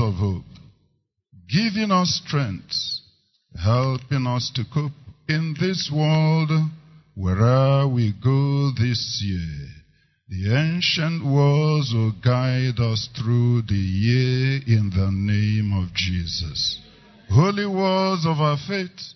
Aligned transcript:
of 0.00 0.14
hope, 0.14 0.44
giving 1.48 1.90
us 1.90 2.22
strength, 2.24 2.74
helping 3.62 4.26
us 4.26 4.50
to 4.54 4.64
cope 4.72 4.92
in 5.28 5.54
this 5.60 5.90
world 5.94 6.50
wherever 7.14 7.88
we 7.88 8.12
go 8.22 8.70
this 8.78 9.22
year. 9.24 9.68
The 10.28 10.54
ancient 10.56 11.24
words 11.24 11.92
will 11.94 12.12
guide 12.24 12.80
us 12.80 13.08
through 13.16 13.62
the 13.62 13.74
year 13.74 14.60
in 14.66 14.90
the 14.90 15.10
name 15.12 15.72
of 15.72 15.94
Jesus. 15.94 16.80
Holy 17.30 17.66
words 17.66 18.26
of 18.26 18.40
our 18.40 18.58
faith 18.66 19.14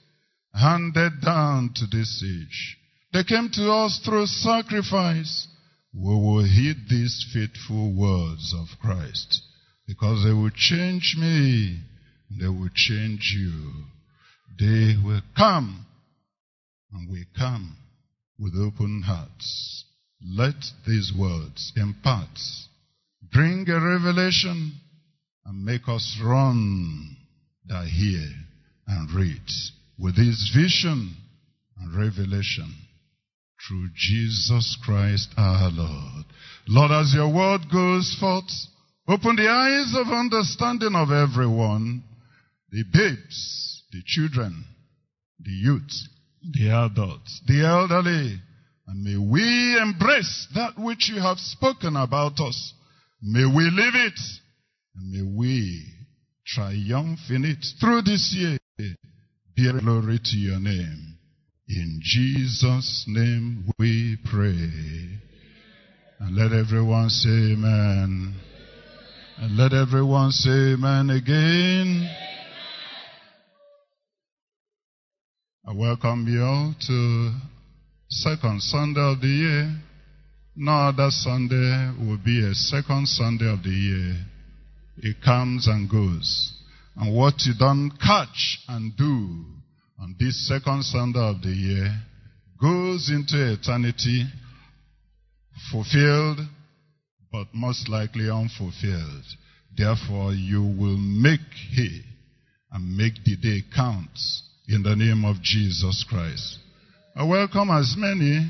handed 0.55 1.21
down 1.25 1.73
to 1.77 1.87
this 1.87 2.23
age. 2.25 2.77
They 3.13 3.25
came 3.25 3.49
to 3.55 3.73
us 3.73 4.01
through 4.05 4.27
sacrifice. 4.27 5.49
We 5.95 6.15
will 6.15 6.45
heed 6.45 6.77
these 6.89 7.27
faithful 7.33 7.93
words 7.95 8.55
of 8.57 8.79
Christ 8.81 9.43
because 9.89 10.23
they 10.23 10.33
will 10.33 10.51
change 10.55 11.17
me. 11.19 11.81
They 12.39 12.47
will 12.47 12.69
change 12.75 13.35
you. 13.35 13.73
They 14.59 14.95
will 15.03 15.23
come 15.35 15.87
and 16.93 17.11
we 17.11 17.25
come 17.37 17.77
with 18.39 18.53
open 18.55 19.03
hearts. 19.05 19.85
Let 20.23 20.57
these 20.87 21.13
words 21.19 21.73
impart, 21.77 22.29
bring 23.33 23.69
a 23.69 23.81
revelation, 23.81 24.75
and 25.47 25.65
make 25.65 25.89
us 25.89 26.21
run 26.23 27.17
that 27.67 27.87
hear 27.87 28.29
and 28.89 29.11
read 29.13 29.43
with 29.99 30.17
this 30.17 30.53
vision 30.55 31.17
and 31.79 31.97
revelation 31.97 32.75
through 33.67 33.89
Jesus 33.95 34.77
Christ 34.85 35.29
our 35.37 35.71
Lord. 35.71 36.25
Lord, 36.67 36.91
as 36.91 37.15
your 37.15 37.33
word 37.33 37.63
goes 37.73 38.17
forth, 38.21 38.51
open 39.09 39.37
the 39.37 39.49
eyes 39.49 39.95
of 39.97 40.13
understanding 40.13 40.95
of 40.95 41.11
everyone, 41.11 42.03
the 42.71 42.85
babes, 42.93 43.83
the 43.91 44.03
children, 44.05 44.65
the 45.41 45.51
youth, 45.51 45.93
the 46.53 46.71
adults, 46.71 47.41
the 47.47 47.65
elderly, 47.65 48.41
and 48.87 49.03
may 49.03 49.17
we 49.17 49.79
embrace 49.81 50.47
that 50.55 50.79
which 50.79 51.09
you 51.09 51.21
have 51.21 51.39
spoken 51.39 51.97
about 51.97 52.39
us. 52.41 52.75
May 53.23 53.45
we 53.45 53.71
live 53.71 53.95
it, 53.95 54.19
and 54.97 55.11
may 55.11 55.37
we 55.37 55.85
triumph 56.47 57.19
in 57.31 57.45
it 57.45 57.65
through 57.81 58.03
this 58.03 58.35
year. 58.37 58.59
Be 59.57 59.73
glory 59.81 60.21
to 60.23 60.37
your 60.37 60.61
name. 60.61 61.19
In 61.69 62.01
Jesus' 62.03 63.05
name 63.09 63.71
we 63.79 64.17
pray. 64.31 64.71
And 66.21 66.37
let 66.37 66.53
everyone 66.53 67.11
say 67.11 67.53
amen. 67.53 68.35
And 69.41 69.57
let 69.57 69.73
everyone 69.73 70.33
say 70.33 70.75
amen 70.75 71.11
again. 71.11 72.11
I 75.65 75.73
welcome 75.73 76.27
you 76.27 76.43
all 76.43 76.75
to 76.89 77.33
second 78.09 78.61
Sunday 78.63 79.01
of 79.01 79.21
the 79.21 79.29
year. 79.29 79.77
No 80.57 80.73
other 80.73 81.11
Sunday 81.11 81.93
will 82.01 82.19
be 82.19 82.45
a 82.45 82.53
second 82.53 83.07
Sunday 83.07 83.49
of 83.49 83.63
the 83.63 83.71
year. 83.71 84.27
It 84.97 85.23
comes 85.25 85.69
and 85.69 85.89
goes. 85.89 86.53
And 86.97 87.15
what 87.15 87.35
you 87.47 87.53
don't 87.57 87.93
catch 88.05 88.59
and 88.67 88.97
do 88.97 89.45
on 90.01 90.17
this 90.19 90.49
second 90.49 90.83
Sunday 90.83 91.21
of 91.21 91.43
the 91.43 91.51
year 91.51 91.97
goes 92.61 93.09
into 93.09 93.53
eternity 93.53 94.27
fulfilled, 95.71 96.41
but 97.33 97.47
most 97.53 97.89
likely 97.89 98.31
unfulfilled. 98.31 99.25
Therefore, 99.77 100.33
you 100.33 100.63
will 100.63 100.97
make 100.97 101.41
hay 101.75 102.03
and 102.73 102.97
make 102.97 103.15
the 103.25 103.37
day 103.37 103.63
count 103.75 104.19
in 104.69 104.83
the 104.83 104.97
name 104.97 105.25
of 105.25 105.41
Jesus 105.43 106.05
Christ. 106.09 106.59
I 107.15 107.25
welcome 107.25 107.71
as 107.71 107.95
many 107.97 108.49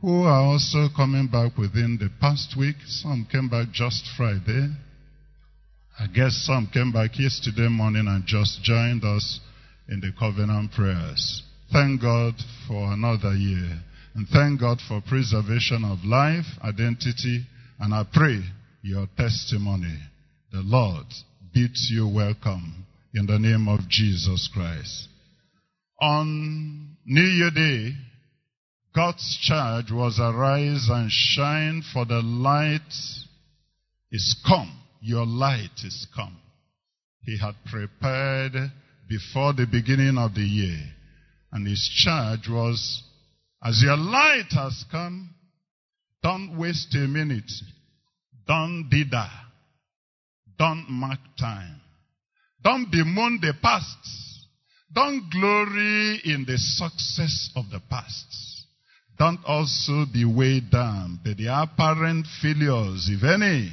who 0.00 0.22
are 0.22 0.42
also 0.42 0.88
coming 0.94 1.28
back 1.28 1.56
within 1.56 1.98
the 1.98 2.10
past 2.20 2.54
week. 2.58 2.76
Some 2.86 3.26
came 3.30 3.48
back 3.48 3.72
just 3.72 4.04
Friday. 4.16 4.70
I 5.98 6.06
guess 6.08 6.44
some 6.46 6.68
came 6.72 6.92
back 6.92 7.18
yesterday 7.18 7.68
morning 7.68 8.06
and 8.06 8.24
just 8.26 8.62
joined 8.62 9.02
us 9.04 9.40
in 9.88 10.00
the 10.00 10.12
covenant 10.18 10.72
prayers. 10.72 11.42
Thank 11.72 12.02
God 12.02 12.34
for 12.68 12.92
another 12.92 13.34
year. 13.34 13.80
And 14.14 14.28
thank 14.28 14.60
God 14.60 14.78
for 14.86 15.00
preservation 15.00 15.84
of 15.84 16.04
life, 16.04 16.46
identity, 16.62 17.46
and 17.78 17.94
I 17.94 18.04
pray 18.12 18.40
your 18.82 19.06
testimony. 19.16 19.98
The 20.52 20.62
Lord 20.62 21.06
bids 21.52 21.88
you 21.92 22.08
welcome 22.08 22.86
in 23.14 23.26
the 23.26 23.38
name 23.38 23.68
of 23.68 23.88
Jesus 23.88 24.48
Christ. 24.52 25.08
On 26.00 26.96
New 27.04 27.22
Year 27.22 27.50
Day, 27.50 27.94
God's 28.94 29.38
charge 29.42 29.90
was 29.90 30.18
arise 30.18 30.88
and 30.90 31.10
shine 31.10 31.82
for 31.92 32.04
the 32.06 32.22
light 32.22 32.80
is 34.10 34.36
come. 34.46 34.80
Your 35.00 35.26
light 35.26 35.84
is 35.84 36.06
come. 36.14 36.36
He 37.22 37.38
had 37.38 37.54
prepared 37.70 38.54
before 39.08 39.52
the 39.52 39.66
beginning 39.70 40.16
of 40.16 40.34
the 40.34 40.40
year. 40.40 40.80
And 41.52 41.66
his 41.66 41.88
charge 42.04 42.48
was, 42.48 43.02
as 43.62 43.82
your 43.82 43.96
light 43.96 44.48
has 44.52 44.84
come, 44.90 45.34
don't 46.26 46.58
waste 46.58 46.92
a 46.96 47.06
minute. 47.06 47.52
Don't 48.48 48.88
dither. 48.90 49.30
Don't 50.58 50.84
mark 50.90 51.20
time. 51.38 51.80
Don't 52.64 52.90
bemoan 52.90 53.38
the 53.40 53.54
past. 53.62 53.96
Don't 54.92 55.30
glory 55.30 56.20
in 56.24 56.44
the 56.44 56.58
success 56.58 57.50
of 57.54 57.66
the 57.70 57.80
past. 57.88 58.26
Don't 59.16 59.38
also 59.46 60.04
be 60.12 60.24
weighed 60.24 60.68
down 60.68 61.20
by 61.24 61.34
the 61.34 61.46
apparent 61.46 62.26
failures, 62.42 63.08
if 63.08 63.22
any, 63.22 63.70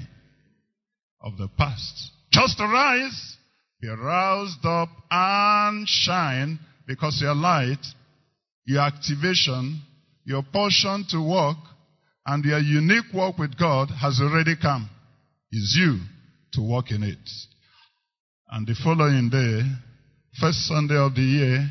of 1.22 1.36
the 1.40 1.50
past. 1.58 2.12
Just 2.32 2.60
arise 2.60 3.38
be 3.82 3.90
roused 3.90 4.64
up 4.64 4.90
and 5.10 5.88
shine 5.88 6.60
because 6.86 7.20
your 7.20 7.34
light, 7.36 7.84
your 8.66 8.82
activation, 8.82 9.82
your 10.24 10.44
portion 10.44 11.04
to 11.10 11.20
work, 11.20 11.58
and 12.26 12.44
your 12.46 12.60
unique 12.60 13.14
work 13.14 13.38
with 13.38 13.58
God 13.58 13.90
has 14.02 14.20
already 14.22 14.56
come. 14.62 14.90
It's 15.52 15.76
you 15.78 16.00
to 16.54 16.62
walk 16.62 16.92
in 16.92 17.04
it. 17.04 17.30
And 18.50 18.68
the 18.68 18.76
following 18.84 19.30
day, 19.30 19.62
first 20.40 20.68
Sunday 20.68 20.98
of 20.98 21.16
the 21.16 21.22
year, 21.22 21.70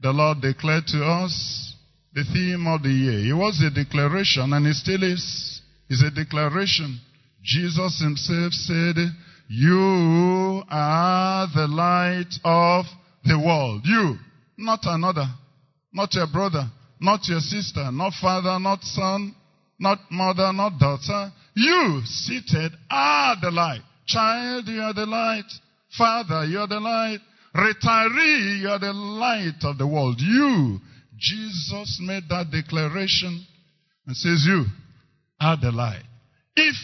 the 0.00 0.12
Lord 0.12 0.40
declared 0.40 0.86
to 0.88 1.04
us 1.04 1.74
the 2.12 2.24
theme 2.24 2.66
of 2.66 2.82
the 2.82 2.90
year. 2.90 3.34
It 3.34 3.36
was 3.36 3.62
a 3.62 3.70
declaration, 3.70 4.52
and 4.52 4.66
it 4.66 4.74
still 4.74 5.02
is. 5.02 5.60
It's 5.88 6.02
a 6.02 6.10
declaration. 6.10 7.00
Jesus 7.42 8.00
himself 8.00 8.52
said, 8.52 8.96
you 9.48 10.62
are 10.70 11.48
the 11.52 11.66
light 11.66 12.32
of 12.44 12.84
the 13.24 13.38
world. 13.38 13.82
You, 13.84 14.16
not 14.56 14.80
another, 14.84 15.26
not 15.92 16.14
your 16.14 16.28
brother, 16.32 16.70
not 17.00 17.26
your 17.28 17.40
sister, 17.40 17.90
not 17.90 18.12
father, 18.20 18.58
not 18.60 18.82
son, 18.82 19.34
not 19.80 19.98
mother, 20.10 20.52
not 20.52 20.78
daughter. 20.78 21.32
You 21.54 22.02
seated 22.04 22.72
are 22.90 23.36
the 23.40 23.50
light. 23.50 23.80
Child, 24.06 24.68
you 24.68 24.80
are 24.80 24.94
the 24.94 25.06
light. 25.06 25.50
Father, 25.96 26.44
you 26.44 26.58
are 26.58 26.68
the 26.68 26.80
light. 26.80 27.18
Retiree, 27.54 28.60
you 28.60 28.68
are 28.68 28.78
the 28.78 28.92
light 28.92 29.58
of 29.62 29.78
the 29.78 29.86
world. 29.86 30.16
You, 30.20 30.78
Jesus 31.18 31.98
made 32.02 32.24
that 32.28 32.50
declaration 32.52 33.44
and 34.06 34.16
says, 34.16 34.44
You 34.46 34.66
are 35.40 35.56
the 35.60 35.72
light. 35.72 36.04
If, 36.56 36.76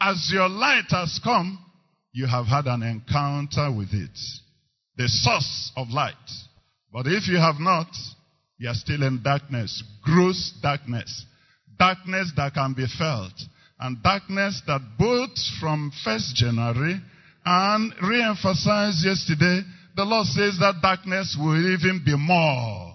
as 0.00 0.30
your 0.32 0.48
light 0.48 0.86
has 0.90 1.18
come, 1.24 1.58
you 2.12 2.26
have 2.26 2.46
had 2.46 2.66
an 2.66 2.82
encounter 2.82 3.72
with 3.76 3.88
it. 3.92 4.18
The 4.96 5.08
source 5.08 5.72
of 5.76 5.88
light. 5.88 6.14
But 6.92 7.06
if 7.06 7.26
you 7.26 7.38
have 7.38 7.58
not, 7.58 7.88
you 8.58 8.68
are 8.68 8.74
still 8.74 9.02
in 9.02 9.22
darkness, 9.22 9.82
gross 10.04 10.52
darkness. 10.62 11.24
Darkness 11.82 12.30
that 12.36 12.54
can 12.54 12.74
be 12.74 12.86
felt. 12.96 13.32
And 13.80 14.00
darkness 14.04 14.62
that 14.68 14.80
both 15.00 15.36
from 15.58 15.90
1st 16.06 16.34
January 16.34 17.00
and 17.44 17.92
re-emphasized 18.00 19.04
yesterday, 19.04 19.62
the 19.96 20.04
Lord 20.04 20.28
says 20.28 20.58
that 20.60 20.78
darkness 20.80 21.36
will 21.36 21.58
even 21.58 22.00
be 22.06 22.16
more. 22.16 22.94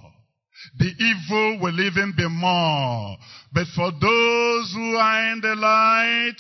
The 0.79 0.85
evil 0.85 1.59
will 1.61 1.77
even 1.81 2.13
be 2.15 2.29
more. 2.29 3.17
But 3.51 3.67
for 3.75 3.91
those 3.91 4.71
who 4.73 4.95
are 4.95 5.33
in 5.33 5.41
the 5.41 5.55
light, 5.55 6.39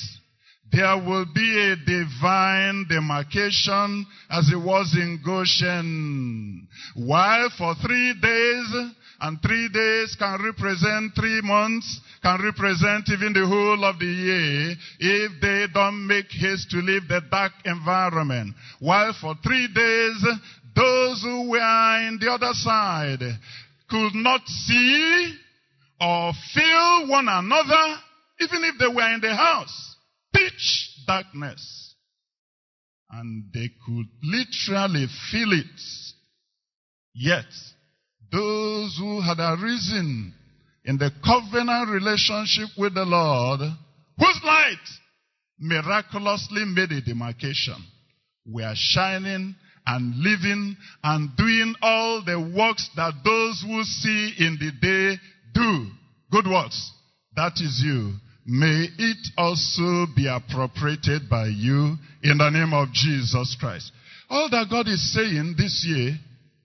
there 0.71 0.95
will 1.03 1.25
be 1.35 1.59
a 1.59 1.75
divine 1.75 2.85
demarcation 2.87 4.05
as 4.29 4.49
it 4.53 4.55
was 4.55 4.95
in 4.95 5.19
Goshen. 5.25 6.65
While 6.95 7.49
for 7.57 7.75
three 7.85 8.13
days 8.21 8.93
and 9.19 9.41
three 9.41 9.67
days 9.67 10.15
can 10.17 10.41
represent 10.45 11.13
three 11.13 11.41
months, 11.41 11.99
can 12.27 12.43
represent 12.43 13.07
even 13.09 13.31
the 13.31 13.47
whole 13.47 13.85
of 13.85 13.99
the 13.99 14.05
year, 14.05 14.75
if 14.99 15.31
they 15.41 15.65
don't 15.73 16.05
make 16.07 16.25
haste 16.29 16.69
to 16.69 16.77
leave 16.77 17.07
the 17.07 17.21
dark 17.31 17.53
environment. 17.63 18.53
While 18.79 19.13
for 19.21 19.35
three 19.41 19.67
days, 19.73 20.27
those 20.75 21.21
who 21.23 21.51
were 21.51 22.07
in 22.07 22.17
the 22.19 22.29
other 22.29 22.51
side 22.51 23.23
could 23.89 24.15
not 24.15 24.45
see 24.45 25.35
or 26.01 26.33
feel 26.53 27.07
one 27.07 27.29
another, 27.29 27.97
even 28.41 28.63
if 28.65 28.75
they 28.77 28.93
were 28.93 29.13
in 29.13 29.21
the 29.21 29.33
house. 29.33 29.95
Pitch 30.33 30.89
darkness. 31.07 31.95
And 33.09 33.45
they 33.53 33.69
could 33.85 34.07
literally 34.21 35.07
feel 35.31 35.53
it. 35.53 35.81
Yet, 37.13 37.45
those 38.29 38.97
who 38.99 39.21
had 39.21 39.39
arisen 39.39 40.33
in 40.87 40.97
the 40.97 41.11
covenant 41.23 41.89
relationship 41.89 42.69
with 42.77 42.93
the 42.93 43.03
Lord, 43.03 43.59
whose 44.17 44.41
light 44.43 44.87
miraculously 45.59 46.63
made 46.65 46.91
a 46.91 47.01
demarcation, 47.01 47.75
We 48.49 48.63
are 48.63 48.75
shining 48.75 49.53
and 49.85 50.15
living 50.15 50.77
and 51.03 51.35
doing 51.35 51.75
all 51.81 52.23
the 52.23 52.39
works 52.39 52.89
that 52.95 53.13
those 53.23 53.61
who 53.67 53.83
see 53.83 54.33
in 54.39 54.57
the 54.59 54.71
day 54.81 55.19
do. 55.53 55.87
Good 56.31 56.47
works. 56.49 56.91
That 57.35 57.53
is 57.55 57.81
you. 57.83 58.13
May 58.45 58.87
it 58.97 59.27
also 59.37 60.05
be 60.15 60.27
appropriated 60.27 61.29
by 61.29 61.47
you 61.47 61.97
in 62.23 62.37
the 62.37 62.49
name 62.49 62.73
of 62.73 62.93
Jesus 62.93 63.57
Christ. 63.59 63.91
All 64.29 64.49
that 64.49 64.67
God 64.69 64.87
is 64.87 65.13
saying 65.13 65.55
this 65.57 65.85
year, 65.85 66.15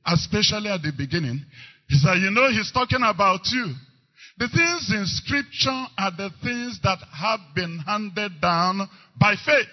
especially 0.07 0.69
at 0.71 0.83
the 0.83 0.93
beginning, 0.97 1.45
is 1.91 2.03
that 2.05 2.19
you 2.19 2.31
know 2.31 2.49
He's 2.51 2.71
talking 2.71 3.03
about 3.05 3.41
you. 3.51 3.75
The 4.39 4.49
things 4.49 4.91
in 4.91 5.05
scripture 5.07 5.87
are 5.99 6.11
the 6.17 6.31
things 6.43 6.81
that 6.83 6.99
have 7.13 7.41
been 7.55 7.79
handed 7.87 8.41
down 8.41 8.89
by 9.19 9.35
faith. 9.45 9.67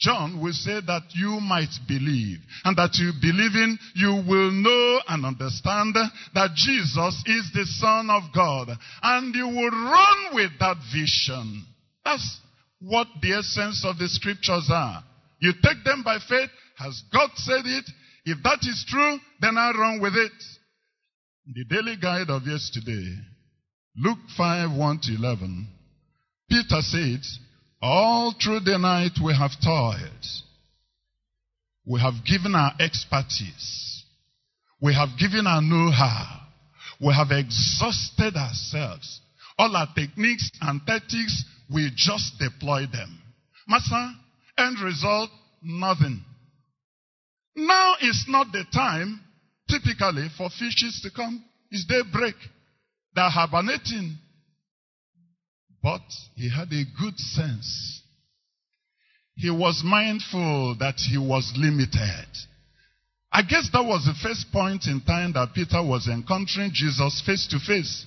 John 0.00 0.42
will 0.42 0.52
say 0.52 0.80
that 0.84 1.02
you 1.14 1.38
might 1.40 1.70
believe, 1.86 2.38
and 2.64 2.76
that 2.76 2.90
you 2.98 3.12
believing, 3.20 3.78
you 3.94 4.24
will 4.26 4.50
know 4.50 5.00
and 5.06 5.24
understand 5.24 5.94
that 6.34 6.50
Jesus 6.56 7.22
is 7.24 7.50
the 7.54 7.64
Son 7.78 8.10
of 8.10 8.24
God, 8.34 8.76
and 9.00 9.32
you 9.32 9.46
will 9.46 9.70
run 9.70 10.34
with 10.34 10.50
that 10.58 10.76
vision. 10.92 11.64
That's 12.04 12.40
what 12.80 13.06
the 13.22 13.38
essence 13.38 13.84
of 13.86 13.96
the 13.98 14.08
scriptures 14.08 14.68
are. 14.72 15.04
You 15.38 15.52
take 15.62 15.84
them 15.84 16.02
by 16.02 16.18
faith. 16.28 16.50
Has 16.78 17.00
God 17.12 17.30
said 17.36 17.62
it? 17.64 17.84
If 18.24 18.42
that 18.42 18.58
is 18.62 18.84
true, 18.88 19.18
then 19.40 19.56
I 19.56 19.70
run 19.70 20.00
with 20.00 20.14
it. 20.16 20.32
The 21.54 21.64
daily 21.64 21.96
guide 22.00 22.28
of 22.28 22.42
yesterday, 22.44 23.18
Luke 23.96 24.18
5, 24.36 24.76
1 24.76 24.98
to 25.02 25.14
11, 25.14 25.68
Peter 26.48 26.80
said, 26.80 27.20
all 27.82 28.32
through 28.42 28.60
the 28.60 28.78
night 28.78 29.18
we 29.22 29.34
have 29.34 29.50
toiled. 29.62 30.26
We 31.84 32.00
have 32.00 32.24
given 32.24 32.54
our 32.54 32.72
expertise. 32.80 34.04
We 34.80 34.94
have 34.94 35.18
given 35.18 35.46
our 35.46 35.60
know-how. 35.60 36.40
We 37.00 37.12
have 37.12 37.32
exhausted 37.32 38.36
ourselves. 38.36 39.20
All 39.58 39.76
our 39.76 39.88
techniques 39.94 40.48
and 40.60 40.80
tactics, 40.86 41.44
we 41.72 41.90
just 41.94 42.38
deploy 42.38 42.86
them. 42.86 43.20
Master, 43.66 44.12
end 44.58 44.80
result, 44.80 45.30
nothing. 45.62 46.22
Now 47.56 47.96
is 48.00 48.24
not 48.28 48.52
the 48.52 48.64
time, 48.72 49.20
typically, 49.68 50.28
for 50.36 50.48
fishes 50.50 51.00
to 51.02 51.10
come. 51.10 51.44
It's 51.70 51.84
daybreak. 51.84 52.36
They're 53.14 53.30
hibernating. 53.30 54.18
But 55.82 56.02
he 56.34 56.48
had 56.48 56.72
a 56.72 56.84
good 57.00 57.18
sense. 57.18 58.02
He 59.34 59.50
was 59.50 59.82
mindful 59.84 60.76
that 60.78 60.96
he 60.96 61.18
was 61.18 61.52
limited. 61.56 62.26
I 63.32 63.42
guess 63.42 63.68
that 63.72 63.84
was 63.84 64.04
the 64.04 64.14
first 64.22 64.52
point 64.52 64.86
in 64.86 65.00
time 65.00 65.32
that 65.32 65.54
Peter 65.54 65.82
was 65.82 66.06
encountering 66.06 66.70
Jesus 66.72 67.22
face 67.24 67.48
to 67.48 67.58
face. 67.58 68.06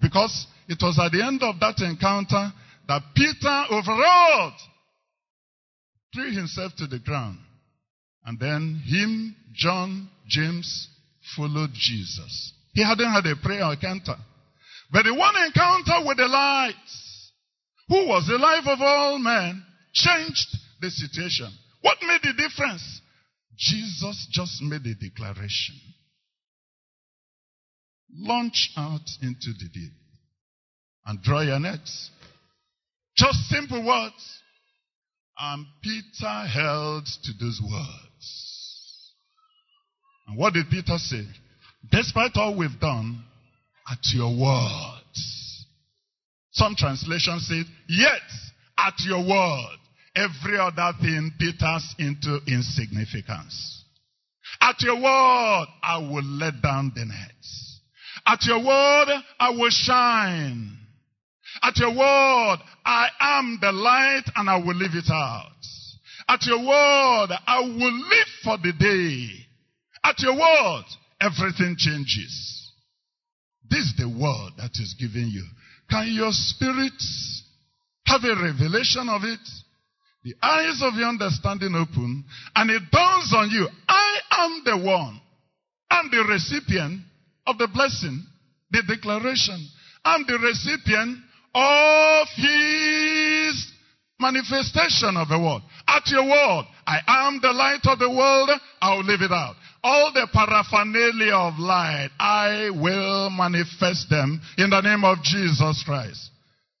Because 0.00 0.46
it 0.68 0.78
was 0.80 0.98
at 1.02 1.12
the 1.12 1.24
end 1.24 1.42
of 1.42 1.58
that 1.60 1.80
encounter 1.80 2.52
that 2.86 3.02
Peter 3.14 3.64
overawed, 3.70 4.52
threw 6.14 6.30
himself 6.30 6.72
to 6.76 6.86
the 6.86 6.98
ground. 6.98 7.38
And 8.24 8.38
then 8.38 8.82
him, 8.86 9.34
John, 9.54 10.08
James 10.28 10.88
followed 11.36 11.70
Jesus. 11.72 12.52
He 12.72 12.84
hadn't 12.84 13.10
had 13.10 13.26
a 13.26 13.36
prayer 13.36 13.72
encounter. 13.72 14.16
But 14.92 15.04
the 15.04 15.14
one 15.14 15.34
encounter 15.46 16.06
with 16.06 16.16
the 16.16 16.26
light, 16.26 16.74
who 17.88 18.08
was 18.08 18.26
the 18.26 18.38
life 18.38 18.66
of 18.66 18.80
all 18.80 19.18
men, 19.18 19.64
changed 19.92 20.56
the 20.80 20.90
situation. 20.90 21.50
What 21.82 21.98
made 22.02 22.20
the 22.22 22.32
difference? 22.32 23.00
Jesus 23.56 24.28
just 24.30 24.62
made 24.62 24.86
a 24.86 24.94
declaration. 24.94 25.76
Launch 28.16 28.70
out 28.76 29.08
into 29.22 29.52
the 29.58 29.68
deep 29.72 29.92
and 31.06 31.22
draw 31.22 31.42
your 31.42 31.60
nets. 31.60 32.10
Just 33.16 33.38
simple 33.48 33.84
words. 33.86 34.38
And 35.38 35.66
Peter 35.82 36.46
held 36.52 37.06
to 37.06 37.32
those 37.40 37.60
words. 37.62 39.12
And 40.26 40.36
what 40.36 40.54
did 40.54 40.68
Peter 40.70 40.98
say? 40.98 41.26
Despite 41.90 42.32
all 42.36 42.56
we've 42.56 42.78
done, 42.80 43.24
at 43.90 43.98
your 44.14 44.30
words. 44.30 45.66
Some 46.52 46.74
translations 46.76 47.46
say, 47.48 47.62
yet 47.88 48.20
at 48.78 48.94
your 49.00 49.20
word, 49.20 49.76
every 50.14 50.58
other 50.58 50.92
thing 51.00 51.32
peters 51.38 51.94
into 51.98 52.40
insignificance. 52.46 53.84
At 54.60 54.80
your 54.82 54.96
word, 54.96 55.66
I 55.82 55.98
will 55.98 56.24
let 56.24 56.60
down 56.62 56.92
the 56.94 57.04
nets. 57.04 57.80
At 58.26 58.44
your 58.44 58.58
word, 58.58 59.08
I 59.38 59.50
will 59.50 59.70
shine. 59.70 60.76
At 61.62 61.76
your 61.78 61.90
word, 61.90 62.58
I 62.84 63.08
am 63.20 63.58
the 63.60 63.72
light 63.72 64.24
and 64.36 64.50
I 64.50 64.56
will 64.56 64.74
leave 64.74 64.94
it 64.94 65.10
out. 65.10 65.46
At 66.28 66.44
your 66.46 66.58
word, 66.58 67.36
I 67.46 67.60
will 67.60 67.92
live 67.92 68.28
for 68.44 68.58
the 68.58 68.72
day. 68.72 69.46
At 70.04 70.20
your 70.20 70.34
word, 70.34 70.84
everything 71.20 71.76
changes. 71.76 72.59
This 73.70 73.86
is 73.86 73.94
the 73.96 74.08
word 74.08 74.52
that 74.58 74.72
is 74.74 74.94
given 74.98 75.30
you. 75.30 75.46
Can 75.88 76.12
your 76.12 76.32
spirit 76.32 77.00
have 78.06 78.24
a 78.24 78.34
revelation 78.34 79.08
of 79.08 79.22
it? 79.22 79.40
The 80.24 80.34
eyes 80.42 80.82
of 80.82 80.94
your 80.94 81.08
understanding 81.08 81.74
open, 81.74 82.24
and 82.54 82.70
it 82.70 82.82
dawns 82.90 83.32
on 83.32 83.48
you, 83.50 83.66
I 83.88 84.18
am 84.32 84.62
the 84.64 84.76
one. 84.84 85.20
I'm 85.90 86.10
the 86.10 86.24
recipient 86.28 87.00
of 87.46 87.58
the 87.58 87.68
blessing, 87.68 88.26
the 88.70 88.82
declaration. 88.86 89.66
I'm 90.04 90.24
the 90.26 90.38
recipient 90.38 91.18
of 91.54 92.28
his 92.36 93.72
manifestation 94.18 95.16
of 95.16 95.28
the 95.28 95.38
word. 95.38 95.62
At 95.86 96.06
your 96.08 96.24
word, 96.24 96.66
I 96.86 96.98
am 97.06 97.40
the 97.40 97.52
light 97.52 97.80
of 97.84 97.98
the 97.98 98.10
world, 98.10 98.50
I 98.82 98.94
will 98.96 99.04
live 99.04 99.22
it 99.22 99.32
out 99.32 99.54
all 99.82 100.12
the 100.12 100.28
paraphernalia 100.32 101.34
of 101.34 101.58
light, 101.58 102.10
I 102.18 102.70
will 102.70 103.30
manifest 103.30 104.10
them 104.10 104.40
in 104.58 104.70
the 104.70 104.80
name 104.80 105.04
of 105.04 105.22
Jesus 105.22 105.82
Christ. 105.84 106.30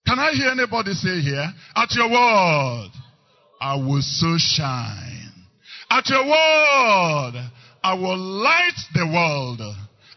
Can 0.06 0.18
I 0.18 0.32
hear 0.32 0.50
anybody 0.50 0.92
say 0.92 1.20
here, 1.20 1.52
at 1.76 1.92
your 1.92 2.10
word, 2.10 2.90
I 3.60 3.76
will 3.76 4.02
so 4.02 4.36
shine. 4.38 5.32
At 5.90 6.08
your 6.08 6.24
word, 6.24 7.50
I 7.82 7.94
will 7.94 8.16
light 8.16 8.78
the 8.94 9.06
world. 9.06 9.60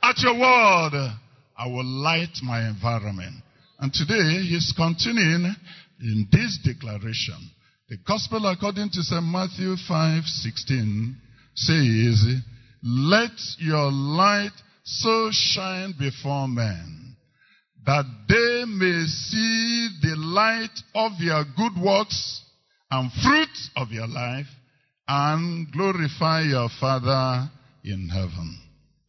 At 0.02 0.20
your 0.20 0.34
word, 0.34 1.12
I 1.58 1.68
will 1.68 1.86
light 1.86 2.38
my 2.44 2.68
environment. 2.68 3.36
And 3.80 3.94
today, 3.94 4.44
he's 4.48 4.74
continuing 4.76 5.56
in 6.02 6.28
this 6.32 6.60
declaration. 6.64 7.38
The 7.90 7.98
gospel 8.08 8.46
according 8.48 8.90
to 8.92 9.04
St. 9.04 9.24
Matthew 9.24 9.76
5, 9.88 10.24
16 10.24 11.18
says, 11.56 12.26
let 12.84 13.32
your 13.60 13.92
light 13.92 14.52
so 14.84 15.30
shine 15.32 15.94
before 15.98 16.48
men 16.48 17.16
that 17.86 18.06
they 18.28 18.66
may 18.66 19.06
see 19.06 19.90
the 20.02 20.16
light 20.16 20.80
of 20.96 21.14
your 21.20 21.44
good 21.58 21.82
works 21.84 22.42
and 22.92 23.12
fruit 23.12 23.58
of 23.76 23.92
your 23.92 24.08
life 24.08 24.48
and 25.08 25.72
glorify 25.72 26.42
your 26.42 26.70
Father 26.80 27.50
in 27.84 28.10
heaven. 28.10 28.58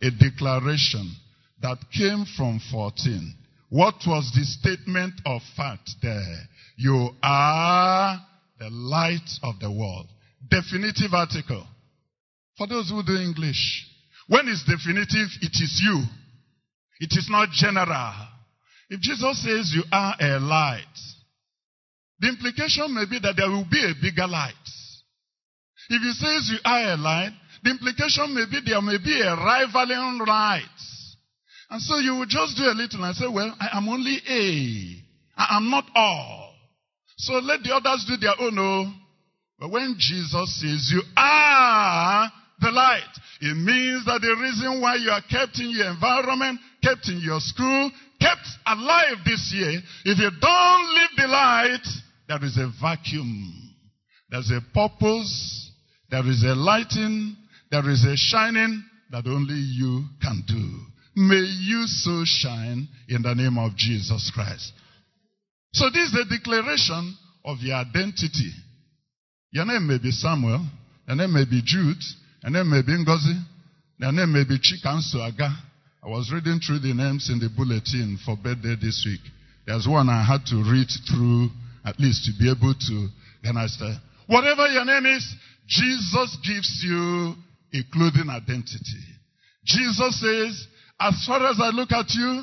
A 0.03 0.11
declaration 0.11 1.15
that 1.63 1.79
came 1.97 2.25
from 2.37 2.61
14. 2.71 3.35
What 3.71 3.95
was 4.07 4.31
the 4.35 4.45
statement 4.45 5.15
of 5.25 5.41
fact 5.57 5.91
there? 6.03 6.49
You 6.77 7.11
are 7.23 8.21
the 8.59 8.71
light 8.71 9.29
of 9.43 9.59
the 9.61 9.71
world. 9.71 10.07
Definitive 10.49 11.13
article. 11.13 11.67
For 12.57 12.67
those 12.67 12.91
who 12.91 13.03
do 13.03 13.17
English, 13.17 13.87
when 14.29 14.49
it's 14.49 14.65
definitive, 14.65 15.29
it 15.43 15.53
is 15.53 15.83
you. 15.85 16.03
It 17.01 17.11
is 17.13 17.29
not 17.29 17.51
general. 17.51 18.15
If 18.89 19.01
Jesus 19.01 19.43
says 19.43 19.73
you 19.75 19.83
are 19.91 20.15
a 20.21 20.39
light, 20.39 20.85
the 22.21 22.29
implication 22.29 22.95
may 22.95 23.07
be 23.07 23.19
that 23.19 23.35
there 23.37 23.51
will 23.51 23.67
be 23.71 23.83
a 23.83 23.95
bigger 24.01 24.27
light. 24.27 24.55
If 25.91 26.01
he 26.01 26.13
says 26.13 26.51
you 26.51 26.59
are 26.65 26.95
a 26.95 26.97
light, 26.97 27.33
the 27.63 27.71
implication 27.71 28.35
may 28.35 28.45
be 28.51 28.61
there 28.65 28.81
may 28.81 28.99
be 28.99 29.21
a 29.21 29.35
rivaling 29.35 30.25
light. 30.27 30.63
And 31.71 31.83
so 31.83 31.99
you 31.99 32.15
will 32.15 32.27
just 32.27 32.57
do 32.57 32.65
a 32.65 32.77
little 32.77 33.05
and 33.05 33.17
say, 33.17 33.27
well, 33.27 33.55
I 33.59 33.77
am 33.77 33.89
only 33.89 34.19
A. 34.29 35.03
I 35.37 35.57
am 35.57 35.71
not 35.71 35.85
all. 35.95 36.55
So 37.17 37.35
let 37.35 37.63
the 37.63 37.75
others 37.75 38.05
do 38.09 38.17
their 38.17 38.35
own. 38.39 38.59
Oh. 38.59 38.93
But 39.59 39.71
when 39.71 39.97
Jesus 39.99 40.61
says 40.61 40.91
you 40.93 41.03
are 41.17 42.31
the 42.61 42.71
light, 42.71 43.13
it 43.41 43.57
means 43.57 44.05
that 44.07 44.21
the 44.21 44.37
reason 44.41 44.81
why 44.81 44.97
you 44.97 45.11
are 45.11 45.23
kept 45.29 45.59
in 45.61 45.71
your 45.71 45.91
environment, 45.91 46.61
kept 46.83 47.09
in 47.09 47.21
your 47.21 47.41
school, 47.41 47.91
kept 48.21 48.47
alive 48.67 49.19
this 49.25 49.53
year, 49.55 49.81
if 50.05 50.19
you 50.19 50.31
don't 50.41 50.95
live 50.95 51.11
the 51.17 51.27
light, 51.27 51.87
there 52.29 52.45
is 52.45 52.57
a 52.57 52.71
vacuum. 52.81 53.75
There's 54.31 54.51
a 54.51 54.61
purpose. 54.73 55.71
There 56.11 56.27
is 56.27 56.43
a 56.43 56.55
lighting. 56.55 57.37
There 57.71 57.89
is 57.91 58.05
a 58.05 58.17
shining 58.17 58.83
that 59.11 59.27
only 59.27 59.55
you 59.55 60.05
can 60.23 60.43
do. 60.47 60.81
May 61.17 61.45
you 61.45 61.85
so 61.87 62.23
shine 62.25 62.89
in 63.09 63.23
the 63.23 63.35
name 63.35 63.59
of 63.59 63.77
Jesus 63.77 64.33
Christ. 64.35 64.73
So 65.73 65.91
this 65.91 66.09
is 66.09 66.13
the 66.13 66.25
declaration 66.37 67.17
of 67.45 67.59
your 67.61 67.77
identity. 67.77 68.53
Your 69.51 69.67
name 69.67 69.87
may 69.87 69.99
be 69.99 70.11
Samuel. 70.11 70.67
Your 71.07 71.17
name 71.17 71.33
may 71.35 71.45
be 71.45 71.63
Jude. 71.65 72.03
Your 72.45 72.53
name 72.53 72.71
may 72.71 72.83
be 72.83 72.93
Ngozi. 72.93 73.41
Your 73.97 74.13
name 74.13 74.33
may 74.35 74.45
be 74.45 74.59
Chikansu 74.61 75.17
Aga. 75.17 75.49
I 76.05 76.09
was 76.09 76.31
reading 76.31 76.61
through 76.61 76.81
the 76.81 76.93
names 76.93 77.31
in 77.33 77.39
the 77.41 77.49
bulletin 77.49 78.19
for 78.21 78.37
birthday 78.37 78.77
this 78.77 79.01
week. 79.09 79.25
There's 79.67 79.89
one 79.89 80.11
I 80.11 80.23
had 80.23 80.45
to 80.53 80.57
read 80.61 80.93
through 81.09 81.49
at 81.87 81.99
least 81.99 82.29
to 82.29 82.33
be 82.37 82.53
able 82.53 82.75
to 82.77 83.09
understand. 83.49 83.97
Whatever 84.27 84.69
your 84.69 84.85
name 84.85 85.07
is, 85.17 85.25
Jesus 85.67 86.37
gives 86.45 86.85
you 86.85 87.33
a 87.73 87.81
clothing 87.91 88.29
identity. 88.29 89.05
Jesus 89.65 90.21
says, 90.21 90.69
as 91.01 91.25
far 91.27 91.49
as 91.49 91.57
I 91.59 91.71
look 91.71 91.93
at 91.93 92.13
you, 92.13 92.43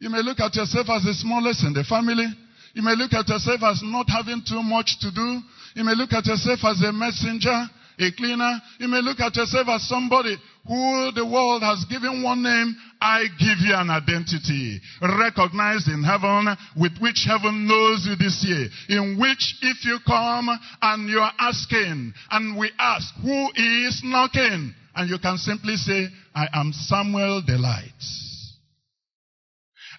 you 0.00 0.10
may 0.10 0.18
look 0.18 0.40
at 0.40 0.56
yourself 0.56 0.90
as 0.90 1.04
the 1.04 1.14
smallest 1.14 1.62
in 1.62 1.74
the 1.74 1.84
family. 1.84 2.26
You 2.74 2.82
may 2.82 2.96
look 2.96 3.14
at 3.14 3.28
yourself 3.28 3.62
as 3.62 3.82
not 3.84 4.10
having 4.10 4.42
too 4.42 4.64
much 4.66 4.98
to 4.98 5.14
do. 5.14 5.40
You 5.76 5.84
may 5.84 5.94
look 5.94 6.12
at 6.12 6.26
yourself 6.26 6.58
as 6.64 6.82
a 6.82 6.90
messenger, 6.90 7.70
a 7.98 8.12
cleaner. 8.12 8.60
You 8.78 8.88
may 8.88 9.00
look 9.02 9.20
at 9.20 9.36
yourself 9.36 9.68
as 9.68 9.88
somebody 9.88 10.36
who 10.66 11.10
the 11.14 11.24
world 11.24 11.62
has 11.62 11.84
given 11.90 12.22
one 12.22 12.42
name. 12.42 12.76
I 13.00 13.24
give 13.38 13.58
you 13.60 13.74
an 13.74 13.90
identity 13.90 14.80
recognized 15.00 15.88
in 15.88 16.02
heaven 16.02 16.54
with 16.76 16.98
which 17.00 17.24
heaven 17.26 17.66
knows 17.66 18.06
you 18.06 18.16
this 18.16 18.44
year. 18.46 18.68
In 18.88 19.18
which 19.18 19.56
if 19.62 19.84
you 19.84 19.98
come 20.06 20.48
and 20.82 21.08
you're 21.08 21.30
asking 21.38 22.12
and 22.30 22.58
we 22.58 22.70
ask 22.78 23.14
who 23.22 23.48
is 23.54 24.02
knocking 24.04 24.74
and 24.94 25.08
you 25.08 25.18
can 25.18 25.38
simply 25.38 25.76
say, 25.76 26.08
I 26.34 26.48
am 26.52 26.72
Samuel 26.72 27.42
the 27.46 27.56
light. 27.56 27.92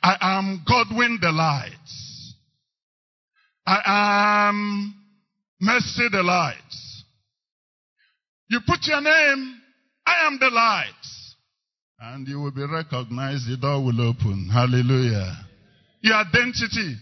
I 0.01 0.17
am 0.21 0.63
Godwin 0.67 1.19
the 1.21 1.31
light. 1.31 1.73
I 3.65 4.47
am 4.49 4.93
Mercy 5.59 6.07
the 6.11 6.23
light. 6.23 6.55
You 8.49 8.59
put 8.65 8.79
your 8.83 9.01
name, 9.01 9.61
I 10.05 10.27
am 10.27 10.39
the 10.39 10.49
light. 10.49 10.93
And 11.99 12.27
you 12.27 12.39
will 12.39 12.51
be 12.51 12.65
recognized, 12.65 13.47
the 13.47 13.57
door 13.57 13.83
will 13.83 14.01
open. 14.01 14.49
Hallelujah. 14.51 15.37
Your 16.01 16.15
identity 16.15 16.95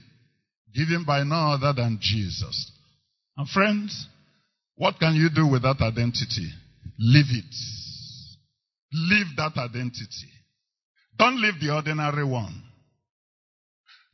given 0.74 1.06
by 1.06 1.24
no 1.24 1.54
other 1.54 1.74
than 1.74 2.00
Jesus. 2.01 2.72
And 3.38 3.48
friends, 3.50 4.08
what 4.75 5.00
can 5.00 5.16
you 5.16 5.30
do 5.34 5.48
with 5.48 5.62
that 5.62 5.77
identity? 5.82 6.51
Live 7.00 7.27
it. 7.30 7.56
Live 8.92 9.27
that 9.38 9.58
identity. 9.58 10.32
Don't 11.18 11.39
live 11.39 11.56
the 11.62 11.74
ordinary 11.74 12.25
one. 12.25 12.63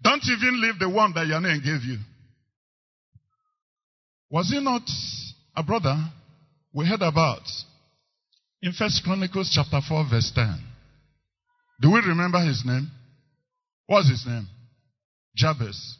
Don't 0.01 0.23
even 0.25 0.61
live 0.61 0.79
the 0.79 0.89
one 0.89 1.13
that 1.13 1.27
your 1.27 1.39
name 1.41 1.61
gave 1.63 1.83
you. 1.83 1.97
Was 4.29 4.49
he 4.49 4.61
not 4.61 4.83
a 5.55 5.63
brother 5.63 5.97
we 6.73 6.85
heard 6.85 7.01
about 7.01 7.43
in 8.61 8.71
First 8.71 9.03
Chronicles 9.03 9.51
chapter 9.53 9.79
4 9.87 10.05
verse 10.09 10.31
10? 10.33 10.59
Do 11.81 11.91
we 11.91 11.99
remember 11.99 12.39
his 12.39 12.63
name? 12.65 12.89
What's 13.85 14.09
his 14.09 14.25
name? 14.25 14.47
Jabez. 15.35 15.97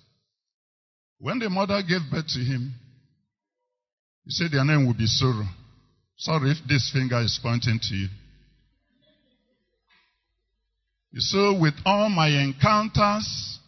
When 1.20 1.39
the 1.39 1.50
mother 1.50 1.82
gave 1.88 2.01
birth 2.12 2.27
to 2.34 2.39
him, 2.39 2.74
he 4.25 4.32
said 4.32 4.51
their 4.51 4.65
name 4.65 4.88
would 4.88 4.98
be 4.98 5.06
sorrow. 5.06 5.48
Sorry 6.18 6.51
if 6.51 6.58
this 6.68 6.89
finger 6.94 7.20
is 7.22 7.39
pointing 7.42 7.80
to 7.82 7.96
you. 7.96 8.08
So 11.15 11.60
with 11.60 11.75
all 11.86 12.10
my 12.10 12.27
encounters, 12.30 13.60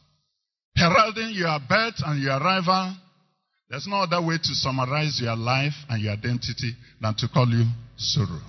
heralding 0.76 1.32
your 1.34 1.60
birth 1.68 1.96
and 2.06 2.22
your 2.22 2.38
arrival, 2.38 2.96
there's 3.70 3.88
no 3.88 3.98
other 3.98 4.26
way 4.26 4.38
to 4.38 4.54
summarize 4.54 5.20
your 5.22 5.36
life 5.36 5.74
and 5.90 6.02
your 6.02 6.14
identity 6.14 6.74
than 7.02 7.16
to 7.16 7.28
call 7.28 7.48
you 7.48 7.66
sorrow. 7.98 8.42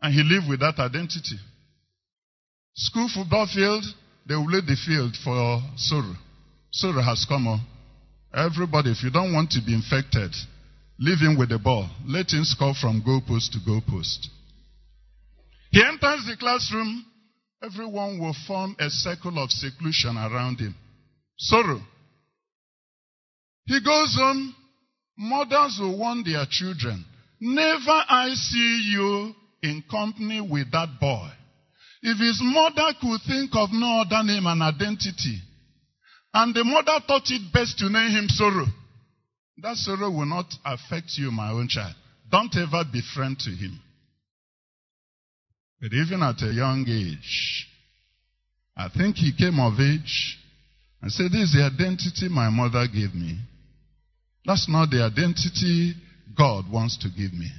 And 0.00 0.12
he 0.14 0.22
lived 0.22 0.48
with 0.48 0.60
that 0.60 0.78
identity. 0.78 1.36
School 2.74 3.08
football 3.12 3.46
field, 3.46 3.84
they 4.26 4.34
will 4.34 4.50
lay 4.50 4.60
the 4.60 4.76
field 4.86 5.14
for 5.22 5.60
sorrow. 5.76 6.14
Sorrow 6.70 7.02
has 7.02 7.24
come 7.28 7.46
on. 7.46 7.60
Everybody, 8.34 8.90
if 8.90 9.02
you 9.02 9.10
don't 9.10 9.32
want 9.32 9.50
to 9.52 9.60
be 9.64 9.74
infected, 9.74 10.34
leave 10.98 11.18
him 11.18 11.38
with 11.38 11.50
the 11.50 11.58
ball. 11.58 11.88
Let 12.06 12.32
him 12.32 12.42
score 12.42 12.74
from 12.74 13.02
goalpost 13.06 13.52
to 13.52 13.58
goalpost. 13.58 14.28
He 15.70 15.82
enters 15.82 16.26
the 16.26 16.36
classroom, 16.38 17.04
everyone 17.62 18.18
will 18.18 18.34
form 18.46 18.76
a 18.78 18.90
circle 18.90 19.42
of 19.42 19.50
seclusion 19.50 20.16
around 20.16 20.58
him. 20.58 20.74
Sorrow. 21.36 21.80
He 23.66 23.80
goes 23.80 24.16
on, 24.20 24.54
mothers 25.16 25.78
will 25.80 25.98
warn 25.98 26.22
their 26.22 26.44
children, 26.50 27.04
never 27.40 28.04
I 28.08 28.30
see 28.34 28.90
you 28.92 29.34
in 29.62 29.82
company 29.90 30.40
with 30.40 30.70
that 30.72 31.00
boy. 31.00 31.30
If 32.02 32.18
his 32.18 32.38
mother 32.42 32.92
could 33.00 33.20
think 33.26 33.52
of 33.54 33.70
no 33.72 34.02
other 34.02 34.22
name 34.22 34.46
and 34.46 34.62
identity, 34.62 35.40
and 36.34 36.54
the 36.54 36.64
mother 36.64 37.02
thought 37.06 37.30
it 37.30 37.52
best 37.52 37.78
to 37.78 37.88
name 37.88 38.10
him 38.10 38.28
sorrow, 38.28 38.66
that 39.58 39.76
sorrow 39.76 40.10
will 40.10 40.26
not 40.26 40.52
affect 40.64 41.16
you, 41.16 41.30
my 41.30 41.50
own 41.50 41.68
child. 41.68 41.94
Don't 42.30 42.54
ever 42.56 42.84
be 42.92 43.00
friend 43.14 43.38
to 43.38 43.50
him. 43.50 43.80
But 45.80 45.92
even 45.92 46.22
at 46.22 46.42
a 46.42 46.52
young 46.52 46.84
age, 46.88 47.66
I 48.76 48.88
think 48.88 49.16
he 49.16 49.32
came 49.32 49.60
of 49.60 49.80
age 49.80 50.38
and 51.00 51.10
said, 51.12 51.30
This 51.30 51.50
is 51.50 51.52
the 51.54 51.70
identity 51.72 52.28
my 52.28 52.50
mother 52.50 52.86
gave 52.86 53.14
me. 53.14 53.38
That's 54.44 54.68
not 54.68 54.90
the 54.90 55.02
identity 55.02 55.94
God 56.36 56.70
wants 56.70 56.98
to 56.98 57.08
give 57.08 57.32
me. 57.32 57.50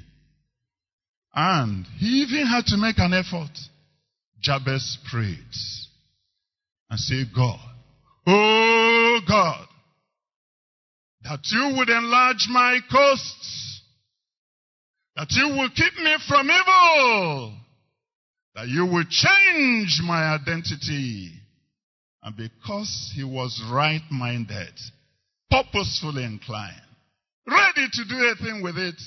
And 1.33 1.85
he 1.97 2.23
even 2.23 2.45
had 2.47 2.65
to 2.67 2.77
make 2.77 2.97
an 2.99 3.13
effort. 3.13 3.51
Jabez 4.41 4.97
prayed 5.09 5.37
and 6.89 6.99
said, 6.99 7.27
God, 7.35 7.59
oh 8.27 9.19
God, 9.27 9.67
that 11.23 11.39
you 11.51 11.75
would 11.77 11.89
enlarge 11.89 12.47
my 12.49 12.79
coasts, 12.91 13.81
that 15.15 15.27
you 15.31 15.47
will 15.57 15.69
keep 15.75 15.97
me 15.97 16.15
from 16.27 16.49
evil, 16.49 17.53
that 18.53 18.67
you 18.67 18.85
will 18.85 19.05
change 19.09 19.99
my 20.03 20.35
identity. 20.35 21.31
And 22.21 22.35
because 22.37 23.11
he 23.15 23.23
was 23.23 23.61
right 23.71 24.01
minded, 24.11 24.73
purposefully 25.49 26.23
inclined, 26.23 26.75
ready 27.47 27.87
to 27.91 28.05
do 28.05 28.15
a 28.15 28.35
thing 28.43 28.61
with 28.63 28.77
it, 28.77 28.99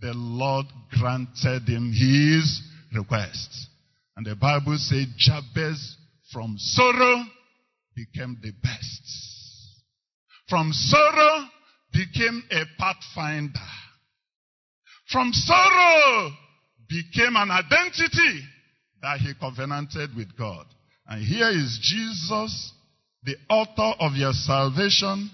the 0.00 0.12
Lord 0.14 0.66
granted 0.98 1.68
him 1.68 1.92
his 1.92 2.62
request. 2.94 3.68
And 4.16 4.26
the 4.26 4.36
Bible 4.36 4.76
said 4.78 5.06
Jabez 5.16 5.96
from 6.32 6.56
sorrow 6.58 7.24
became 7.94 8.38
the 8.42 8.52
best. 8.62 9.02
From 10.48 10.72
sorrow 10.72 11.46
became 11.92 12.42
a 12.50 12.62
pathfinder. 12.78 13.58
From 15.10 15.32
sorrow 15.32 16.30
became 16.88 17.36
an 17.36 17.50
identity 17.50 18.42
that 19.02 19.18
he 19.18 19.32
covenanted 19.40 20.14
with 20.16 20.36
God. 20.36 20.66
And 21.08 21.24
here 21.24 21.50
is 21.50 21.78
Jesus, 21.82 22.72
the 23.22 23.36
author 23.48 23.96
of 24.00 24.14
your 24.14 24.32
salvation, 24.32 25.30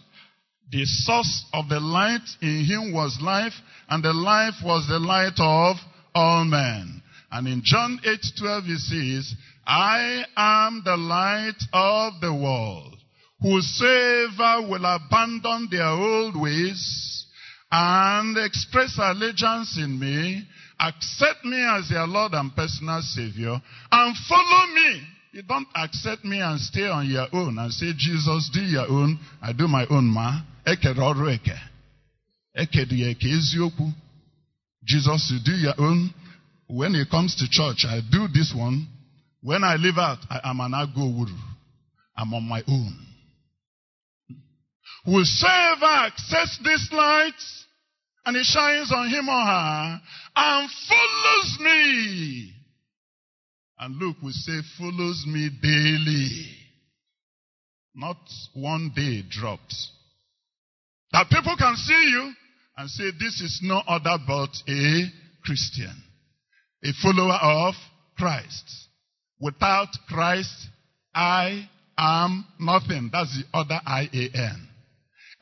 the 0.73 0.87
source 0.87 1.45
of 1.52 1.69
the 1.69 1.79
light 1.79 2.26
in 2.41 2.64
him 2.64 2.95
was 2.95 3.19
life, 3.21 3.52
and 3.91 4.02
the 4.02 4.12
life 4.14 4.55
was 4.64 4.88
the 4.88 4.99
light 4.99 5.38
of 5.38 5.76
all 6.14 6.45
men. 6.47 7.02
And 7.31 7.47
in 7.47 7.61
John 7.62 8.00
8 8.05 8.21
12 8.38 8.64
he 8.64 8.76
says, 8.76 9.35
I 9.67 10.25
am 10.35 10.83
the 10.83 10.97
light 10.97 11.62
of 11.75 12.14
the 12.23 12.33
world. 12.33 12.97
Whosoever 13.43 14.67
will 14.69 14.85
abandon 14.85 15.69
their 15.71 15.88
old 15.88 16.41
ways 16.41 17.26
and 17.71 18.37
express 18.38 18.97
allegiance 18.99 19.76
in 19.76 19.99
me, 19.99 20.47
accept 20.81 21.45
me 21.45 21.62
as 21.69 21.91
their 21.91 22.07
Lord 22.07 22.33
and 22.33 22.55
personal 22.55 23.02
Savior, 23.02 23.61
and 23.91 24.17
follow 24.26 24.67
me. 24.75 25.02
You 25.33 25.43
don't 25.43 25.69
accept 25.75 26.25
me 26.25 26.41
and 26.41 26.59
stay 26.61 26.87
on 26.87 27.09
your 27.09 27.26
own 27.33 27.59
and 27.59 27.73
say, 27.73 27.93
Jesus, 27.97 28.50
do 28.52 28.61
your 28.61 28.88
own, 28.88 29.19
I 29.43 29.52
do 29.52 29.69
my 29.69 29.87
own, 29.91 30.05
ma. 30.05 30.41
Eke 30.66 30.95
roru 30.95 31.31
eke. 31.31 31.59
Eke 32.54 32.85
di 32.88 33.04
eke 33.09 33.28
eziokwu. 33.28 33.92
Jesus, 34.85 35.31
you 35.31 35.40
do 35.45 35.52
your 35.52 35.75
own. 35.78 36.12
When 36.66 36.95
it 36.95 37.11
comes 37.11 37.37
to 37.37 37.49
church, 37.49 37.85
I 37.87 38.00
do 38.11 38.28
this 38.28 38.52
one. 38.57 38.87
When 39.42 39.64
I 39.64 39.76
leave 39.76 39.99
out, 39.99 40.19
I 40.31 40.40
am 40.45 40.61
an 40.61 40.73
agowuru. 40.73 41.37
I'm 42.16 42.33
on 42.35 42.49
my 42.49 42.62
own. 42.69 43.07
Whosoever 45.04 45.85
access 45.85 46.59
this 46.62 46.88
light 46.92 47.35
and 48.25 48.37
it 48.37 48.45
shines 48.45 48.92
on 48.92 49.09
him 49.09 49.28
or 49.28 49.45
her 49.45 50.00
and 50.37 50.71
follows 50.88 51.59
me. 51.61 52.52
And 53.78 53.97
look, 53.97 54.16
we 54.23 54.31
say 54.31 54.61
follows 54.78 55.25
me 55.26 55.50
daily. 55.61 56.47
Not 57.95 58.16
one 58.54 58.92
day 58.95 59.23
dropped. 59.28 59.75
That 61.12 61.28
people 61.28 61.57
can 61.59 61.76
see 61.76 62.09
you 62.11 62.33
and 62.76 62.90
say 62.90 63.11
this 63.19 63.40
is 63.40 63.61
no 63.62 63.83
other 63.87 64.16
but 64.26 64.50
a 64.69 65.04
Christian. 65.45 65.95
A 66.85 66.92
follower 67.02 67.38
of 67.40 67.75
Christ. 68.16 68.88
Without 69.40 69.88
Christ, 70.09 70.69
I 71.14 71.69
am 71.99 72.47
nothing. 72.59 73.11
That's 73.12 73.37
the 73.37 73.59
other 73.59 73.81
I-A-N. 73.85 74.69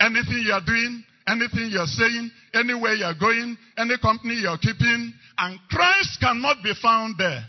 Anything 0.01 0.43
you 0.47 0.53
are 0.53 0.65
doing, 0.65 1.05
anything 1.29 1.69
you're 1.71 1.87
saying, 1.87 2.31
anywhere 2.55 2.95
you're 2.95 3.15
going, 3.15 3.57
any 3.77 3.97
company 3.99 4.35
you're 4.43 4.59
keeping, 4.59 5.13
and 5.39 5.59
Christ 5.71 6.19
cannot 6.21 6.63
be 6.63 6.73
found 6.83 7.17
there. 7.19 7.45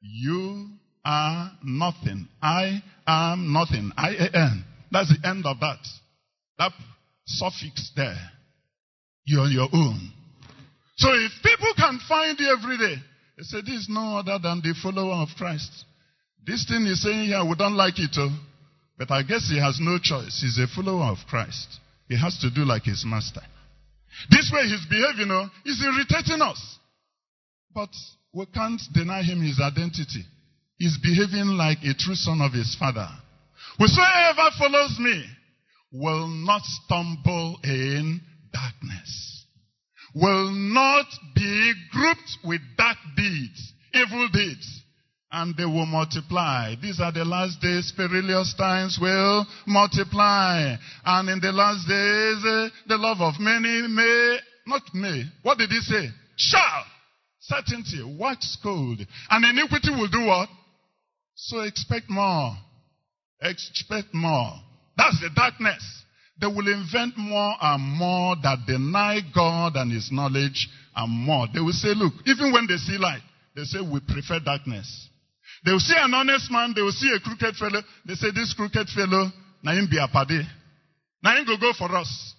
You 0.00 0.68
are 1.04 1.50
nothing. 1.62 2.28
I 2.42 2.82
am 3.06 3.52
nothing. 3.52 3.90
I-A-N. 3.96 4.64
That's 4.90 5.08
the 5.08 5.28
end 5.28 5.44
of 5.46 5.58
that. 5.60 5.78
That 6.58 6.72
suffix 7.26 7.90
there. 7.96 8.18
You're 9.24 9.42
on 9.42 9.52
your 9.52 9.68
own. 9.72 10.12
So 10.96 11.08
if 11.12 11.32
people 11.42 11.72
can 11.76 11.98
find 12.08 12.38
you 12.38 12.56
every 12.56 12.78
day, 12.78 13.02
they 13.36 13.42
say 13.42 13.60
this 13.62 13.82
is 13.82 13.88
no 13.88 14.18
other 14.18 14.38
than 14.38 14.60
the 14.62 14.74
follower 14.82 15.14
of 15.14 15.28
Christ. 15.36 15.84
This 16.46 16.66
thing 16.68 16.84
he's 16.84 17.02
saying 17.02 17.26
here, 17.26 17.44
we 17.44 17.56
don't 17.56 17.74
like 17.74 17.98
it, 17.98 18.14
oh. 18.18 18.30
But 18.96 19.10
I 19.10 19.22
guess 19.22 19.48
he 19.48 19.58
has 19.58 19.78
no 19.80 19.98
choice. 19.98 20.40
He's 20.40 20.58
a 20.58 20.68
follower 20.68 21.10
of 21.10 21.18
Christ. 21.28 21.80
He 22.08 22.16
has 22.20 22.38
to 22.40 22.50
do 22.50 22.64
like 22.64 22.84
his 22.84 23.02
master. 23.06 23.40
This 24.30 24.52
way 24.54 24.62
he's 24.68 24.86
behaving, 24.86 25.32
oh, 25.32 25.48
is 25.64 25.82
irritating 25.82 26.42
us. 26.42 26.78
But 27.74 27.90
we 28.32 28.46
can't 28.46 28.80
deny 28.92 29.22
him 29.22 29.42
his 29.42 29.60
identity. 29.60 30.24
He's 30.76 30.98
behaving 30.98 31.56
like 31.56 31.78
a 31.82 31.94
true 31.94 32.14
son 32.14 32.40
of 32.40 32.52
his 32.52 32.76
father. 32.78 33.08
Whosoever 33.78 34.50
follows 34.58 34.96
me 35.00 35.24
will 35.94 36.26
not 36.26 36.62
stumble 36.64 37.58
in 37.64 38.20
darkness, 38.52 39.46
will 40.14 40.50
not 40.50 41.06
be 41.34 41.72
grouped 41.92 42.38
with 42.44 42.60
dark 42.76 42.98
deeds, 43.16 43.72
evil 43.94 44.28
deeds 44.32 44.84
and 45.34 45.56
they 45.56 45.64
will 45.64 45.86
multiply. 45.86 46.76
These 46.80 47.00
are 47.00 47.10
the 47.10 47.24
last 47.24 47.60
days, 47.60 47.92
perilous 47.96 48.54
times 48.56 48.98
will 49.00 49.44
multiply. 49.66 50.76
And 51.04 51.28
in 51.28 51.40
the 51.40 51.50
last 51.50 51.88
days, 51.88 52.44
uh, 52.46 52.68
the 52.86 52.96
love 52.96 53.20
of 53.20 53.40
many 53.40 53.88
may, 53.88 54.38
not 54.68 54.82
may, 54.94 55.24
what 55.42 55.58
did 55.58 55.70
he 55.70 55.80
say? 55.80 56.08
Shall, 56.36 56.84
certainty, 57.40 58.16
wax 58.16 58.56
cold. 58.62 59.00
And 59.28 59.44
iniquity 59.44 59.90
will 59.90 60.08
do 60.08 60.24
what? 60.24 60.48
So 61.34 61.62
expect 61.62 62.08
more. 62.08 62.56
Expect 63.42 64.14
more. 64.14 64.52
That's 64.96 65.20
the 65.20 65.30
darkness. 65.34 65.82
They 66.40 66.46
will 66.46 66.66
invent 66.66 67.16
more 67.16 67.54
and 67.60 67.82
more 67.82 68.36
that 68.42 68.66
deny 68.66 69.20
God 69.34 69.76
and 69.76 69.92
His 69.92 70.10
knowledge 70.10 70.68
and 70.96 71.12
more. 71.12 71.46
They 71.52 71.60
will 71.60 71.72
say, 71.72 71.94
look, 71.94 72.12
even 72.26 72.52
when 72.52 72.66
they 72.66 72.76
see 72.76 72.98
light, 72.98 73.22
they 73.54 73.62
say, 73.62 73.78
we 73.80 74.00
prefer 74.00 74.40
darkness. 74.40 75.08
They 75.64 75.72
will 75.72 75.80
see 75.80 75.94
an 75.96 76.12
honest 76.12 76.50
man, 76.50 76.72
they 76.74 76.82
will 76.82 76.92
see 76.92 77.10
a 77.16 77.20
crooked 77.20 77.56
fellow. 77.56 77.80
They 78.04 78.14
say, 78.14 78.28
This 78.34 78.52
crooked 78.52 78.88
fellow, 78.90 79.30
na 79.62 79.72
him 79.72 79.88
be 79.90 79.98
a 79.98 80.06
paddy. 80.08 80.42
Na 81.22 81.36
him 81.36 81.46
go 81.46 81.56
go 81.56 81.72
for 81.72 81.94
us. 81.96 82.34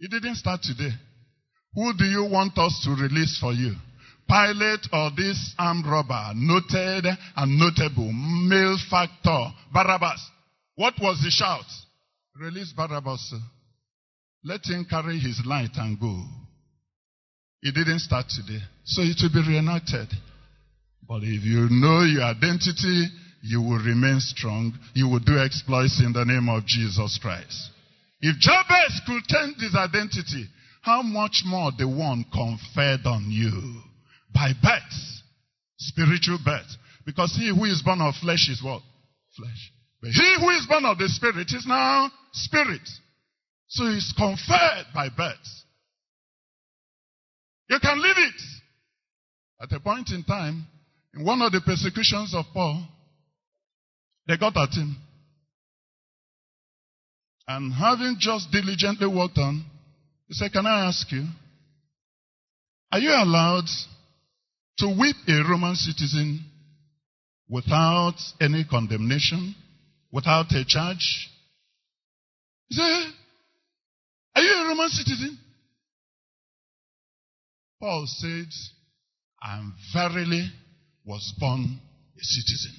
It 0.00 0.10
didn't 0.10 0.36
start 0.36 0.62
today. 0.62 0.90
Who 1.74 1.92
do 1.96 2.04
you 2.04 2.24
want 2.24 2.58
us 2.58 2.80
to 2.84 2.90
release 3.00 3.38
for 3.38 3.52
you? 3.52 3.74
Pilate 4.28 4.88
or 4.92 5.10
this 5.16 5.54
armed 5.58 5.86
robber, 5.86 6.32
noted 6.34 7.06
and 7.36 7.58
notable, 7.58 8.10
malefactor, 8.12 9.54
Barabbas. 9.72 10.20
What 10.78 10.94
was 11.00 11.18
the 11.24 11.30
shout? 11.30 11.66
Release 12.40 12.72
Barabbas. 12.72 13.34
Let 14.44 14.60
him 14.64 14.86
carry 14.88 15.18
his 15.18 15.42
light 15.44 15.74
and 15.74 15.98
go. 15.98 16.22
It 17.62 17.74
didn't 17.74 17.98
start 17.98 18.26
today. 18.28 18.62
So 18.84 19.02
it 19.02 19.18
will 19.20 19.42
be 19.42 19.48
reenacted. 19.48 20.06
But 21.02 21.24
if 21.24 21.42
you 21.42 21.66
know 21.68 22.06
your 22.06 22.22
identity, 22.22 23.08
you 23.42 23.60
will 23.60 23.82
remain 23.82 24.20
strong. 24.20 24.72
You 24.94 25.08
will 25.08 25.18
do 25.18 25.40
exploits 25.40 26.00
in 26.00 26.12
the 26.12 26.24
name 26.24 26.48
of 26.48 26.64
Jesus 26.64 27.18
Christ. 27.20 27.70
If 28.20 28.38
Jabez 28.38 29.00
could 29.04 29.24
change 29.26 29.56
his 29.58 29.74
identity, 29.74 30.46
how 30.82 31.02
much 31.02 31.42
more 31.44 31.72
the 31.76 31.88
one 31.88 32.24
conferred 32.32 33.04
on 33.04 33.26
you 33.32 33.82
by 34.32 34.52
birth, 34.62 35.22
spiritual 35.76 36.38
birth. 36.44 36.70
Because 37.04 37.34
he 37.34 37.48
who 37.48 37.64
is 37.64 37.82
born 37.82 38.00
of 38.00 38.14
flesh 38.22 38.48
is 38.48 38.62
what? 38.62 38.82
Flesh. 39.36 39.72
But 40.00 40.10
he 40.10 40.36
who 40.38 40.50
is 40.50 40.66
born 40.66 40.84
of 40.84 40.98
the 40.98 41.08
spirit 41.08 41.48
is 41.52 41.66
now 41.66 42.10
spirit. 42.32 42.88
So 43.68 43.84
he's 43.86 44.12
conferred 44.16 44.86
by 44.94 45.08
birth. 45.08 45.36
You 47.68 47.78
can 47.80 48.00
leave 48.00 48.16
it. 48.16 48.42
At 49.60 49.72
a 49.72 49.80
point 49.80 50.10
in 50.10 50.22
time, 50.24 50.66
in 51.14 51.24
one 51.24 51.42
of 51.42 51.52
the 51.52 51.60
persecutions 51.60 52.32
of 52.34 52.44
Paul, 52.54 52.86
they 54.26 54.36
got 54.36 54.56
at 54.56 54.70
him. 54.70 54.96
And 57.48 57.72
having 57.72 58.16
just 58.18 58.50
diligently 58.52 59.06
worked 59.06 59.38
on, 59.38 59.64
he 60.28 60.34
said, 60.34 60.52
Can 60.52 60.66
I 60.66 60.86
ask 60.86 61.10
you, 61.10 61.24
are 62.92 62.98
you 62.98 63.10
allowed 63.10 63.64
to 64.78 64.86
whip 64.86 65.16
a 65.26 65.50
Roman 65.50 65.74
citizen 65.74 66.44
without 67.48 68.16
any 68.40 68.64
condemnation, 68.64 69.54
without 70.12 70.50
a 70.52 70.64
charge? 70.64 71.28
He 72.68 72.76
said, 72.76 73.12
Are 74.34 74.42
you 74.42 74.54
a 74.54 74.68
Roman 74.68 74.88
citizen? 74.88 75.38
Paul 77.80 78.06
said, 78.06 78.48
I'm 79.40 79.74
verily 79.92 80.50
was 81.04 81.32
born 81.38 81.80
a 82.16 82.24
citizen. 82.24 82.74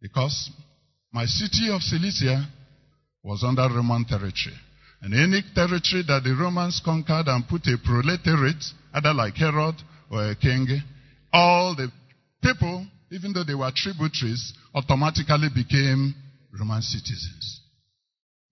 Because 0.00 0.50
my 1.12 1.26
city 1.26 1.70
of 1.70 1.82
Cilicia 1.82 2.46
was 3.22 3.44
under 3.44 3.68
Roman 3.68 4.04
territory. 4.04 4.56
And 5.02 5.14
any 5.14 5.42
territory 5.54 6.02
that 6.08 6.22
the 6.24 6.34
Romans 6.38 6.80
conquered 6.84 7.28
and 7.28 7.46
put 7.46 7.66
a 7.66 7.76
proletariat, 7.84 8.62
either 8.94 9.12
like 9.12 9.34
Herod 9.34 9.76
or 10.10 10.30
a 10.30 10.34
king, 10.34 10.66
all 11.32 11.74
the 11.76 11.90
people, 12.42 12.86
even 13.10 13.32
though 13.32 13.44
they 13.44 13.54
were 13.54 13.70
tributaries, 13.74 14.54
automatically 14.74 15.48
became 15.54 16.14
Roman 16.58 16.82
citizens. 16.82 17.60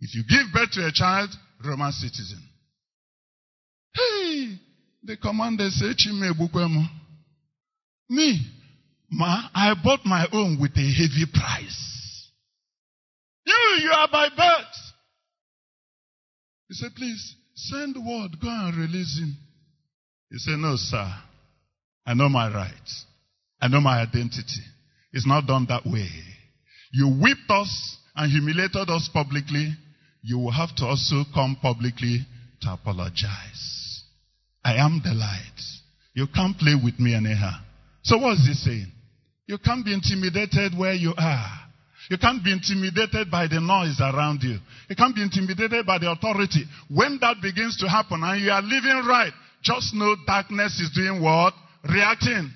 If 0.01 0.15
you 0.15 0.23
give 0.29 0.53
birth 0.53 0.73
to 0.73 0.87
a 0.87 0.93
child, 0.93 1.31
Roman 1.65 1.93
citizen. 1.93 2.43
Hey, 3.95 4.59
the 5.05 5.17
commander 5.17 5.69
said, 5.71 5.97
Me, 8.09 8.41
Ma, 9.11 9.49
I 9.55 9.75
bought 9.83 10.05
my 10.05 10.27
own 10.33 10.59
with 10.61 10.73
a 10.73 10.81
heavy 10.81 11.27
price. 11.33 12.31
You, 13.45 13.55
you 13.83 13.91
are 13.91 14.09
by 14.11 14.29
birth. 14.31 14.75
He 16.69 16.75
said, 16.75 16.93
please, 16.97 17.37
send 17.55 17.97
word, 17.97 18.41
go 18.41 18.49
and 18.49 18.77
release 18.77 19.19
him. 19.19 19.37
He 20.31 20.39
said, 20.39 20.59
no, 20.59 20.77
sir. 20.77 21.13
I 22.07 22.15
know 22.15 22.31
my 22.31 22.53
rights. 22.53 23.05
I 23.61 23.69
know 23.69 23.81
my 23.81 24.01
identity. 24.01 24.63
It's 25.13 25.27
not 25.27 25.47
done 25.47 25.67
that 25.69 25.85
way. 25.85 26.09
You 26.93 27.09
whipped 27.09 27.51
us 27.51 27.97
and 28.15 28.31
humiliated 28.31 28.89
us 28.91 29.09
publicly. 29.13 29.75
You 30.23 30.39
will 30.39 30.53
have 30.53 30.75
to 30.77 30.85
also 30.85 31.25
come 31.35 31.57
publicly 31.61 32.27
to 32.61 32.73
apologize. 32.73 34.03
I 34.65 34.77
am 34.77 35.01
the 35.03 35.15
light. 35.15 35.61
You 36.15 36.27
can't 36.33 36.57
play 36.59 36.75
with 36.83 37.01
me 37.01 37.15
anyhow. 37.15 37.59
So 38.03 38.19
what 38.19 38.35
is 38.35 38.47
he 38.47 38.55
saying? 38.55 38.93
You 39.47 39.59
can't 39.59 39.85
be 39.85 39.93
intimidated 39.95 40.79
where 40.79 40.93
you 40.93 41.15
are. 41.17 41.59
You 42.11 42.19
can't 42.19 42.45
be 42.45 42.53
intimidated 42.53 43.31
by 43.31 43.47
the 43.47 43.61
noise 43.61 43.99
around 44.01 44.43
you. 44.43 44.59
You 44.89 44.97
can't 44.97 45.15
be 45.15 45.23
intimidated 45.23 45.87
by 45.87 45.99
the 45.99 46.11
authority. 46.11 46.65
When 46.91 47.19
that 47.21 47.37
begins 47.41 47.79
to 47.79 47.89
happen 47.89 48.21
and 48.23 48.43
you 48.43 48.51
are 48.51 48.63
living 48.63 49.07
right, 49.09 49.33
just 49.63 49.95
know 49.95 50.15
darkness 50.27 50.79
is 50.81 50.91
doing 50.95 51.23
what? 51.23 51.55
Reacting. 51.89 52.51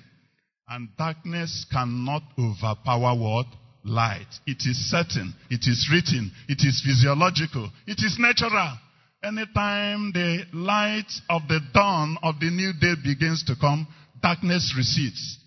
And 0.69 0.89
darkness 0.97 1.65
cannot 1.71 2.23
overpower 2.37 3.17
what? 3.17 3.47
Light. 3.87 4.27
It 4.45 4.57
is 4.67 4.77
certain. 4.91 5.33
It 5.49 5.61
is 5.65 5.89
written. 5.91 6.31
It 6.49 6.59
is 6.59 6.83
physiological. 6.85 7.71
It 7.87 8.03
is 8.03 8.17
natural. 8.19 8.77
Anytime 9.23 10.11
the 10.11 10.43
light 10.53 11.09
of 11.29 11.47
the 11.47 11.61
dawn 11.73 12.17
of 12.21 12.39
the 12.39 12.51
new 12.51 12.73
day 12.79 12.93
begins 13.01 13.43
to 13.45 13.55
come, 13.59 13.87
darkness 14.21 14.73
recedes. 14.77 15.39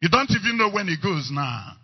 You 0.00 0.08
don't 0.08 0.30
even 0.30 0.58
know 0.58 0.70
when 0.70 0.88
it 0.88 1.02
goes 1.02 1.30
now. 1.32 1.74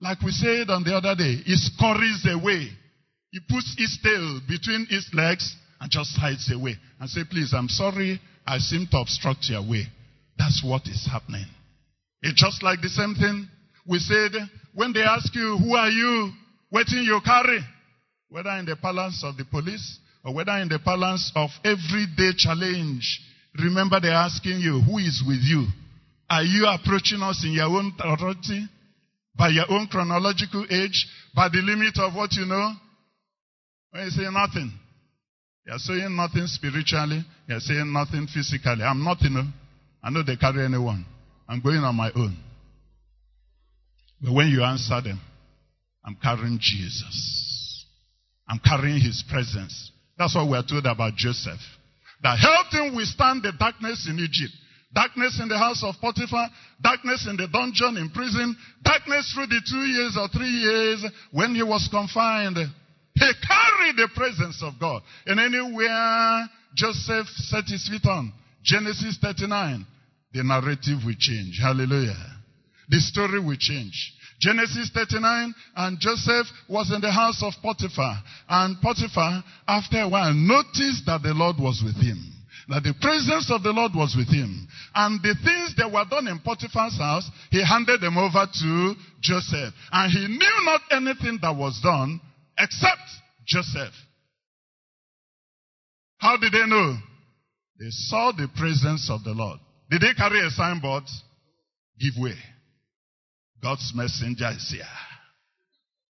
Like 0.00 0.22
we 0.22 0.32
said 0.32 0.70
on 0.70 0.84
the 0.84 0.94
other 0.96 1.14
day, 1.14 1.40
it 1.46 1.58
scurries 1.58 2.26
away. 2.28 2.68
He 3.30 3.40
puts 3.48 3.74
his 3.78 3.98
tail 4.02 4.40
between 4.48 4.86
his 4.88 5.08
legs 5.12 5.54
and 5.80 5.90
just 5.90 6.16
hides 6.16 6.50
away 6.52 6.76
and 7.00 7.08
say, 7.08 7.22
please, 7.30 7.52
I'm 7.54 7.68
sorry 7.68 8.20
I 8.46 8.58
seem 8.58 8.86
to 8.90 8.98
obstruct 8.98 9.48
your 9.48 9.62
way. 9.62 9.84
That's 10.38 10.62
what 10.64 10.86
is 10.86 11.06
happening. 11.10 11.46
It's 12.22 12.40
just 12.40 12.62
like 12.62 12.80
the 12.80 12.88
same 12.88 13.14
thing 13.14 13.48
we 13.86 13.98
said 13.98 14.32
when 14.74 14.92
they 14.92 15.02
ask 15.02 15.34
you, 15.34 15.58
who 15.58 15.74
are 15.76 15.90
you? 15.90 16.32
Waiting 16.70 17.04
you 17.04 17.20
carry? 17.24 17.60
Whether 18.28 18.50
in 18.58 18.66
the 18.66 18.76
palace 18.76 19.22
of 19.24 19.36
the 19.36 19.44
police 19.44 19.98
or 20.24 20.34
whether 20.34 20.56
in 20.58 20.68
the 20.68 20.78
palace 20.78 21.30
of 21.36 21.50
everyday 21.62 22.32
challenge. 22.36 23.20
Remember 23.62 24.00
they're 24.00 24.12
asking 24.12 24.58
you, 24.58 24.80
who 24.80 24.98
is 24.98 25.22
with 25.26 25.38
you? 25.42 25.66
Are 26.28 26.42
you 26.42 26.66
approaching 26.66 27.22
us 27.22 27.44
in 27.44 27.52
your 27.52 27.66
own 27.66 27.92
authority? 28.00 28.66
By 29.36 29.48
your 29.48 29.70
own 29.70 29.86
chronological 29.86 30.66
age? 30.70 31.06
By 31.34 31.48
the 31.48 31.58
limit 31.58 31.98
of 31.98 32.14
what 32.14 32.32
you 32.32 32.46
know? 32.46 32.72
When 33.90 34.04
you 34.04 34.10
say 34.10 34.26
nothing. 34.30 34.72
You're 35.66 35.78
saying 35.78 36.16
nothing 36.16 36.46
spiritually. 36.46 37.24
You're 37.46 37.60
saying 37.60 37.92
nothing 37.92 38.26
physically. 38.26 38.82
I'm 38.82 39.04
not, 39.04 39.22
you 39.22 39.30
know. 39.30 39.44
I 40.02 40.10
know 40.10 40.22
they 40.22 40.36
carry 40.36 40.64
anyone. 40.64 41.06
I'm 41.48 41.60
going 41.60 41.78
on 41.78 41.94
my 41.94 42.10
own. 42.16 42.36
But 44.24 44.32
when 44.32 44.48
you 44.48 44.64
answer 44.64 45.00
them, 45.02 45.20
I'm 46.02 46.16
carrying 46.16 46.58
Jesus. 46.58 47.84
I'm 48.48 48.58
carrying 48.58 48.98
his 48.98 49.22
presence. 49.28 49.90
That's 50.16 50.34
what 50.34 50.48
we're 50.48 50.62
told 50.62 50.86
about 50.86 51.14
Joseph. 51.14 51.60
That 52.22 52.38
helped 52.38 52.72
him 52.72 52.96
withstand 52.96 53.42
the 53.42 53.52
darkness 53.58 54.08
in 54.08 54.18
Egypt. 54.18 54.54
Darkness 54.94 55.40
in 55.42 55.48
the 55.48 55.58
house 55.58 55.82
of 55.84 55.96
Potiphar, 56.00 56.48
darkness 56.80 57.26
in 57.28 57.36
the 57.36 57.48
dungeon, 57.48 57.96
in 57.98 58.10
prison, 58.10 58.56
darkness 58.82 59.30
through 59.34 59.48
the 59.48 59.60
two 59.68 59.84
years 59.84 60.16
or 60.16 60.28
three 60.28 60.48
years 60.48 61.04
when 61.32 61.54
he 61.54 61.62
was 61.62 61.88
confined. 61.90 62.56
He 62.56 63.30
carried 63.46 63.96
the 63.96 64.08
presence 64.14 64.62
of 64.62 64.74
God. 64.80 65.02
And 65.26 65.40
anywhere 65.40 66.48
Joseph 66.74 67.26
set 67.28 67.64
his 67.66 67.88
feet 67.88 68.08
on, 68.08 68.32
Genesis 68.62 69.18
39, 69.20 69.84
the 70.32 70.44
narrative 70.44 71.04
will 71.04 71.16
change. 71.18 71.58
Hallelujah. 71.60 72.34
The 72.88 73.00
story 73.00 73.40
will 73.40 73.56
change. 73.58 74.12
Genesis 74.40 74.90
39, 74.92 75.54
and 75.76 75.98
Joseph 76.00 76.46
was 76.68 76.92
in 76.92 77.00
the 77.00 77.10
house 77.10 77.42
of 77.42 77.54
Potiphar. 77.62 78.22
And 78.48 78.80
Potiphar, 78.80 79.42
after 79.66 80.00
a 80.00 80.08
while, 80.08 80.34
noticed 80.34 81.06
that 81.06 81.22
the 81.22 81.32
Lord 81.32 81.56
was 81.58 81.82
with 81.84 81.96
him 81.96 82.34
that 82.68 82.82
the 82.82 82.94
presence 83.00 83.50
of 83.50 83.62
the 83.62 83.72
Lord 83.72 83.92
was 83.94 84.14
with 84.16 84.28
him. 84.28 84.66
And 84.94 85.20
the 85.22 85.34
things 85.44 85.74
that 85.76 85.90
were 85.92 86.04
done 86.08 86.28
in 86.28 86.38
Potiphar's 86.40 86.96
house, 86.96 87.28
he 87.50 87.62
handed 87.62 88.00
them 88.00 88.16
over 88.16 88.46
to 88.46 88.94
Joseph. 89.20 89.74
And 89.92 90.12
he 90.12 90.26
knew 90.28 90.56
not 90.64 90.80
anything 90.90 91.38
that 91.42 91.54
was 91.54 91.78
done 91.82 92.20
except 92.58 93.02
Joseph. 93.46 93.92
How 96.18 96.36
did 96.36 96.52
they 96.52 96.66
know? 96.66 96.96
They 97.78 97.90
saw 97.90 98.32
the 98.32 98.48
presence 98.56 99.10
of 99.10 99.24
the 99.24 99.32
Lord. 99.32 99.58
Did 99.90 100.00
they 100.00 100.14
carry 100.14 100.40
a 100.40 100.50
signboard? 100.50 101.04
Give 101.98 102.14
way. 102.16 102.36
God's 103.64 103.92
messenger 103.94 104.50
is 104.54 104.68
here. 104.70 104.84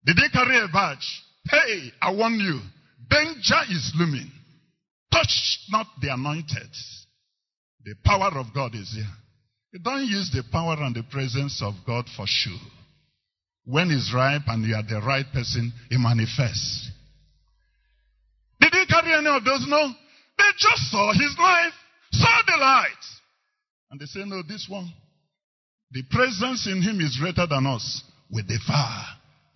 Did 0.04 0.18
they 0.18 0.30
carry 0.34 0.58
a 0.58 0.68
badge? 0.68 1.06
Hey, 1.48 1.92
I 2.02 2.12
warn 2.12 2.40
you. 2.40 2.60
Danger 3.08 3.62
is 3.70 3.94
looming. 3.96 4.32
Touch 5.14 5.60
not 5.70 5.86
the 6.02 6.12
anointed. 6.12 6.74
The 7.84 7.94
power 8.04 8.32
of 8.40 8.48
God 8.52 8.74
is 8.74 8.92
here. 8.96 9.14
You 9.72 9.80
don't 9.80 10.08
use 10.08 10.32
the 10.34 10.42
power 10.52 10.76
and 10.80 10.96
the 10.96 11.04
presence 11.04 11.62
of 11.62 11.76
God 11.86 12.06
for 12.18 12.26
show. 12.26 12.58
When 13.66 13.92
it's 13.92 14.12
ripe 14.12 14.48
and 14.48 14.66
you 14.66 14.74
are 14.74 14.82
the 14.82 15.06
right 15.06 15.26
person, 15.32 15.72
it 15.92 16.00
manifests. 16.00 16.90
Did 18.60 18.74
he 18.74 18.88
carry 18.88 19.14
any 19.14 19.28
of 19.28 19.44
those? 19.44 19.68
No. 19.68 19.94
They 20.40 20.50
just 20.58 20.90
saw 20.90 21.14
his 21.14 21.36
life, 21.38 21.74
saw 22.12 22.42
the 22.48 22.58
light. 22.58 23.06
And 23.92 24.00
they 24.00 24.06
say, 24.06 24.24
no, 24.26 24.42
this 24.42 24.66
one, 24.68 24.92
the 25.96 26.04
presence 26.12 26.68
in 26.68 26.82
him 26.82 27.00
is 27.00 27.18
greater 27.18 27.48
than 27.48 27.66
us. 27.66 28.04
With 28.30 28.50
the 28.50 28.60
fire, 28.68 29.06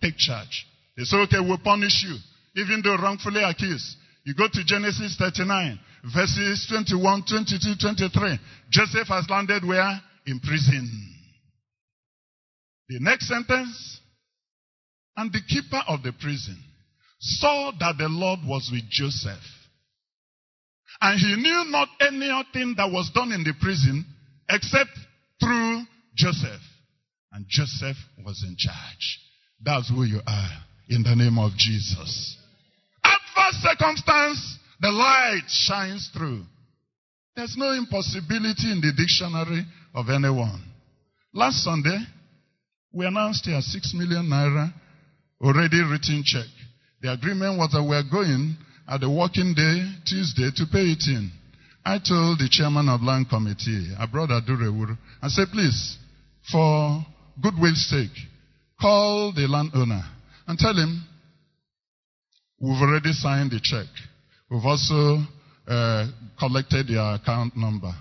take 0.00 0.16
charge. 0.16 0.66
They 0.96 1.04
say, 1.04 1.18
okay, 1.18 1.38
we'll 1.38 1.58
punish 1.58 2.02
you, 2.06 2.16
even 2.56 2.80
though 2.82 2.96
wrongfully 2.96 3.42
accused. 3.42 3.96
You 4.24 4.34
go 4.34 4.48
to 4.50 4.64
Genesis 4.64 5.16
39, 5.18 5.78
verses 6.14 6.66
21, 6.70 7.24
22, 7.28 7.74
23. 7.78 8.38
Joseph 8.70 9.08
has 9.08 9.28
landed 9.28 9.66
where? 9.66 10.00
In 10.26 10.40
prison. 10.40 10.88
The 12.88 13.00
next 13.00 13.28
sentence. 13.28 14.00
And 15.16 15.30
the 15.32 15.40
keeper 15.46 15.82
of 15.88 16.02
the 16.02 16.12
prison 16.12 16.56
saw 17.18 17.72
that 17.80 17.98
the 17.98 18.08
Lord 18.08 18.40
was 18.46 18.70
with 18.72 18.88
Joseph. 18.88 19.44
And 21.02 21.20
he 21.20 21.36
knew 21.36 21.64
not 21.68 21.88
anything 22.00 22.74
that 22.78 22.90
was 22.90 23.10
done 23.14 23.32
in 23.32 23.44
the 23.44 23.52
prison 23.60 24.06
except 24.48 24.90
through 25.40 25.82
Joseph. 26.20 26.60
And 27.32 27.46
Joseph 27.48 27.96
was 28.24 28.44
in 28.46 28.56
charge. 28.58 29.20
That's 29.62 29.88
who 29.88 30.04
you 30.04 30.20
are 30.26 30.50
in 30.88 31.02
the 31.02 31.14
name 31.14 31.38
of 31.38 31.52
Jesus 31.56 32.36
adverse 33.40 33.62
circumstance, 33.62 34.58
the 34.80 34.90
light 34.90 35.44
shines 35.48 36.10
through. 36.12 36.42
There's 37.36 37.56
no 37.56 37.72
impossibility 37.72 38.70
in 38.70 38.80
the 38.80 38.92
dictionary 38.96 39.64
of 39.94 40.08
anyone. 40.10 40.62
Last 41.32 41.62
Sunday, 41.64 41.98
we 42.92 43.06
announced 43.06 43.46
here 43.46 43.60
six 43.60 43.94
million 43.94 44.26
naira 44.26 44.72
already 45.40 45.82
written 45.82 46.22
check. 46.24 46.46
The 47.02 47.12
agreement 47.12 47.58
was 47.58 47.70
that 47.72 47.82
we're 47.82 48.02
going 48.10 48.56
at 48.88 49.00
the 49.00 49.08
working 49.10 49.54
day, 49.54 49.86
Tuesday, 50.04 50.50
to 50.56 50.66
pay 50.70 50.92
it 50.92 51.04
in. 51.06 51.30
I 51.84 51.98
told 51.98 52.38
the 52.38 52.48
chairman 52.50 52.88
of 52.88 53.02
land 53.02 53.30
committee, 53.30 53.94
I 53.98 54.06
brother 54.06 54.40
Adurewuru, 54.40 54.98
I 55.22 55.28
said, 55.28 55.48
please, 55.52 55.96
for 56.50 57.04
goodwill's 57.42 57.88
sake, 57.88 58.16
call 58.80 59.32
the 59.32 59.46
landowner 59.48 60.02
and 60.46 60.58
tell 60.58 60.74
him 60.74 61.06
We've 62.60 62.76
already 62.82 63.12
signed 63.12 63.52
the 63.52 63.60
check. 63.62 63.88
We've 64.50 64.64
also 64.64 65.24
uh, 65.66 66.06
collected 66.38 66.90
your 66.90 67.14
account 67.14 67.56
number. 67.56 67.92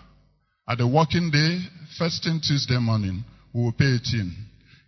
At 0.68 0.80
the 0.80 0.88
working 0.88 1.32
day, 1.32 1.60
first 1.98 2.26
thing 2.26 2.42
Tuesday 2.46 2.78
morning, 2.78 3.24
we 3.54 3.64
will 3.64 3.72
pay 3.72 3.86
it 3.86 4.08
in. 4.12 4.36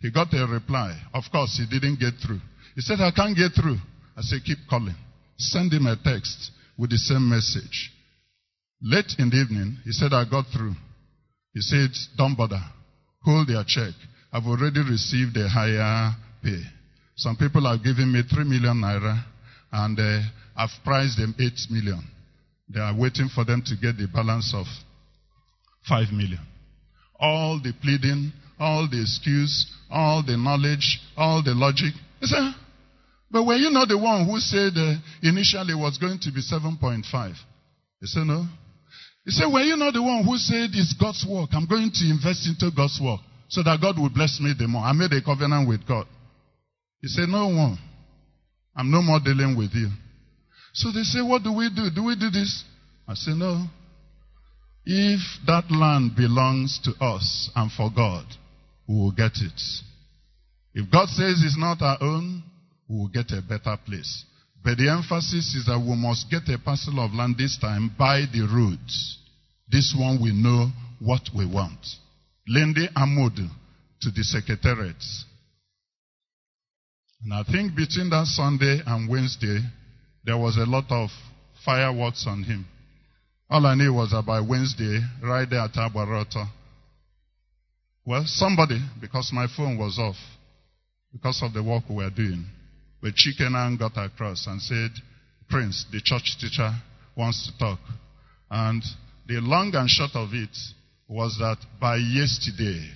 He 0.01 0.11
got 0.11 0.33
a 0.33 0.45
reply. 0.45 0.99
Of 1.13 1.23
course, 1.31 1.57
he 1.57 1.65
didn't 1.73 2.01
get 2.01 2.15
through. 2.25 2.41
He 2.75 2.81
said, 2.81 2.99
I 2.99 3.11
can't 3.11 3.35
get 3.35 3.53
through. 3.55 3.77
I 4.17 4.21
said, 4.21 4.39
keep 4.45 4.57
calling. 4.69 4.95
Send 5.37 5.71
him 5.71 5.85
a 5.85 5.95
text 6.03 6.51
with 6.77 6.89
the 6.89 6.97
same 6.97 7.29
message. 7.29 7.91
Late 8.81 9.15
in 9.19 9.29
the 9.29 9.37
evening, 9.37 9.77
he 9.85 9.93
said, 9.93 10.11
I 10.11 10.25
got 10.29 10.47
through. 10.53 10.73
He 11.53 11.61
said, 11.61 11.91
don't 12.17 12.35
bother. 12.35 12.61
Hold 13.23 13.47
their 13.47 13.63
check. 13.65 13.93
I've 14.33 14.45
already 14.45 14.79
received 14.79 15.37
a 15.37 15.47
higher 15.47 16.11
pay. 16.43 16.61
Some 17.15 17.35
people 17.35 17.67
are 17.67 17.77
giving 17.77 18.11
me 18.11 18.23
three 18.23 18.45
million 18.45 18.81
naira 18.81 19.23
and 19.71 19.99
uh, 19.99 20.21
I've 20.55 20.71
priced 20.83 21.17
them 21.17 21.35
8 21.39 21.51
million. 21.69 22.03
They 22.69 22.79
are 22.79 22.97
waiting 22.97 23.29
for 23.33 23.45
them 23.45 23.61
to 23.65 23.75
get 23.75 23.97
the 23.97 24.07
balance 24.07 24.53
of 24.55 24.65
5 25.87 26.11
million. 26.11 26.45
All 27.19 27.59
the 27.61 27.73
pleading, 27.81 28.31
all 28.59 28.87
the 28.89 29.01
excuse, 29.01 29.71
all 29.89 30.23
the 30.25 30.37
knowledge, 30.37 30.99
all 31.17 31.43
the 31.43 31.53
logic. 31.53 31.93
He 32.19 32.27
said, 32.27 32.53
but 33.29 33.43
were 33.45 33.55
you 33.55 33.69
not 33.69 33.87
the 33.87 33.97
one 33.97 34.25
who 34.25 34.39
said 34.39 34.73
uh, 34.75 34.95
initially 35.23 35.73
was 35.73 35.97
going 35.97 36.19
to 36.21 36.31
be 36.31 36.41
7.5? 36.41 37.33
He 37.99 38.07
said, 38.07 38.23
no. 38.25 38.45
He 39.25 39.31
said, 39.31 39.47
were 39.47 39.61
you 39.61 39.77
not 39.77 39.93
the 39.93 40.01
one 40.01 40.23
who 40.23 40.37
said 40.37 40.71
it's 40.73 40.95
God's 40.99 41.25
work? 41.29 41.49
I'm 41.53 41.67
going 41.67 41.91
to 41.93 42.05
invest 42.09 42.47
into 42.47 42.73
God's 42.75 42.99
work 43.01 43.19
so 43.49 43.61
that 43.63 43.79
God 43.81 43.99
will 43.99 44.09
bless 44.09 44.39
me 44.41 44.53
the 44.57 44.67
more. 44.67 44.81
I 44.83 44.93
made 44.93 45.13
a 45.13 45.21
covenant 45.21 45.67
with 45.69 45.87
God. 45.87 46.07
He 47.01 47.07
said, 47.07 47.29
no 47.29 47.47
one. 47.47 47.77
I'm 48.75 48.89
no 48.89 49.01
more 49.01 49.19
dealing 49.23 49.57
with 49.57 49.71
you. 49.73 49.89
So 50.73 50.91
they 50.91 51.03
say, 51.03 51.21
What 51.21 51.43
do 51.43 51.53
we 51.53 51.69
do? 51.69 51.89
Do 51.93 52.05
we 52.05 52.15
do 52.15 52.29
this? 52.29 52.63
I 53.07 53.13
say, 53.15 53.31
No. 53.31 53.65
If 54.85 55.19
that 55.45 55.69
land 55.69 56.15
belongs 56.15 56.79
to 56.85 56.91
us 57.03 57.51
and 57.55 57.71
for 57.71 57.91
God, 57.95 58.25
we 58.87 58.95
will 58.95 59.11
get 59.11 59.33
it. 59.35 59.61
If 60.73 60.89
God 60.91 61.07
says 61.09 61.43
it's 61.43 61.57
not 61.57 61.81
our 61.81 61.97
own, 62.01 62.43
we 62.89 62.97
will 62.97 63.09
get 63.09 63.31
a 63.31 63.41
better 63.41 63.77
place. 63.85 64.25
But 64.63 64.77
the 64.77 64.89
emphasis 64.89 65.55
is 65.55 65.65
that 65.65 65.79
we 65.79 65.95
must 65.95 66.29
get 66.29 66.47
a 66.53 66.59
parcel 66.59 67.03
of 67.03 67.13
land 67.13 67.35
this 67.37 67.57
time 67.57 67.95
by 67.97 68.25
the 68.31 68.41
roads. 68.41 69.17
This 69.69 69.95
one 69.97 70.21
we 70.21 70.31
know 70.31 70.69
what 70.99 71.21
we 71.35 71.45
want. 71.45 71.79
Lindy 72.47 72.87
Amodu 72.95 73.49
to 74.01 74.11
the 74.11 74.23
secretariat. 74.23 75.03
And 77.23 77.33
I 77.33 77.43
think 77.43 77.75
between 77.75 78.09
that 78.09 78.25
Sunday 78.27 78.81
and 78.85 79.09
Wednesday, 79.09 79.59
there 80.25 80.37
was 80.37 80.57
a 80.57 80.65
lot 80.65 80.85
of 80.89 81.09
fireworks 81.63 82.25
on 82.27 82.43
him. 82.43 82.65
All 83.49 83.65
I 83.65 83.75
knew 83.75 83.93
was 83.93 84.11
that 84.11 84.25
by 84.25 84.41
Wednesday, 84.41 84.99
right 85.23 85.47
there 85.49 85.59
at 85.59 85.73
Abarota, 85.73 86.47
well, 88.05 88.23
somebody, 88.25 88.79
because 88.99 89.29
my 89.33 89.47
phone 89.55 89.77
was 89.77 89.99
off, 89.99 90.15
because 91.11 91.41
of 91.43 91.53
the 91.53 91.63
work 91.63 91.83
we 91.89 91.97
were 91.97 92.09
doing, 92.09 92.45
but 93.01 93.13
Chikenan 93.15 93.79
got 93.79 93.97
across 93.97 94.45
and 94.47 94.61
said, 94.61 94.91
Prince, 95.49 95.85
the 95.91 96.01
church 96.01 96.37
teacher 96.39 96.71
wants 97.15 97.47
to 97.47 97.57
talk. 97.57 97.79
And 98.49 98.83
the 99.27 99.41
long 99.41 99.73
and 99.75 99.89
short 99.89 100.11
of 100.15 100.29
it 100.33 100.55
was 101.07 101.37
that 101.39 101.57
by 101.79 101.97
yesterday, 101.97 102.89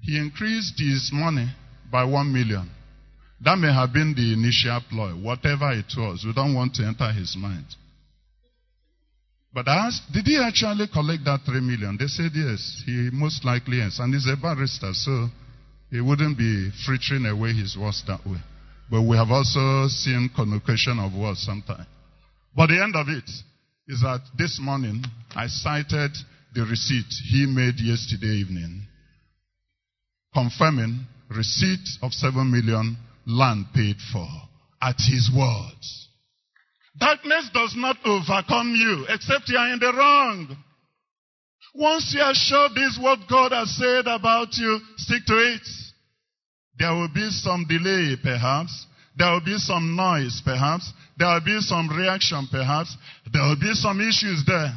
he 0.00 0.18
increased 0.18 0.78
his 0.78 1.10
money 1.12 1.48
by 1.92 2.04
one 2.04 2.32
million. 2.32 2.70
That 3.42 3.56
may 3.56 3.72
have 3.72 3.92
been 3.92 4.14
the 4.14 4.32
initial 4.32 4.80
ploy, 4.88 5.12
whatever 5.12 5.72
it 5.72 5.92
was. 5.96 6.24
We 6.26 6.32
don't 6.32 6.54
want 6.54 6.74
to 6.74 6.86
enter 6.86 7.10
his 7.12 7.36
mind. 7.38 7.66
But 9.52 9.66
I 9.68 9.88
asked, 9.88 10.12
did 10.12 10.26
he 10.26 10.38
actually 10.38 10.86
collect 10.92 11.24
that 11.24 11.40
three 11.44 11.60
million? 11.60 11.96
They 11.98 12.06
said 12.06 12.30
yes. 12.34 12.82
He 12.86 13.10
most 13.12 13.44
likely 13.44 13.78
yes. 13.78 13.98
And 13.98 14.14
he's 14.14 14.28
a 14.28 14.36
barrister, 14.36 14.92
so 14.92 15.28
he 15.90 16.00
wouldn't 16.00 16.38
be 16.38 16.70
frittering 16.86 17.26
away 17.26 17.52
his 17.52 17.76
words 17.76 18.02
that 18.06 18.24
way. 18.26 18.38
But 18.90 19.02
we 19.02 19.16
have 19.16 19.30
also 19.30 19.88
seen 19.88 20.30
connotation 20.34 20.98
of 20.98 21.12
words 21.12 21.42
sometimes. 21.42 21.86
But 22.54 22.68
the 22.68 22.82
end 22.82 22.96
of 22.96 23.08
it 23.08 23.28
is 23.88 24.00
that 24.02 24.20
this 24.36 24.58
morning 24.60 25.04
I 25.34 25.46
cited 25.46 26.12
the 26.54 26.62
receipt 26.62 27.06
he 27.30 27.46
made 27.46 27.78
yesterday 27.78 28.42
evening, 28.42 28.82
confirming 30.34 31.06
receipt 31.28 31.86
of 32.02 32.12
seven 32.12 32.50
million 32.50 32.96
land 33.26 33.66
paid 33.74 33.96
for 34.12 34.26
at 34.82 34.96
his 34.96 35.30
words. 35.34 36.08
Darkness 36.98 37.50
does 37.54 37.74
not 37.76 37.96
overcome 38.04 38.74
you 38.74 39.06
except 39.08 39.48
you 39.48 39.56
are 39.56 39.72
in 39.72 39.78
the 39.78 39.92
wrong. 39.92 40.56
Once 41.74 42.12
you 42.16 42.20
are 42.20 42.34
sure 42.34 42.68
this 42.74 42.94
is 42.94 42.98
what 43.00 43.20
God 43.28 43.52
has 43.52 43.70
said 43.76 44.06
about 44.08 44.48
you, 44.54 44.80
stick 44.96 45.24
to 45.26 45.34
it. 45.34 45.62
There 46.80 46.94
will 46.94 47.12
be 47.12 47.28
some 47.28 47.66
delay, 47.68 48.16
perhaps. 48.22 48.86
There 49.14 49.30
will 49.30 49.44
be 49.44 49.58
some 49.58 49.94
noise, 49.94 50.40
perhaps. 50.42 50.90
There 51.18 51.28
will 51.28 51.44
be 51.44 51.60
some 51.60 51.90
reaction, 51.90 52.48
perhaps. 52.50 52.96
There 53.30 53.42
will 53.42 53.60
be 53.60 53.74
some 53.74 54.00
issues 54.00 54.42
there. 54.46 54.72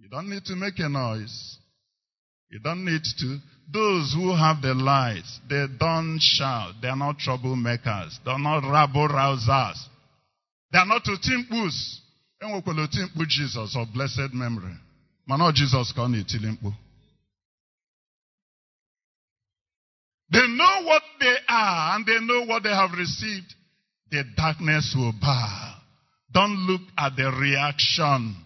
You 0.00 0.08
don't 0.08 0.30
need 0.30 0.46
to 0.46 0.56
make 0.56 0.78
a 0.78 0.88
noise. 0.88 1.58
You 2.48 2.58
don't 2.58 2.86
need 2.86 3.02
to. 3.18 3.38
Those 3.70 4.14
who 4.14 4.34
have 4.34 4.62
the 4.62 4.72
light, 4.72 5.24
they 5.48 5.66
don't 5.78 6.18
shout. 6.20 6.74
They 6.80 6.88
are 6.88 6.96
not 6.96 7.18
troublemakers. 7.18 8.18
They 8.24 8.30
are 8.30 8.38
not 8.38 8.64
rabble 8.64 9.08
rousers. 9.08 9.76
They 10.72 10.78
are 10.78 10.86
not 10.86 11.04
otimpus. 11.04 12.00
Enwekwala 12.42 12.88
otimkpu 12.88 13.26
Jesus 13.28 13.76
of 13.76 13.92
blessed 13.92 14.32
memory. 14.32 14.76
Mana 15.26 15.52
Jesus 15.52 15.92
ka 15.92 16.02
ọ. 16.02 16.74
They 20.32 20.46
know 20.48 20.82
what 20.84 21.02
they 21.20 21.36
are 21.46 21.96
and 21.96 22.06
they 22.06 22.18
know 22.20 22.46
what 22.46 22.62
they 22.62 22.70
have 22.70 22.92
received. 22.96 23.54
The 24.10 24.24
darkness 24.34 24.94
will 24.96 25.12
bow. 25.20 25.74
Don't 26.32 26.56
look 26.66 26.80
at 26.96 27.16
the 27.16 27.30
reaction. 27.30 28.36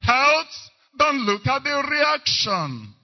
Health, 0.00 0.54
don't 0.98 1.18
look 1.18 1.46
at 1.46 1.62
the 1.62 1.84
reaction. 1.90 2.94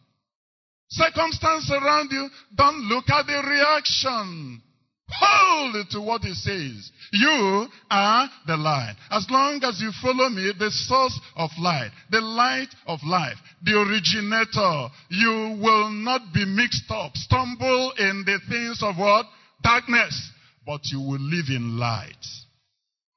Circumstance 0.88 1.70
around 1.70 2.10
you, 2.10 2.28
don't 2.56 2.80
look 2.88 3.10
at 3.10 3.26
the 3.26 3.42
reaction. 3.46 4.62
Hold 5.10 5.88
to 5.90 6.00
what 6.00 6.22
he 6.22 6.34
says. 6.34 6.90
You 7.12 7.66
are 7.90 8.28
the 8.46 8.56
light. 8.56 8.96
As 9.10 9.26
long 9.30 9.60
as 9.62 9.80
you 9.80 9.90
follow 10.02 10.28
me, 10.28 10.52
the 10.58 10.70
source 10.70 11.18
of 11.36 11.50
light, 11.58 11.90
the 12.10 12.20
light 12.20 12.68
of 12.86 13.00
life, 13.04 13.36
the 13.62 13.72
originator, 13.72 14.88
you 15.08 15.58
will 15.62 15.90
not 15.90 16.32
be 16.34 16.44
mixed 16.44 16.90
up, 16.90 17.16
stumble 17.16 17.92
in 17.98 18.24
the 18.26 18.38
things 18.48 18.80
of 18.82 18.96
what? 18.98 19.26
Darkness. 19.62 20.30
But 20.66 20.80
you 20.84 21.00
will 21.00 21.20
live 21.20 21.46
in 21.48 21.78
light. 21.78 22.26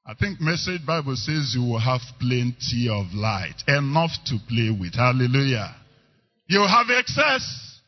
I 0.06 0.14
think 0.14 0.40
message 0.40 0.84
Bible 0.86 1.14
says 1.14 1.54
you 1.54 1.62
will 1.62 1.78
have 1.78 2.00
plenty 2.18 2.88
of 2.90 3.12
light. 3.12 3.62
Enough 3.68 4.10
to 4.26 4.38
play 4.48 4.70
with. 4.70 4.94
Hallelujah. 4.94 5.76
You 6.48 6.66
have 6.66 6.86
excess. 6.88 7.80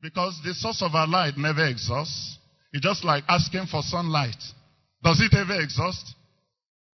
Because 0.00 0.40
the 0.44 0.54
source 0.54 0.82
of 0.82 0.94
our 0.94 1.08
light 1.08 1.36
never 1.36 1.66
exhausts. 1.66 2.35
It's 2.76 2.84
just 2.84 3.04
like 3.04 3.24
asking 3.26 3.68
for 3.70 3.80
sunlight. 3.80 4.36
Does 5.02 5.18
it 5.22 5.34
ever 5.34 5.58
exhaust? 5.62 6.14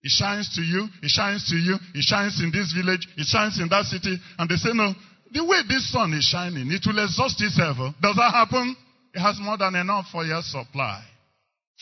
It 0.05 0.11
shines 0.11 0.55
to 0.55 0.62
you, 0.62 0.87
it 1.03 1.11
shines 1.11 1.49
to 1.51 1.57
you, 1.57 1.75
it 1.92 2.05
shines 2.05 2.40
in 2.40 2.53
this 2.53 2.73
village, 2.73 3.09
it 3.16 3.27
shines 3.27 3.59
in 3.59 3.68
that 3.68 3.87
city. 3.87 4.16
And 4.38 4.49
they 4.49 4.55
say, 4.55 4.71
no, 4.75 4.95
the 5.33 5.45
way 5.45 5.59
this 5.68 5.90
sun 5.90 6.12
is 6.14 6.23
shining, 6.23 6.71
it 6.71 6.87
will 6.87 7.03
exhaust 7.03 7.42
itself. 7.42 7.79
Oh. 7.81 7.90
Does 8.01 8.14
that 8.14 8.31
happen? 8.31 8.77
It 9.12 9.18
has 9.18 9.40
more 9.40 9.59
than 9.59 9.75
enough 9.75 10.07
for 10.12 10.25
your 10.25 10.42
supply. 10.42 11.03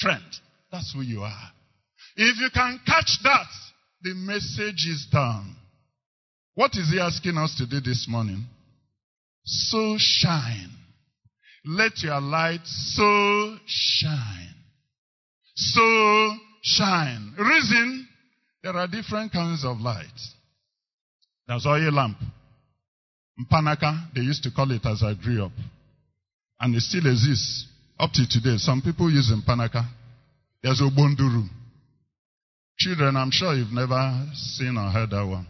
Friend, 0.01 0.25
that's 0.73 0.95
who 0.95 1.03
you 1.03 1.21
are. 1.21 1.53
If 2.17 2.41
you 2.41 2.49
can 2.55 2.81
catch 2.87 3.19
that, 3.23 3.49
the 4.01 4.15
message 4.15 4.89
is 4.89 5.09
done. 5.13 5.57
What 6.55 6.71
is 6.73 6.91
he 6.91 6.99
asking 6.99 7.37
us 7.37 7.55
to 7.59 7.67
do 7.67 7.81
this 7.81 8.07
morning? 8.09 8.47
So 9.45 9.97
shine. 9.99 10.80
Let 11.65 12.03
your 12.03 12.21
light 12.21 12.65
so 12.65 13.57
shine. 13.67 14.55
So 15.55 16.33
shine. 16.63 17.35
Reason, 17.39 18.09
there 18.63 18.77
are 18.77 18.87
different 18.87 19.33
kinds 19.33 19.65
of 19.65 19.79
light. 19.79 20.07
There's 21.47 21.67
oil 21.67 21.93
lamp. 21.93 22.17
Mpanaka, 23.39 24.15
they 24.15 24.21
used 24.21 24.43
to 24.45 24.51
call 24.51 24.71
it 24.71 24.85
as 24.85 25.03
I 25.03 25.15
grew 25.15 25.45
up. 25.45 25.53
And 26.61 26.75
it 26.75 26.81
still 26.81 27.07
exists 27.07 27.67
up 27.99 28.11
to 28.13 28.27
today. 28.29 28.57
Some 28.59 28.83
people 28.83 29.11
use 29.11 29.33
Mpanaka. 29.33 29.87
There's 30.63 30.81
Obonduru. 30.81 31.49
Children, 32.79 33.17
I'm 33.17 33.31
sure 33.31 33.55
you've 33.55 33.73
never 33.73 34.27
seen 34.35 34.77
or 34.77 34.91
heard 34.91 35.11
that 35.11 35.27
one. 35.27 35.47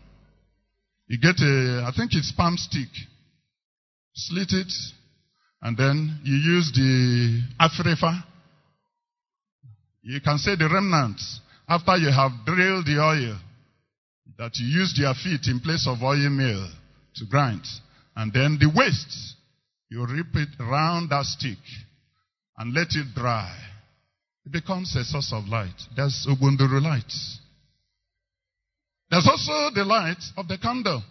You 1.07 1.19
get 1.19 1.41
a, 1.41 1.85
I 1.87 1.93
think 1.97 2.13
it's 2.15 2.33
palm 2.37 2.57
stick. 2.57 2.89
Slit 4.15 4.49
it, 4.53 4.73
and 5.63 5.77
then 5.77 6.21
you 6.25 6.35
use 6.35 6.73
the 6.75 7.43
afrifa. 7.61 8.25
You 10.03 10.21
can 10.21 10.39
say 10.39 10.57
the 10.57 10.69
remnants 10.73 11.41
after 11.69 11.97
you 11.97 12.11
have 12.11 12.33
drilled 12.47 12.87
the 12.87 12.99
oil 13.01 13.39
that 14.39 14.53
you 14.57 14.67
used 14.67 14.97
your 14.97 15.15
feet 15.15 15.47
in 15.49 15.61
place 15.61 15.87
of 15.87 16.03
oil 16.03 16.31
mill 16.31 16.67
to 17.17 17.27
grind. 17.27 17.63
And 18.17 18.33
then 18.33 18.59
the 18.59 18.73
waste, 18.75 19.37
you 19.91 20.07
rip 20.07 20.35
it 20.35 20.49
round 20.59 21.11
that 21.11 21.25
stick 21.27 21.59
and 22.57 22.73
let 22.73 22.89
it 22.91 23.15
dry. 23.15 23.55
It 24.47 24.53
becomes 24.53 24.97
a 24.97 25.05
source 25.05 25.33
of 25.35 25.45
light. 25.45 25.79
There's 25.95 26.27
Ubunduru 26.29 26.83
light. 26.83 27.13
There's 29.11 29.29
also 29.29 29.75
the 29.75 29.85
light 29.85 30.23
of 30.37 30.49
the 30.49 30.57
candle. 30.57 31.03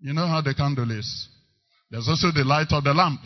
You 0.00 0.12
know 0.12 0.26
how 0.26 0.40
the 0.40 0.54
candle 0.54 0.90
is. 0.96 1.28
There's 1.94 2.08
also 2.08 2.32
the 2.34 2.42
light 2.42 2.72
of 2.72 2.82
the 2.82 2.92
lamp. 2.92 3.20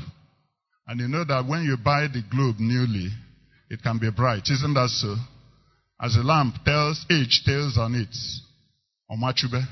And 0.87 1.00
you 1.00 1.09
know 1.09 1.24
that 1.24 1.48
when 1.48 1.64
you 1.64 1.78
buy 1.83 2.04
the 2.04 2.20
globe 2.31 2.57
newly, 2.61 3.09
it 3.70 3.83
can 3.83 3.96
be 3.96 4.11
bright. 4.11 4.44
Isn't 4.44 4.74
that 4.74 4.90
so? 4.90 5.16
As 5.98 6.16
a 6.16 6.20
lamp 6.20 6.57
tells, 6.66 7.00
age 7.09 7.44
tells 7.46 7.78
on 7.78 7.94
it, 7.94 8.12
Omachube, 9.11 9.64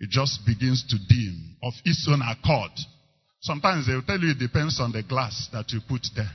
it 0.00 0.10
just 0.10 0.44
begins 0.44 0.82
to 0.90 0.98
dim 0.98 1.54
of 1.62 1.74
its 1.84 2.08
own 2.10 2.22
accord. 2.26 2.72
Sometimes 3.38 3.86
they'll 3.86 4.02
tell 4.02 4.18
you 4.18 4.32
it 4.32 4.40
depends 4.40 4.80
on 4.80 4.90
the 4.90 5.04
glass 5.04 5.48
that 5.52 5.70
you 5.70 5.78
put 5.88 6.08
there. 6.16 6.34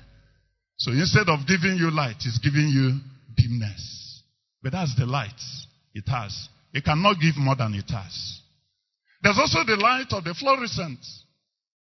So 0.78 0.94
instead 0.94 1.28
of 1.28 1.46
giving 1.46 1.76
you 1.76 1.92
light, 1.92 2.24
it's 2.24 2.40
giving 2.40 2.72
you 2.72 2.96
dimness. 3.36 4.24
But 4.64 4.72
that's 4.72 4.96
the 4.96 5.06
light 5.06 5.36
it 5.94 6.08
has. 6.08 6.48
It 6.74 6.86
cannot 6.86 7.20
give 7.20 7.36
more 7.36 7.58
than 7.58 7.74
it 7.74 7.92
has. 7.92 8.40
There's 9.22 9.38
also 9.38 9.66
the 9.68 9.76
light 9.76 10.08
of 10.12 10.24
the 10.24 10.34
fluorescent 10.34 11.00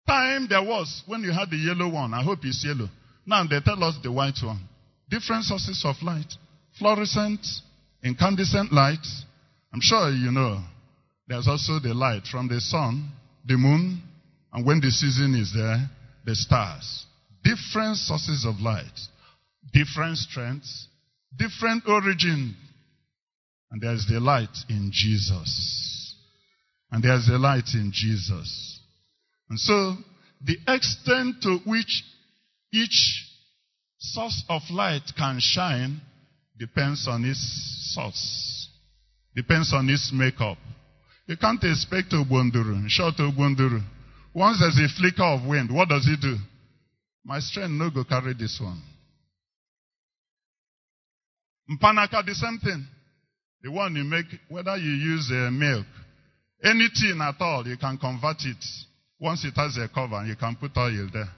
time 0.09 0.47
there 0.49 0.63
was 0.63 1.03
when 1.05 1.21
you 1.21 1.31
had 1.31 1.49
the 1.49 1.57
yellow 1.57 1.91
one. 1.91 2.13
I 2.13 2.23
hope 2.23 2.39
it's 2.43 2.65
yellow. 2.65 2.89
Now 3.25 3.45
they 3.47 3.59
tell 3.59 3.83
us 3.83 3.95
the 4.01 4.11
white 4.11 4.39
one. 4.43 4.67
Different 5.09 5.43
sources 5.43 5.83
of 5.85 5.95
light. 6.01 6.33
Fluorescent, 6.77 7.45
incandescent 8.03 8.73
light. 8.73 9.05
I'm 9.73 9.81
sure 9.81 10.09
you 10.09 10.31
know. 10.31 10.63
There's 11.27 11.47
also 11.47 11.79
the 11.79 11.93
light 11.93 12.23
from 12.25 12.47
the 12.47 12.59
sun 12.59 13.11
the 13.45 13.57
moon, 13.57 14.01
and 14.53 14.65
when 14.65 14.79
the 14.79 14.91
season 14.91 15.35
is 15.35 15.51
there, 15.53 15.89
the 16.25 16.35
stars. 16.35 17.05
Different 17.43 17.97
sources 17.97 18.45
of 18.45 18.59
light, 18.59 18.99
different 19.73 20.17
strengths, 20.17 20.87
different 21.37 21.83
origin. 21.87 22.55
And 23.71 23.81
there's 23.81 24.05
the 24.07 24.19
light 24.19 24.55
in 24.69 24.91
Jesus. 24.93 26.15
And 26.91 27.03
there's 27.03 27.27
the 27.27 27.37
light 27.37 27.69
in 27.73 27.91
Jesus. 27.93 28.78
And 29.49 29.59
so, 29.59 29.95
the 30.45 30.57
extent 30.67 31.41
to 31.43 31.59
which 31.65 32.03
each 32.71 33.25
source 33.97 34.43
of 34.47 34.61
light 34.69 35.03
can 35.17 35.39
shine 35.39 36.01
depends 36.57 37.07
on 37.07 37.25
its 37.25 37.93
source, 37.93 38.69
depends 39.35 39.73
on 39.73 39.89
its 39.89 40.11
makeup. 40.13 40.57
You 41.25 41.37
can't 41.37 41.63
expect 41.63 42.11
Ogbonduru, 42.11 42.85
short 42.87 43.15
Ogbonduru. 43.17 43.81
Once 44.33 44.59
there's 44.59 44.79
a 44.79 44.99
flicker 44.99 45.23
of 45.23 45.47
wind, 45.47 45.73
what 45.73 45.89
does 45.89 46.07
it 46.07 46.21
do? 46.21 46.37
My 47.25 47.39
strength 47.39 47.71
no 47.71 47.89
go 47.89 48.03
carry 48.03 48.33
this 48.33 48.59
one. 48.61 48.81
Mpanaka, 51.69 52.25
the 52.25 52.33
same 52.33 52.59
thing. 52.59 52.85
The 53.61 53.71
one 53.71 53.95
you 53.95 54.03
make, 54.03 54.25
whether 54.47 54.77
you 54.77 54.91
use 54.91 55.29
uh, 55.31 55.51
milk, 55.51 55.85
anything 56.63 57.19
at 57.21 57.35
all, 57.39 57.67
you 57.67 57.77
can 57.77 57.97
convert 57.97 58.37
it. 58.45 58.65
Once 59.19 59.43
it 59.43 59.53
has 59.55 59.77
a 59.77 59.87
cover, 59.89 60.23
you 60.25 60.35
can 60.35 60.55
put 60.55 60.71
oil 60.77 61.09
there. 61.11 61.29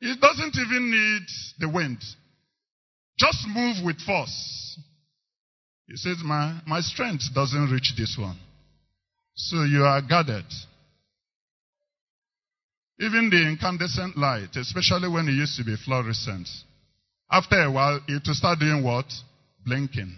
It 0.00 0.20
doesn't 0.20 0.56
even 0.56 0.90
need 0.90 1.22
the 1.58 1.68
wind. 1.68 1.98
Just 3.18 3.46
move 3.48 3.76
with 3.84 4.00
force. 4.00 4.78
He 5.86 5.96
says, 5.96 6.18
my, 6.24 6.60
my 6.66 6.80
strength 6.80 7.24
doesn't 7.34 7.70
reach 7.70 7.92
this 7.98 8.16
one. 8.18 8.38
So 9.34 9.64
you 9.64 9.82
are 9.82 10.00
guarded. 10.00 10.44
Even 13.00 13.28
the 13.28 13.48
incandescent 13.48 14.16
light, 14.16 14.54
especially 14.56 15.08
when 15.08 15.26
it 15.28 15.32
used 15.32 15.56
to 15.56 15.64
be 15.64 15.74
fluorescent, 15.84 16.48
after 17.30 17.60
a 17.62 17.70
while, 17.70 18.00
it 18.06 18.22
will 18.26 18.34
start 18.34 18.58
doing 18.58 18.82
what? 18.84 19.06
Blinking. 19.64 20.14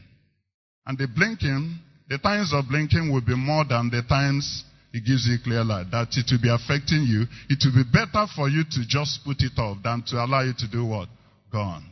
And 0.87 0.99
the 0.99 1.07
blinking, 1.07 1.79
the 2.09 2.19
times 2.19 2.53
of 2.53 2.69
blinking 2.69 3.13
will 3.13 3.21
be 3.21 3.37
more 3.37 3.65
than 3.65 3.91
the 3.91 4.03
times 4.03 4.65
it 4.93 5.05
gives 5.05 5.27
you 5.27 5.39
clear 5.43 5.65
light. 5.65 5.91
That 5.91 6.09
it 6.13 6.31
will 6.31 6.43
be 6.43 6.51
affecting 6.53 7.05
you. 7.09 7.25
It 7.49 7.65
will 7.65 7.83
be 7.83 7.91
better 7.91 8.27
for 8.37 8.49
you 8.49 8.65
to 8.65 8.81
just 8.87 9.25
put 9.25 9.41
it 9.41 9.59
off 9.59 9.79
than 9.83 10.03
to 10.09 10.17
allow 10.17 10.43
you 10.43 10.53
to 10.59 10.69
do 10.69 10.85
what? 10.85 11.09
Gone. 11.51 11.87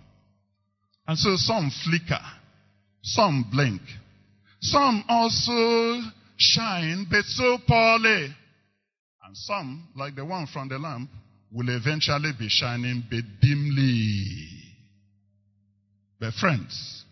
And 1.07 1.19
so 1.19 1.35
some 1.37 1.71
flicker, 1.85 2.23
some 3.03 3.49
blink, 3.51 3.81
some 4.61 5.05
also 5.09 6.01
shine, 6.37 7.07
but 7.11 7.25
so 7.25 7.59
poorly. 7.67 8.35
And 9.25 9.37
some, 9.37 9.89
like 9.97 10.15
the 10.15 10.25
one 10.25 10.47
from 10.47 10.69
the 10.69 10.79
lamp, 10.79 11.11
will 11.53 11.69
eventually 11.69 12.33
be 12.39 12.49
shining 12.49 13.03
but 13.11 13.25
dimly. 13.41 14.47
But 16.21 16.35
friends, 16.35 17.05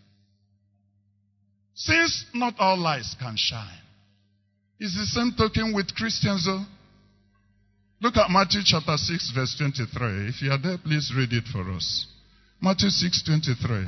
since 1.73 2.25
not 2.33 2.53
all 2.59 2.77
lights 2.77 3.15
can 3.19 3.35
shine, 3.35 3.81
it's 4.79 4.95
the 4.95 5.05
same 5.05 5.33
token 5.37 5.73
with 5.73 5.93
Christians 5.95 6.45
though. 6.45 6.63
Look 8.01 8.15
at 8.15 8.29
Matthew 8.29 8.61
chapter 8.63 8.95
6 8.95 9.31
verse 9.35 9.55
23. 9.57 10.29
If 10.29 10.41
you 10.41 10.51
are 10.51 10.61
there, 10.61 10.77
please 10.77 11.11
read 11.15 11.33
it 11.33 11.43
for 11.51 11.69
us. 11.71 12.07
Matthew 12.61 12.89
6 12.89 13.23
23. 13.25 13.85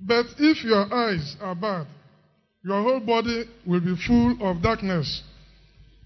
But 0.00 0.26
if 0.38 0.64
your 0.64 0.92
eyes 0.92 1.36
are 1.40 1.54
bad, 1.54 1.86
your 2.64 2.82
whole 2.82 3.00
body 3.00 3.44
will 3.66 3.80
be 3.80 3.94
full 4.06 4.36
of 4.40 4.62
darkness. 4.62 5.22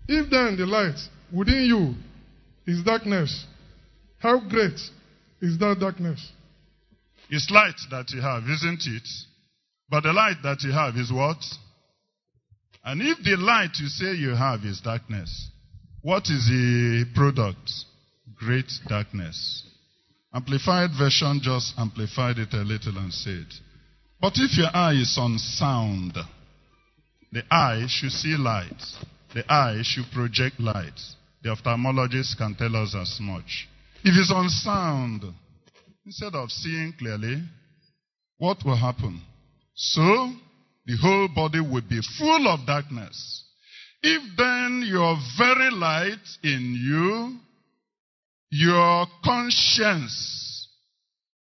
If 0.08 0.30
then 0.30 0.56
the 0.56 0.66
light 0.66 0.98
within 1.32 1.64
you 1.64 1.94
is 2.66 2.82
darkness, 2.82 3.46
how 4.18 4.40
great 4.40 4.78
is 5.40 5.58
that 5.58 5.76
darkness? 5.80 6.32
It's 7.30 7.50
light 7.50 7.78
that 7.90 8.10
you 8.10 8.20
have, 8.20 8.42
isn't 8.44 8.82
it? 8.86 9.08
But 9.88 10.02
the 10.02 10.12
light 10.12 10.36
that 10.42 10.62
you 10.62 10.72
have 10.72 10.96
is 10.96 11.12
what? 11.12 11.38
And 12.84 13.00
if 13.00 13.18
the 13.24 13.36
light 13.36 13.70
you 13.80 13.88
say 13.88 14.12
you 14.12 14.34
have 14.34 14.64
is 14.64 14.80
darkness, 14.80 15.48
what 16.02 16.24
is 16.24 16.46
the 16.46 17.06
product? 17.14 17.70
Great 18.36 18.70
darkness. 18.86 19.64
Amplified 20.34 20.90
version 20.98 21.40
just 21.42 21.72
amplified 21.78 22.38
it 22.38 22.52
a 22.52 22.62
little 22.62 22.98
and 22.98 23.12
said, 23.12 23.46
But 24.20 24.34
if 24.36 24.58
your 24.58 24.68
eye 24.74 24.94
is 25.00 25.16
unsound, 25.18 26.18
the 27.32 27.42
eye 27.50 27.86
should 27.88 28.12
see 28.12 28.36
light. 28.36 28.82
The 29.32 29.50
eye 29.50 29.80
should 29.82 30.04
project 30.12 30.60
light. 30.60 31.00
The 31.42 31.50
ophthalmologist 31.50 32.36
can 32.36 32.54
tell 32.54 32.76
us 32.76 32.94
as 32.94 33.18
much. 33.20 33.66
If 34.04 34.14
it's 34.18 34.32
unsound, 34.34 35.24
instead 36.04 36.34
of 36.34 36.50
seeing 36.50 36.92
clearly, 36.98 37.42
what 38.36 38.58
will 38.64 38.76
happen? 38.76 39.22
So, 39.74 40.32
the 40.86 40.96
whole 41.00 41.28
body 41.34 41.60
will 41.60 41.82
be 41.88 42.00
full 42.18 42.48
of 42.48 42.66
darkness. 42.66 43.44
If 44.02 44.22
then 44.36 44.84
your 44.86 45.16
very 45.38 45.70
light 45.70 46.18
in 46.42 46.74
you, 46.78 47.38
your 48.50 49.06
conscience, 49.24 50.68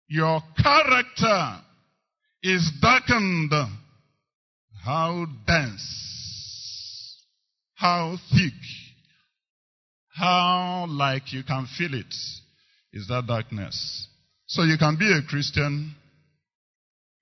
your 0.08 0.40
character 0.60 1.60
is 2.42 2.70
darkened, 2.82 3.52
how 4.84 5.26
dense, 5.46 7.22
how 7.74 8.16
thick, 8.32 8.52
how 10.14 10.86
like 10.88 11.32
you 11.32 11.44
can 11.44 11.68
feel 11.78 11.94
it 11.94 12.14
is 12.92 13.06
that 13.08 13.26
darkness. 13.28 14.08
So 14.46 14.62
you 14.62 14.76
can 14.78 14.96
be 14.96 15.12
a 15.12 15.22
Christian, 15.28 15.94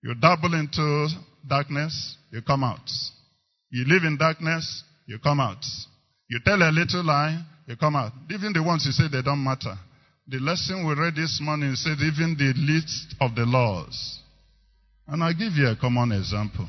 you 0.02 0.14
dabble 0.14 0.54
into 0.54 1.08
darkness, 1.48 2.16
you 2.30 2.42
come 2.42 2.64
out. 2.64 2.90
You 3.70 3.84
live 3.86 4.04
in 4.04 4.16
darkness, 4.16 4.84
you 5.06 5.18
come 5.18 5.40
out. 5.40 5.64
You 6.28 6.40
tell 6.44 6.62
a 6.62 6.70
little 6.70 7.04
lie, 7.04 7.42
you 7.66 7.76
come 7.76 7.96
out. 7.96 8.12
Even 8.30 8.52
the 8.52 8.62
ones 8.62 8.84
you 8.86 8.92
say 8.92 9.04
they 9.10 9.22
don't 9.22 9.42
matter. 9.42 9.74
The 10.28 10.38
lesson 10.38 10.86
we 10.86 10.94
read 10.94 11.14
this 11.14 11.38
morning 11.40 11.74
said 11.74 11.98
even 11.98 12.36
the 12.36 12.52
least 12.56 13.14
of 13.20 13.34
the 13.34 13.44
laws. 13.44 14.20
And 15.06 15.22
I'll 15.22 15.32
give 15.32 15.52
you 15.52 15.68
a 15.68 15.76
common 15.76 16.12
example 16.12 16.68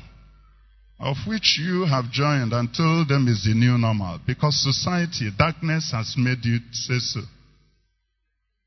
of 1.00 1.16
which 1.26 1.58
you 1.60 1.84
have 1.84 2.10
joined 2.10 2.52
and 2.52 2.68
told 2.76 3.08
them 3.08 3.28
is 3.28 3.44
the 3.44 3.54
new 3.54 3.78
normal 3.78 4.18
because 4.26 4.60
society, 4.62 5.30
darkness 5.36 5.92
has 5.92 6.14
made 6.16 6.44
you 6.44 6.58
say 6.72 6.98
so. 6.98 7.20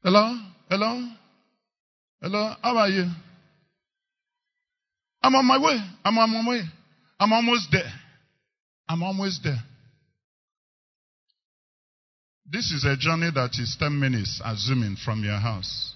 Hello? 0.03 0.37
Hello? 0.69 1.09
Hello? 2.21 2.55
How 2.61 2.77
are 2.77 2.89
you? 2.89 3.05
I'm 5.21 5.35
on 5.35 5.45
my 5.45 5.57
way. 5.57 5.79
I'm 6.03 6.17
on 6.17 6.29
my 6.29 6.49
way. 6.49 6.61
I'm 7.19 7.31
almost 7.33 7.69
there. 7.71 7.91
I'm 8.89 9.03
almost 9.03 9.41
there. 9.43 9.59
This 12.51 12.71
is 12.71 12.83
a 12.83 12.97
journey 12.97 13.29
that 13.33 13.51
is 13.59 13.77
10 13.79 13.97
minutes, 13.97 14.41
assuming, 14.43 14.97
from 14.97 15.23
your 15.23 15.39
house. 15.39 15.93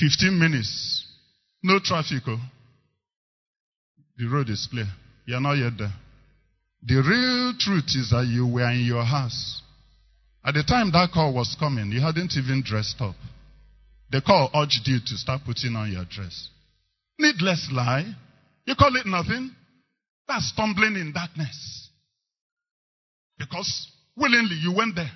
15 0.00 0.36
minutes. 0.38 1.06
No 1.62 1.78
traffic. 1.78 2.22
Oh. 2.26 2.40
The 4.16 4.26
road 4.26 4.50
is 4.50 4.66
clear. 4.68 4.88
You're 5.26 5.40
not 5.40 5.54
yet 5.54 5.72
there. 5.78 5.92
The 6.82 6.96
real 6.96 7.54
truth 7.58 7.86
is 7.94 8.10
that 8.10 8.26
you 8.26 8.46
were 8.46 8.70
in 8.70 8.84
your 8.84 9.04
house. 9.04 9.62
At 10.44 10.54
the 10.54 10.62
time 10.62 10.90
that 10.92 11.10
call 11.12 11.32
was 11.32 11.56
coming, 11.58 11.92
you 11.92 12.00
hadn't 12.00 12.34
even 12.36 12.62
dressed 12.64 13.00
up. 13.00 13.14
The 14.10 14.20
call 14.20 14.50
urged 14.54 14.86
you 14.86 14.98
to 14.98 15.16
start 15.16 15.42
putting 15.46 15.76
on 15.76 15.90
your 15.90 16.04
dress. 16.04 16.50
Needless 17.18 17.68
lie. 17.72 18.04
You 18.66 18.74
call 18.74 18.94
it 18.96 19.06
nothing. 19.06 19.54
That's 20.26 20.48
stumbling 20.48 20.96
in 20.96 21.12
darkness. 21.12 21.90
Because 23.38 23.88
willingly 24.16 24.56
you 24.56 24.72
went 24.74 24.94
there. 24.96 25.10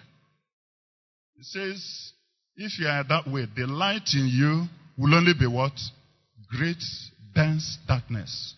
It 1.37 1.45
says, 1.45 2.13
if 2.57 2.79
you 2.79 2.87
are 2.89 3.05
that 3.05 3.29
way, 3.31 3.47
the 3.57 3.67
light 3.67 4.09
in 4.15 4.27
you 4.27 4.67
will 4.99 5.15
only 5.15 5.33
be 5.39 5.47
what? 5.47 5.73
Great, 6.51 6.83
dense 7.35 7.79
darkness. 7.87 8.55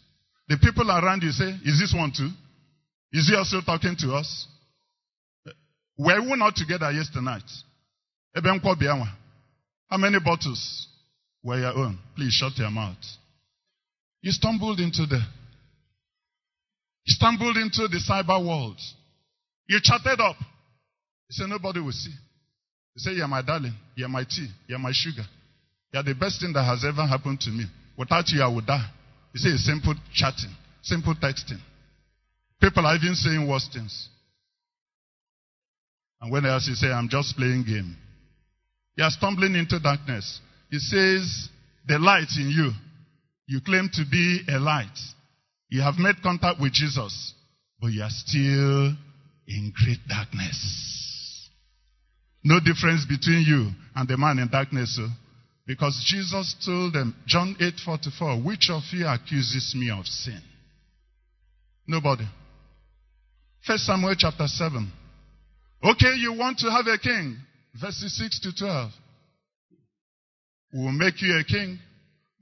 The 0.49 0.57
people 0.57 0.91
around 0.91 1.23
you 1.23 1.31
say, 1.31 1.51
is 1.65 1.79
this 1.79 1.95
one 1.97 2.13
too? 2.17 2.31
Is 3.13 3.29
he 3.29 3.37
also 3.37 3.61
talking 3.61 3.95
to 3.99 4.15
us? 4.15 4.47
Were 5.99 6.21
we 6.23 6.37
not 6.37 6.57
together 6.57 6.91
yesterday 6.91 7.25
night? 7.25 7.43
How 9.89 9.97
many 9.99 10.19
bottles 10.25 10.89
were 11.43 11.59
your 11.59 11.77
own? 11.77 11.99
Please 12.17 12.33
shut 12.33 12.57
your 12.57 12.71
mouth. 12.71 12.97
You 14.23 14.33
stumbled 14.33 14.81
into 14.81 15.07
the 15.07 15.21
you 17.05 17.15
stumbled 17.15 17.57
into 17.57 17.89
the 17.89 18.01
cyber 18.09 18.45
world. 18.45 18.79
You 19.67 19.79
chatted 19.83 20.21
up. 20.21 20.37
You 20.39 21.31
said 21.31 21.49
nobody 21.49 21.81
will 21.81 21.93
see. 21.93 22.11
You 22.11 22.99
say, 22.99 23.13
You're 23.13 23.29
my 23.29 23.43
darling, 23.43 23.75
you're 23.95 24.09
my 24.09 24.25
tea, 24.25 24.49
you're 24.67 24.79
my 24.79 24.93
sugar. 24.93 25.25
You're 25.93 26.03
the 26.03 26.15
best 26.15 26.41
thing 26.41 26.53
that 26.53 26.65
has 26.65 26.85
ever 26.85 27.07
happened 27.07 27.41
to 27.41 27.51
me. 27.51 27.65
Without 27.97 28.29
you, 28.29 28.43
I 28.43 28.49
would 28.49 28.67
die. 28.67 28.87
You 29.35 29.53
it's 29.53 29.65
simple 29.65 29.95
chatting, 30.13 30.55
simple 30.83 31.15
texting. 31.15 31.61
People 32.61 32.85
are 32.87 32.95
even 32.97 33.15
saying 33.15 33.49
worse 33.49 33.69
things. 33.73 34.09
And 36.21 36.31
when 36.31 36.45
else 36.45 36.69
you 36.69 36.75
say, 36.75 36.89
I'm 36.89 37.09
just 37.09 37.37
playing 37.37 37.65
game. 37.65 37.97
You 38.97 39.05
are 39.05 39.11
stumbling 39.11 39.55
into 39.55 39.81
darkness. 39.81 40.41
He 40.71 40.79
says, 40.79 41.49
the 41.89 41.99
light 41.99 42.29
in 42.39 42.51
you. 42.51 42.71
You 43.51 43.61
claim 43.61 43.91
to 43.95 44.05
be 44.09 44.43
a 44.49 44.61
light. 44.61 44.97
You 45.71 45.83
have 45.83 45.99
made 45.99 46.23
contact 46.23 46.61
with 46.61 46.73
Jesus, 46.73 47.35
but 47.81 47.89
you 47.89 48.01
are 48.01 48.11
still 48.11 48.95
in 49.49 49.73
great 49.75 49.99
darkness. 50.09 51.51
No 52.45 52.61
difference 52.61 53.05
between 53.07 53.43
you 53.45 53.71
and 53.97 54.09
the 54.09 54.17
man 54.17 54.39
in 54.39 54.47
darkness. 54.47 54.95
So. 54.95 55.09
Because 55.67 56.01
Jesus 56.07 56.55
told 56.65 56.93
them, 56.93 57.17
John 57.27 57.57
8 57.59 57.75
44, 57.85 58.37
which 58.37 58.71
of 58.71 58.85
you 58.93 59.09
accuses 59.09 59.75
me 59.77 59.91
of 59.91 60.07
sin? 60.07 60.41
Nobody. 61.89 62.29
First 63.67 63.85
Samuel 63.85 64.15
chapter 64.17 64.47
7. 64.47 64.93
Okay, 65.83 66.15
you 66.19 66.35
want 66.35 66.59
to 66.59 66.71
have 66.71 66.87
a 66.87 66.99
king. 66.99 67.37
Verses 67.81 68.17
6 68.17 68.41
to 68.43 68.53
12. 68.57 68.91
We'll 70.73 70.93
make 70.93 71.21
you 71.21 71.37
a 71.37 71.43
king. 71.43 71.81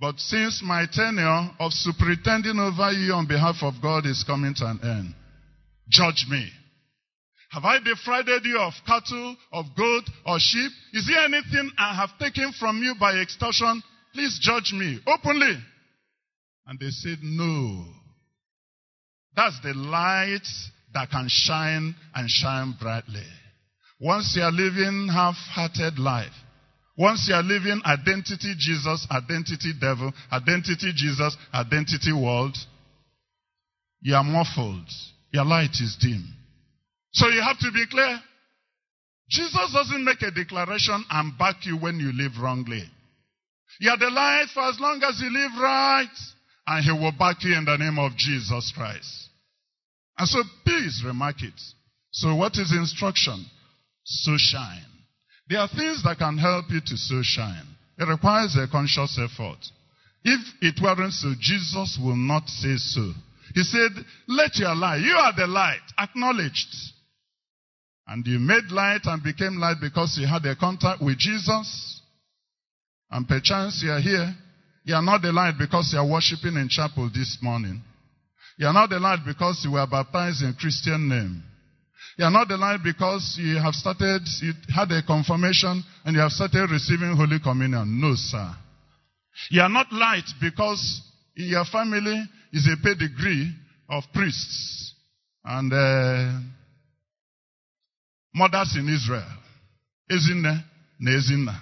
But 0.01 0.19
since 0.21 0.63
my 0.63 0.87
tenure 0.91 1.51
of 1.59 1.73
superintending 1.73 2.59
over 2.59 2.93
you 2.93 3.13
on 3.15 3.27
behalf 3.27 3.57
of 3.63 3.75
God 3.83 4.07
is 4.07 4.23
coming 4.25 4.55
to 4.55 4.67
an 4.67 4.81
end, 4.83 5.15
judge 5.89 6.27
me. 6.31 6.49
Have 7.51 7.65
I 7.65 7.79
defrauded 7.79 8.45
you 8.45 8.59
of 8.59 8.75
cattle, 8.87 9.37
of 9.53 9.65
goat, 9.77 10.05
or 10.27 10.39
sheep? 10.39 10.71
Is 10.93 11.07
there 11.09 11.25
anything 11.25 11.71
I 11.79 11.95
have 11.95 12.11
taken 12.19 12.53
from 12.61 12.83
you 12.83 12.95
by 13.01 13.15
extortion? 13.15 13.83
Please 14.13 14.39
judge 14.41 14.73
me 14.73 15.01
openly. 15.07 15.57
And 16.67 16.79
they 16.79 16.91
said, 16.91 17.19
No. 17.23 17.87
That's 19.35 19.59
the 19.63 19.73
light 19.73 20.47
that 20.93 21.11
can 21.11 21.27
shine 21.29 21.95
and 22.15 22.29
shine 22.29 22.77
brightly. 22.81 23.27
Once 24.01 24.35
you 24.37 24.43
are 24.43 24.53
living 24.53 25.09
half-hearted 25.13 25.99
life, 25.99 26.33
once 26.99 27.27
you 27.29 27.35
are 27.35 27.45
living 27.45 27.81
identity 27.87 28.55
Jesus, 28.59 29.07
identity 29.11 29.73
devil, 29.81 30.13
identity 30.33 30.91
Jesus, 30.97 31.37
identity 31.55 32.13
world, 32.13 32.57
you 34.01 34.17
are 34.17 34.25
muffled. 34.25 34.89
Your 35.31 35.45
light 35.45 35.71
is 35.81 35.97
dim. 36.01 36.25
So 37.13 37.29
you 37.29 37.41
have 37.41 37.59
to 37.61 37.71
be 37.73 37.85
clear. 37.89 38.19
Jesus 39.31 39.73
doesn't 39.73 40.05
make 40.05 40.23
a 40.23 40.33
declaration 40.33 41.05
and 41.11 41.39
back 41.39 41.65
you 41.67 41.77
when 41.77 42.01
you 42.01 42.13
live 42.13 42.33
wrongly. 42.41 42.83
You 43.81 43.91
are 43.91 43.99
the 43.99 44.11
light 44.11 44.47
for 44.53 44.65
as 44.65 44.81
long 44.81 45.01
as 45.05 45.21
you 45.21 45.31
live 45.31 45.53
right, 45.61 46.17
and 46.67 46.85
he 46.85 46.91
will 46.91 47.13
back 47.13 47.37
you 47.45 47.57
in 47.57 47.65
the 47.65 47.77
name 47.77 47.99
of 47.99 48.17
Jesus 48.17 48.73
Christ. 48.77 49.29
And 50.19 50.27
so 50.27 50.43
please 50.65 51.03
remark 51.07 51.37
it. 51.43 51.61
So 52.11 52.35
what 52.35 52.57
is 52.57 52.73
instruction? 52.73 53.45
So 54.05 54.33
shine. 54.37 54.88
There 55.49 55.61
are 55.61 55.69
things 55.69 56.03
that 56.05 56.19
can 56.19 56.37
help 56.37 56.67
you 56.71 56.81
to 56.81 56.97
so 56.97 57.21
shine. 57.23 57.67
It 57.99 58.05
requires 58.05 58.57
a 58.57 58.69
conscious 58.71 59.19
effort. 59.19 59.59
If 60.25 60.41
it 60.61 60.83
weren't 60.83 61.13
so, 61.13 61.33
Jesus 61.41 61.99
will 62.03 62.17
not 62.17 62.49
say 62.49 62.77
so. 62.77 63.13
He 63.55 63.63
said, 63.63 63.91
let 64.29 64.57
your 64.57 64.75
light, 64.75 65.01
you 65.01 65.15
are 65.15 65.33
the 65.35 65.47
light, 65.47 65.81
acknowledged. 65.99 66.75
And 68.07 68.27
you 68.27 68.39
made 68.39 68.71
light 68.71 69.03
and 69.05 69.23
became 69.23 69.57
light 69.57 69.77
because 69.81 70.19
you 70.21 70.27
had 70.27 70.45
a 70.47 70.55
contact 70.55 71.03
with 71.03 71.19
Jesus. 71.19 72.01
And 73.11 73.27
perchance 73.27 73.83
you 73.83 73.91
are 73.91 74.01
here. 74.01 74.35
You 74.85 74.95
are 74.95 75.03
not 75.03 75.23
the 75.23 75.33
light 75.33 75.55
because 75.59 75.91
you 75.93 75.99
are 75.99 76.11
worshiping 76.11 76.57
in 76.57 76.69
chapel 76.69 77.11
this 77.13 77.39
morning. 77.43 77.83
You 78.59 78.67
are 78.67 78.73
not 78.73 78.91
the 78.91 78.99
light 78.99 79.21
because 79.27 79.63
you 79.65 79.73
were 79.73 79.87
baptized 79.87 80.43
in 80.43 80.55
Christian 80.55 81.09
name. 81.09 81.43
You 82.19 82.25
are 82.25 82.33
not 82.33 82.51
light 82.51 82.81
because 82.83 83.39
you 83.41 83.59
have 83.59 83.75
started, 83.75 84.23
you 84.43 84.53
had 84.75 84.91
a 84.91 85.05
confirmation 85.07 85.85
and 86.05 86.17
you 86.17 86.21
have 86.21 86.33
started 86.33 86.69
receiving 86.69 87.15
Holy 87.17 87.39
Communion. 87.39 88.01
No, 88.01 88.15
sir. 88.17 88.57
You 89.51 89.63
are 89.63 89.69
not 89.69 89.93
light 89.93 90.25
because 90.41 91.01
in 91.37 91.47
your 91.47 91.65
family 91.67 92.25
is 92.53 92.67
a 92.67 92.83
pedigree 92.83 93.55
of 93.89 94.03
priests 94.13 94.95
and 95.45 95.73
uh, 95.73 96.41
mothers 98.35 98.75
in 98.77 98.89
Israel. 98.89 99.39
Ezinne, 100.11 100.65
Nezinna. 101.01 101.57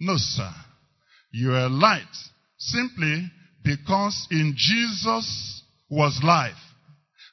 No, 0.00 0.14
sir. 0.16 0.50
You 1.30 1.52
are 1.52 1.68
light 1.68 2.02
simply 2.58 3.30
because 3.62 4.26
in 4.32 4.54
Jesus 4.56 5.62
was 5.88 6.20
life. 6.24 6.54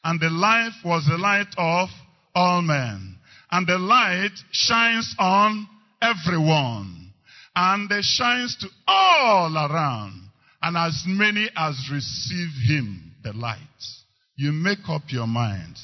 And 0.04 0.20
the 0.20 0.30
life 0.30 0.76
was 0.86 1.08
the 1.08 1.18
light 1.18 1.48
of 1.58 1.90
all 2.38 2.62
men. 2.62 3.16
And 3.50 3.66
the 3.66 3.80
light 3.80 4.38
shines 4.52 5.16
on 5.18 5.68
everyone. 6.02 7.12
And 7.56 7.92
it 7.92 8.04
shines 8.04 8.56
to 8.58 8.68
all 8.88 9.56
around. 9.56 10.30
And 10.62 10.78
as 10.78 11.04
many 11.08 11.50
as 11.56 11.90
receive 11.92 12.50
him, 12.68 13.12
the 13.24 13.34
light. 13.34 13.58
You 14.36 14.52
make 14.52 14.88
up 14.88 15.02
your 15.08 15.26
mind. 15.26 15.78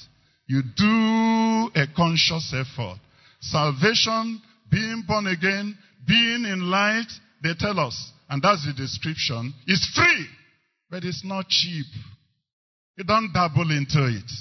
You 0.48 0.62
do 0.76 1.72
a 1.76 1.88
conscious 1.96 2.54
effort. 2.54 3.00
Salvation, 3.40 4.40
being 4.70 5.04
born 5.08 5.26
again, 5.26 5.76
being 6.08 6.46
in 6.46 6.70
light, 6.70 7.08
they 7.42 7.54
tell 7.58 7.80
us, 7.80 8.12
and 8.30 8.44
that's 8.44 8.66
the 8.66 8.74
description, 8.74 9.54
is 9.66 9.84
free, 9.96 10.28
but 10.92 11.04
it's 11.04 11.24
not 11.26 11.48
cheap. 11.48 11.88
You 12.98 13.06
don't 13.06 13.34
dabble 13.34 13.72
into 13.72 14.06
it. 14.06 14.32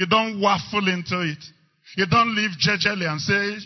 You 0.00 0.06
don't 0.06 0.40
waffle 0.40 0.88
into 0.88 1.20
it. 1.20 1.44
You 1.94 2.06
don't 2.06 2.34
live 2.34 2.52
jejely 2.58 3.06
and 3.06 3.20
say 3.20 3.58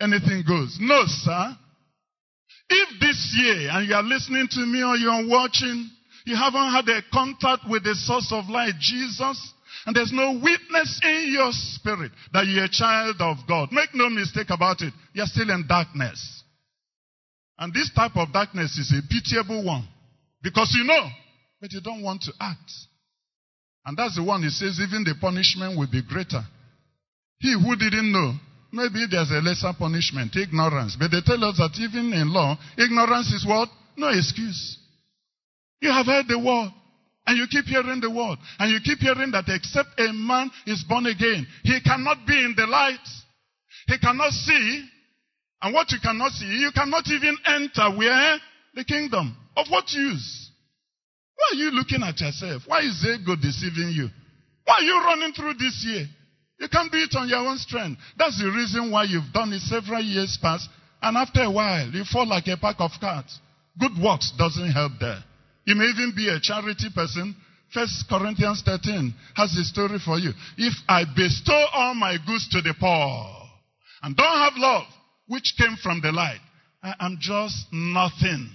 anything 0.00 0.44
goes. 0.46 0.78
No, 0.80 1.02
sir. 1.06 1.56
If 2.68 3.00
this 3.00 3.34
year, 3.36 3.70
and 3.72 3.88
you 3.88 3.94
are 3.96 4.02
listening 4.02 4.46
to 4.52 4.60
me 4.60 4.84
or 4.84 4.94
you 4.94 5.10
are 5.10 5.26
watching, 5.26 5.90
you 6.26 6.36
haven't 6.36 6.70
had 6.70 6.88
a 6.88 7.02
contact 7.12 7.68
with 7.68 7.82
the 7.82 7.96
source 7.96 8.30
of 8.30 8.48
light, 8.48 8.74
Jesus, 8.78 9.52
and 9.84 9.96
there's 9.96 10.12
no 10.12 10.38
witness 10.40 11.00
in 11.02 11.32
your 11.32 11.50
spirit 11.50 12.12
that 12.32 12.46
you're 12.46 12.66
a 12.66 12.68
child 12.70 13.16
of 13.18 13.38
God. 13.48 13.70
Make 13.72 13.92
no 13.92 14.08
mistake 14.08 14.50
about 14.50 14.82
it. 14.82 14.94
You're 15.12 15.26
still 15.26 15.50
in 15.50 15.66
darkness. 15.66 16.44
And 17.58 17.74
this 17.74 17.90
type 17.96 18.16
of 18.16 18.32
darkness 18.32 18.78
is 18.78 18.94
a 18.96 19.02
pitiable 19.12 19.64
one. 19.64 19.88
Because 20.40 20.72
you 20.78 20.84
know, 20.84 21.08
but 21.60 21.72
you 21.72 21.80
don't 21.80 22.02
want 22.02 22.22
to 22.22 22.32
act. 22.40 22.70
And 23.84 23.96
that's 23.96 24.16
the 24.16 24.22
one 24.22 24.42
he 24.42 24.50
says, 24.50 24.78
even 24.80 25.04
the 25.04 25.14
punishment 25.20 25.78
will 25.78 25.90
be 25.90 26.02
greater. 26.02 26.42
He 27.38 27.52
who 27.54 27.76
didn't 27.76 28.12
know, 28.12 28.34
maybe 28.72 29.06
there's 29.10 29.30
a 29.30 29.40
lesser 29.40 29.72
punishment, 29.76 30.36
ignorance. 30.36 30.96
But 30.98 31.10
they 31.10 31.20
tell 31.24 31.42
us 31.44 31.56
that 31.56 31.72
even 31.80 32.12
in 32.12 32.32
law, 32.32 32.58
ignorance 32.76 33.32
is 33.32 33.46
what? 33.46 33.68
No 33.96 34.08
excuse. 34.08 34.78
You 35.80 35.90
have 35.90 36.06
heard 36.06 36.28
the 36.28 36.38
word. 36.38 36.70
And 37.26 37.38
you 37.38 37.46
keep 37.50 37.66
hearing 37.66 38.00
the 38.00 38.10
word. 38.10 38.38
And 38.58 38.72
you 38.72 38.80
keep 38.84 38.98
hearing 38.98 39.30
that 39.32 39.44
except 39.48 39.98
a 39.98 40.12
man 40.12 40.50
is 40.66 40.84
born 40.88 41.06
again, 41.06 41.46
he 41.62 41.80
cannot 41.80 42.26
be 42.26 42.34
in 42.34 42.54
the 42.56 42.66
light. 42.66 43.06
He 43.86 43.98
cannot 43.98 44.32
see. 44.32 44.88
And 45.62 45.74
what 45.74 45.90
you 45.92 45.98
cannot 46.02 46.32
see, 46.32 46.46
you 46.46 46.70
cannot 46.74 47.06
even 47.08 47.36
enter 47.46 47.96
where? 47.96 48.38
The 48.74 48.84
kingdom. 48.84 49.36
Of 49.56 49.66
what 49.68 49.90
use? 49.92 50.39
Why 51.40 51.56
are 51.56 51.58
you 51.58 51.70
looking 51.70 52.02
at 52.02 52.20
yourself? 52.20 52.62
Why 52.66 52.80
is 52.80 53.00
ego 53.00 53.34
deceiving 53.34 53.92
you? 53.96 54.08
Why 54.64 54.74
are 54.76 54.82
you 54.82 54.96
running 55.04 55.32
through 55.32 55.54
this 55.54 55.82
year? 55.86 56.06
You 56.58 56.68
can't 56.68 56.92
do 56.92 56.98
it 56.98 57.16
on 57.16 57.28
your 57.28 57.38
own 57.38 57.56
strength. 57.56 57.98
That's 58.18 58.38
the 58.38 58.50
reason 58.52 58.90
why 58.90 59.04
you've 59.04 59.32
done 59.32 59.52
it 59.54 59.62
several 59.62 60.02
years 60.02 60.38
past. 60.40 60.68
And 61.00 61.16
after 61.16 61.42
a 61.42 61.50
while, 61.50 61.88
you 61.88 62.04
fall 62.04 62.26
like 62.28 62.46
a 62.48 62.58
pack 62.58 62.76
of 62.78 62.90
cards. 63.00 63.40
Good 63.78 63.92
works 64.02 64.32
doesn't 64.36 64.70
help 64.72 64.92
there. 65.00 65.24
You 65.64 65.74
may 65.76 65.86
even 65.86 66.12
be 66.14 66.28
a 66.28 66.38
charity 66.38 66.88
person. 66.94 67.34
First 67.72 68.04
Corinthians 68.08 68.62
13 68.66 69.14
has 69.36 69.56
a 69.56 69.64
story 69.64 69.98
for 70.04 70.18
you. 70.18 70.32
If 70.58 70.74
I 70.88 71.04
bestow 71.16 71.64
all 71.72 71.94
my 71.94 72.18
goods 72.26 72.48
to 72.50 72.60
the 72.60 72.74
poor 72.78 73.48
and 74.02 74.14
don't 74.14 74.38
have 74.38 74.52
love, 74.56 74.84
which 75.28 75.54
came 75.56 75.76
from 75.82 76.00
the 76.02 76.12
light, 76.12 76.40
I 76.82 76.94
am 77.00 77.16
just 77.20 77.66
nothing. 77.72 78.50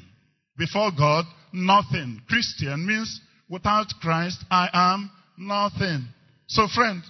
Before 0.58 0.92
God, 0.98 1.26
nothing. 1.54 2.22
Christian 2.28 2.86
means 2.86 3.20
without 3.50 3.88
Christ, 4.02 4.44
I 4.50 4.70
am 4.74 5.12
nothing. 5.38 6.08
So 6.48 6.68
friend, 6.74 7.02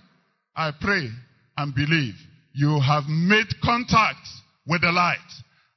I 0.56 0.72
pray 0.80 1.10
and 1.58 1.76
believe 1.76 2.16
you 2.54 2.80
have 2.80 3.04
made 3.08 3.48
contact 3.64 4.28
with 4.68 4.82
the 4.82 4.92
light 4.92 5.18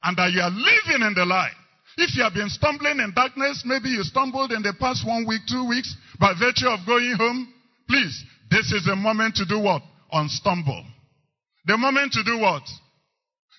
and 0.02 0.16
that 0.16 0.32
you 0.32 0.40
are 0.40 0.50
living 0.50 1.06
in 1.06 1.14
the 1.14 1.24
light. 1.24 1.52
If 1.96 2.16
you 2.16 2.22
have 2.22 2.34
been 2.34 2.48
stumbling 2.48 3.00
in 3.00 3.12
darkness, 3.14 3.62
maybe 3.66 3.88
you 3.88 4.04
stumbled 4.04 4.52
in 4.52 4.62
the 4.62 4.72
past 4.78 5.04
one 5.06 5.26
week, 5.26 5.42
two 5.48 5.68
weeks, 5.68 5.94
by 6.20 6.32
virtue 6.38 6.68
of 6.68 6.86
going 6.86 7.14
home, 7.18 7.52
please, 7.88 8.24
this 8.50 8.72
is 8.72 8.84
the 8.86 8.94
moment 8.94 9.34
to 9.36 9.44
do 9.44 9.58
what? 9.58 9.82
Unstumble. 10.12 10.84
The 11.66 11.76
moment 11.76 12.12
to 12.12 12.22
do 12.22 12.38
what? 12.38 12.62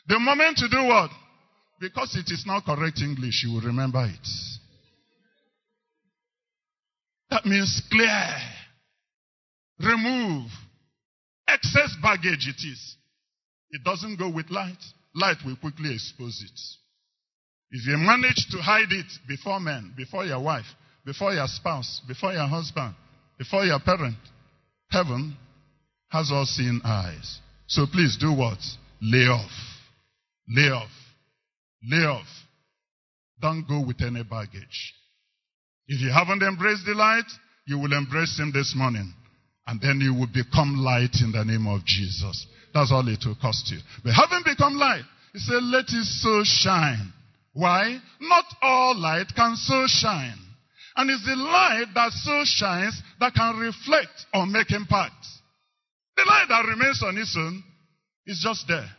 The 0.08 0.20
moment 0.20 0.58
to 0.58 0.70
do 0.70 0.88
what? 0.88 1.12
Because 1.80 2.16
it 2.16 2.32
is 2.32 2.44
not 2.46 2.66
correct 2.66 3.00
English, 3.02 3.44
you 3.46 3.54
will 3.54 3.62
remember 3.62 4.06
it. 4.06 4.28
That 7.30 7.46
means 7.46 7.82
clear. 7.92 8.36
remove 9.80 10.50
excess 11.48 11.96
baggage 12.02 12.48
it 12.48 12.68
is. 12.68 12.96
It 13.72 13.84
doesn't 13.84 14.18
go 14.18 14.30
with 14.30 14.50
light. 14.50 14.84
Light 15.16 15.38
will 15.46 15.56
quickly 15.56 15.94
expose 15.94 16.42
it. 16.44 16.60
If 17.72 17.88
you 17.88 17.98
manage 17.98 18.48
to 18.52 18.58
hide 18.58 18.92
it 18.92 19.06
before 19.28 19.60
men, 19.60 19.94
before 19.96 20.26
your 20.26 20.42
wife, 20.42 20.66
before 21.06 21.34
your 21.34 21.48
spouse, 21.48 22.02
before 22.08 22.34
your 22.34 22.48
husband, 22.48 22.96
before 23.38 23.64
your 23.64 23.80
parent, 23.80 24.18
heaven 24.90 25.38
has 26.10 26.32
all 26.32 26.46
seen 26.46 26.82
eyes. 26.84 27.40
So 27.68 27.86
please 27.92 28.18
do 28.20 28.34
what? 28.34 28.58
Lay 29.02 29.26
off. 29.28 29.52
Lay 30.48 30.70
off. 30.70 30.90
Lay 31.84 32.06
off. 32.06 32.28
Don't 33.42 33.68
go 33.68 33.86
with 33.86 34.02
any 34.02 34.24
baggage. 34.24 34.94
If 35.88 36.02
you 36.02 36.12
haven't 36.12 36.44
embraced 36.44 36.86
the 36.86 36.94
light, 36.94 37.30
you 37.66 37.80
will 37.80 37.94
embrace 37.94 38.38
him 38.38 38.52
this 38.54 38.74
morning. 38.76 39.14
And 39.66 39.80
then 39.80 40.00
you 40.02 40.14
will 40.14 40.28
become 40.34 40.78
light 40.78 41.16
in 41.22 41.32
the 41.32 41.44
name 41.46 41.68
of 41.68 41.86
Jesus. 41.86 42.48
That's 42.74 42.92
all 42.92 43.08
it 43.08 43.24
will 43.26 43.38
cost 43.40 43.72
you. 43.72 43.80
But 44.04 44.14
having 44.14 44.42
become 44.44 44.76
light, 44.76 45.04
he 45.34 45.40
said, 45.40 45.64
let 45.64 45.86
it 45.88 46.06
so 46.06 46.42
shine. 46.44 47.14
Why? 47.54 48.00
Not 48.20 48.46
all 48.62 49.00
light 49.00 49.28
can 49.36 49.56
so 49.56 49.86
shine. 49.88 50.38
And 50.96 51.10
it's 51.10 51.26
the 51.26 51.36
light 51.36 51.86
that 51.96 52.12
so 52.12 52.42
shines 52.46 53.02
that 53.20 53.34
can 53.34 53.58
reflect 53.58 54.26
or 54.34 54.46
make 54.46 54.72
impact. 54.72 55.26
The 56.18 56.24
light 56.26 56.48
that 56.50 56.66
remains 56.68 57.02
on 57.04 57.18
its 57.18 57.36
own 57.38 57.64
is 58.26 58.42
just 58.44 58.68
there. 58.68 58.90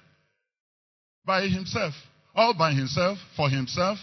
By 1.27 1.43
himself. 1.43 1.95
All 2.41 2.55
by 2.55 2.73
himself, 2.73 3.19
for 3.37 3.51
himself, 3.51 3.99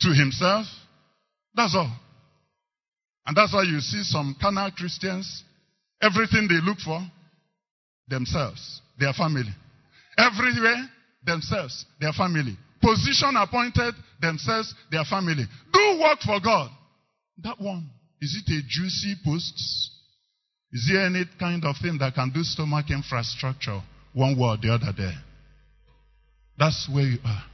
to 0.00 0.08
himself. 0.08 0.66
That's 1.54 1.76
all. 1.76 1.96
And 3.24 3.36
that's 3.36 3.54
why 3.54 3.62
you 3.62 3.78
see 3.78 4.02
some 4.02 4.34
carnal 4.40 4.72
Christians, 4.72 5.44
everything 6.02 6.48
they 6.48 6.58
look 6.68 6.78
for, 6.80 7.00
themselves, 8.08 8.80
their 8.98 9.12
family. 9.12 9.54
Everywhere, 10.18 10.90
themselves, 11.24 11.86
their 12.00 12.12
family. 12.12 12.56
Position 12.82 13.36
appointed, 13.36 13.94
themselves, 14.20 14.74
their 14.90 15.04
family. 15.04 15.44
Do 15.72 16.00
work 16.02 16.18
for 16.26 16.40
God. 16.44 16.72
That 17.44 17.60
one, 17.60 17.88
is 18.20 18.42
it 18.44 18.52
a 18.52 18.60
juicy 18.66 19.14
post? 19.24 19.54
Is 20.72 20.90
there 20.92 21.06
any 21.06 21.22
kind 21.38 21.64
of 21.64 21.76
thing 21.80 21.96
that 22.00 22.16
can 22.16 22.32
do 22.34 22.42
stomach 22.42 22.86
infrastructure 22.90 23.80
one 24.14 24.36
way 24.36 24.48
or 24.48 24.56
the 24.56 24.74
other 24.74 24.92
there? 24.98 25.22
That's 26.58 26.88
where 26.92 27.04
you 27.04 27.18
are. 27.24 27.44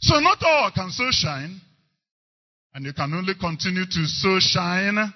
So 0.00 0.18
not 0.20 0.38
all 0.42 0.70
can 0.74 0.90
so 0.90 1.08
shine. 1.10 1.60
And 2.74 2.84
you 2.84 2.92
can 2.92 3.12
only 3.14 3.34
continue 3.40 3.84
to 3.84 4.06
so 4.06 4.38
shine 4.40 5.12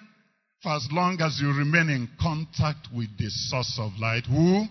for 0.63 0.73
as 0.77 0.89
long 0.91 1.19
as 1.21 1.41
you 1.41 1.49
remain 1.49 1.89
in 1.89 2.09
contact 2.21 2.89
with 2.95 3.09
the 3.19 3.29
source 3.29 3.79
of 3.81 3.93
light. 3.99 4.25
Who? 4.27 4.65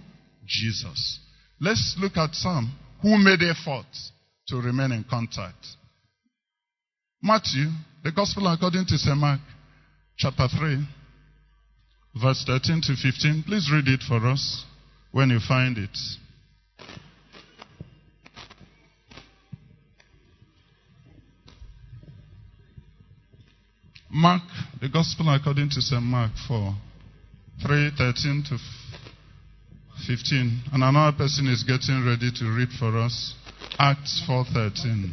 Jesus. 0.45 1.20
Let's 1.60 1.95
look 1.99 2.18
at 2.18 2.34
some 2.34 2.74
who 3.01 3.18
made 3.18 3.41
effort 3.43 3.86
to 4.47 4.58
remain 4.58 4.91
in 4.91 5.03
contact. 5.10 5.66
Matthew, 7.22 7.70
the 8.03 8.12
Gospel 8.12 8.47
according 8.47 8.86
to 8.86 8.97
St. 8.97 9.18
Mark, 9.18 9.41
chapter 10.18 10.47
3, 10.47 10.88
verse 12.22 12.43
13 12.47 12.82
to 12.84 12.95
15. 12.95 13.43
Please 13.45 13.70
read 13.74 13.88
it 13.88 14.01
for 14.08 14.26
us 14.28 14.66
when 15.12 15.30
you 15.30 15.39
find 15.45 15.78
it. 15.78 15.97
Mark, 24.18 24.41
the 24.82 24.89
Gospel 24.89 25.30
according 25.30 25.70
to 25.70 25.80
St. 25.80 26.01
Mark 26.01 26.32
4, 26.47 26.74
3, 27.61 27.91
13 27.95 28.43
to 28.49 28.57
15. 30.07 30.63
And 30.74 30.84
another 30.84 31.15
person 31.15 31.45
is 31.45 31.61
getting 31.61 32.03
ready 32.03 32.32
to 32.32 32.45
read 32.49 32.70
for 32.80 32.97
us 32.97 33.36
Acts 33.78 34.24
4.13. 34.28 35.11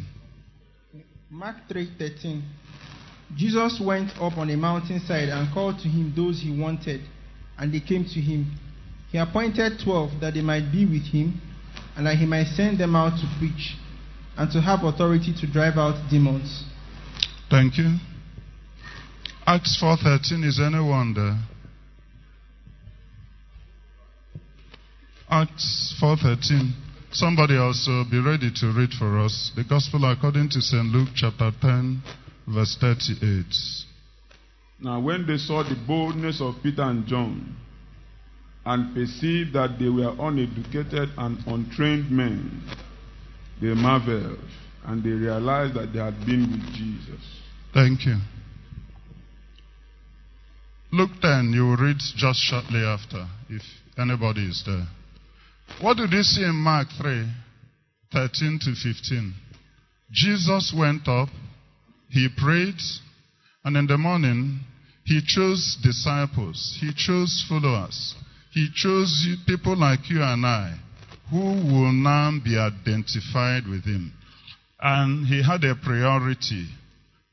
Mark 1.29 1.55
3:13. 1.69 2.41
Jesus 3.35 3.79
went 3.79 4.09
up 4.19 4.39
on 4.39 4.49
a 4.49 4.57
mountainside 4.57 5.29
and 5.29 5.53
called 5.53 5.77
to 5.79 5.87
him 5.87 6.11
those 6.15 6.41
he 6.41 6.49
wanted, 6.59 7.01
and 7.59 7.71
they 7.71 7.81
came 7.81 8.05
to 8.05 8.19
him. 8.19 8.57
He 9.11 9.19
appointed 9.19 9.79
twelve 9.83 10.19
that 10.19 10.33
they 10.33 10.41
might 10.41 10.71
be 10.71 10.83
with 10.85 11.03
him, 11.03 11.39
and 11.95 12.07
that 12.07 12.15
he 12.17 12.25
might 12.25 12.47
send 12.55 12.79
them 12.79 12.95
out 12.95 13.19
to 13.19 13.27
preach, 13.37 13.75
and 14.35 14.51
to 14.51 14.61
have 14.61 14.83
authority 14.83 15.31
to 15.41 15.45
drive 15.45 15.77
out 15.77 16.09
demons. 16.09 16.63
Thank 17.51 17.77
you. 17.77 17.99
Acts 19.47 19.77
4.13 19.79 20.43
is 20.43 20.59
any 20.59 20.79
wonder? 20.79 21.37
Acts 25.29 25.95
4.13. 26.01 26.71
Somebody 27.11 27.55
also 27.55 28.03
be 28.09 28.19
ready 28.19 28.51
to 28.55 28.73
read 28.75 28.89
for 28.97 29.19
us 29.19 29.51
the 29.55 29.63
Gospel 29.63 30.11
according 30.11 30.49
to 30.49 30.61
St. 30.61 30.85
Luke 30.85 31.09
chapter 31.15 31.51
10 31.61 32.01
verse 32.47 32.75
38. 32.81 33.45
Now, 34.81 34.99
when 34.99 35.27
they 35.27 35.37
saw 35.37 35.63
the 35.63 35.75
boldness 35.87 36.41
of 36.41 36.55
Peter 36.63 36.81
and 36.81 37.05
John, 37.07 37.55
and 38.65 38.95
perceived 38.95 39.53
that 39.53 39.77
they 39.79 39.89
were 39.89 40.13
uneducated 40.19 41.09
and 41.17 41.37
untrained 41.45 42.09
men, 42.09 42.63
they 43.61 43.73
marveled, 43.75 44.39
and 44.85 45.03
they 45.03 45.11
realized 45.11 45.75
that 45.75 45.93
they 45.93 45.99
had 45.99 46.19
been 46.25 46.51
with 46.51 46.73
Jesus. 46.73 47.21
Thank 47.73 48.07
you. 48.07 48.15
Luke 50.95 51.19
10, 51.21 51.51
you 51.51 51.63
will 51.63 51.75
read 51.75 51.97
just 52.15 52.39
shortly 52.39 52.79
after, 52.79 53.27
if 53.49 53.61
anybody 53.97 54.45
is 54.47 54.63
there. 54.65 54.87
What 55.81 55.97
did 55.97 56.13
you 56.13 56.23
see 56.23 56.41
in 56.41 56.55
Mark 56.55 56.87
3, 57.01 57.27
13 58.13 58.59
to 58.63 58.73
15? 58.73 59.33
Jesus 60.09 60.73
went 60.73 61.05
up, 61.09 61.27
he 62.09 62.29
prayed, 62.37 62.79
and 63.65 63.75
in 63.75 63.87
the 63.87 63.97
morning, 63.97 64.61
he 65.03 65.19
chose 65.21 65.77
disciples, 65.83 66.77
he 66.79 66.93
chose 66.95 67.43
followers, 67.49 68.15
he 68.53 68.69
chose 68.73 69.27
people 69.45 69.75
like 69.75 70.09
you 70.09 70.21
and 70.21 70.45
I 70.45 70.79
who 71.29 71.39
will 71.39 71.91
now 71.91 72.31
be 72.41 72.57
identified 72.57 73.67
with 73.67 73.83
him. 73.83 74.13
And 74.79 75.27
he 75.27 75.43
had 75.43 75.61
a 75.65 75.75
priority, 75.75 76.69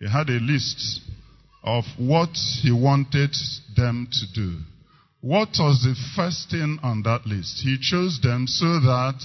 he 0.00 0.08
had 0.10 0.30
a 0.30 0.40
list 0.40 1.00
of 1.62 1.84
what 1.96 2.30
he 2.62 2.72
wanted 2.72 3.34
them 3.76 4.08
to 4.10 4.32
do. 4.34 4.58
What 5.20 5.50
was 5.58 5.82
the 5.82 5.94
first 6.16 6.50
thing 6.50 6.78
on 6.82 7.02
that 7.02 7.26
list? 7.26 7.60
He 7.62 7.78
chose 7.80 8.18
them 8.20 8.46
so 8.48 8.66
that 8.80 9.22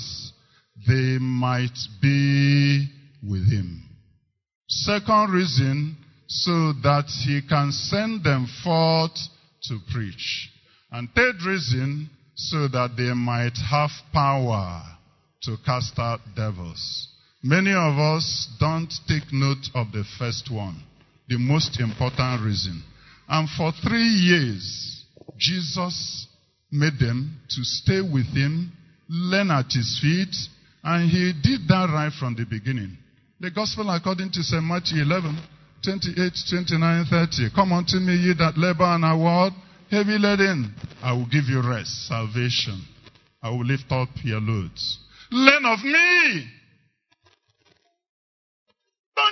they 0.88 1.17
might 1.19 1.75
be 2.01 2.88
with 3.27 3.49
him. 3.51 3.83
Second 4.67 5.31
reason, 5.31 5.97
so 6.27 6.73
that 6.83 7.05
he 7.25 7.41
can 7.47 7.71
send 7.71 8.23
them 8.23 8.47
forth 8.63 9.17
to 9.63 9.79
preach. 9.91 10.51
And 10.91 11.09
third 11.15 11.35
reason, 11.45 12.09
so 12.35 12.67
that 12.67 12.91
they 12.95 13.13
might 13.13 13.57
have 13.69 13.89
power 14.13 14.83
to 15.43 15.57
cast 15.65 15.97
out 15.97 16.19
devils. 16.35 17.07
Many 17.41 17.71
of 17.71 17.97
us 17.97 18.47
don't 18.59 18.91
take 19.07 19.31
note 19.31 19.69
of 19.73 19.91
the 19.91 20.03
first 20.19 20.51
one, 20.51 20.83
the 21.28 21.38
most 21.38 21.80
important 21.80 22.43
reason. 22.43 22.82
And 23.28 23.49
for 23.49 23.71
three 23.84 24.07
years, 24.07 25.05
Jesus 25.38 26.28
made 26.71 26.97
them 26.99 27.39
to 27.49 27.63
stay 27.63 28.01
with 28.01 28.28
him, 28.28 28.71
learn 29.09 29.51
at 29.51 29.71
his 29.71 29.99
feet, 30.01 30.34
and 30.84 31.09
he 31.09 31.34
did 31.43 31.67
that 31.67 31.89
right 31.93 32.11
from 32.13 32.36
the 32.36 32.45
beginning. 32.45 32.97
The 33.39 33.51
gospel 33.51 33.89
according 33.89 34.32
to 34.32 34.41
St. 34.41 34.63
Matthew 34.63 35.01
11, 35.03 35.38
28, 35.84 36.34
29, 36.49 37.05
30. 37.09 37.49
Come 37.55 37.73
unto 37.73 37.97
me, 37.97 38.15
ye 38.15 38.34
that 38.39 38.57
labor 38.57 38.86
and 38.86 39.05
are 39.05 39.17
what? 39.17 39.53
Heavy 39.91 40.17
laden. 40.17 40.73
I 41.03 41.13
will 41.13 41.28
give 41.28 41.45
you 41.47 41.61
rest, 41.61 42.07
salvation. 42.07 42.82
I 43.43 43.49
will 43.49 43.65
lift 43.65 43.91
up 43.91 44.09
your 44.23 44.41
loads. 44.41 44.99
Learn 45.32 45.65
of 45.65 45.84
me. 45.84 46.57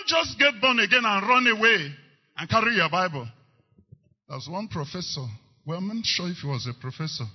Just 0.05 0.37
get 0.37 0.61
born 0.61 0.79
again 0.79 1.03
and 1.03 1.27
run 1.27 1.47
away 1.47 1.93
and 2.37 2.49
carry 2.49 2.75
your 2.75 2.89
Bible. 2.89 3.27
There's 4.29 4.47
one 4.49 4.67
professor. 4.67 5.25
Well, 5.65 5.79
I'm 5.79 5.87
not 5.87 6.05
sure 6.05 6.29
if 6.29 6.37
he 6.37 6.47
was 6.47 6.67
a 6.67 6.79
professor, 6.79 7.25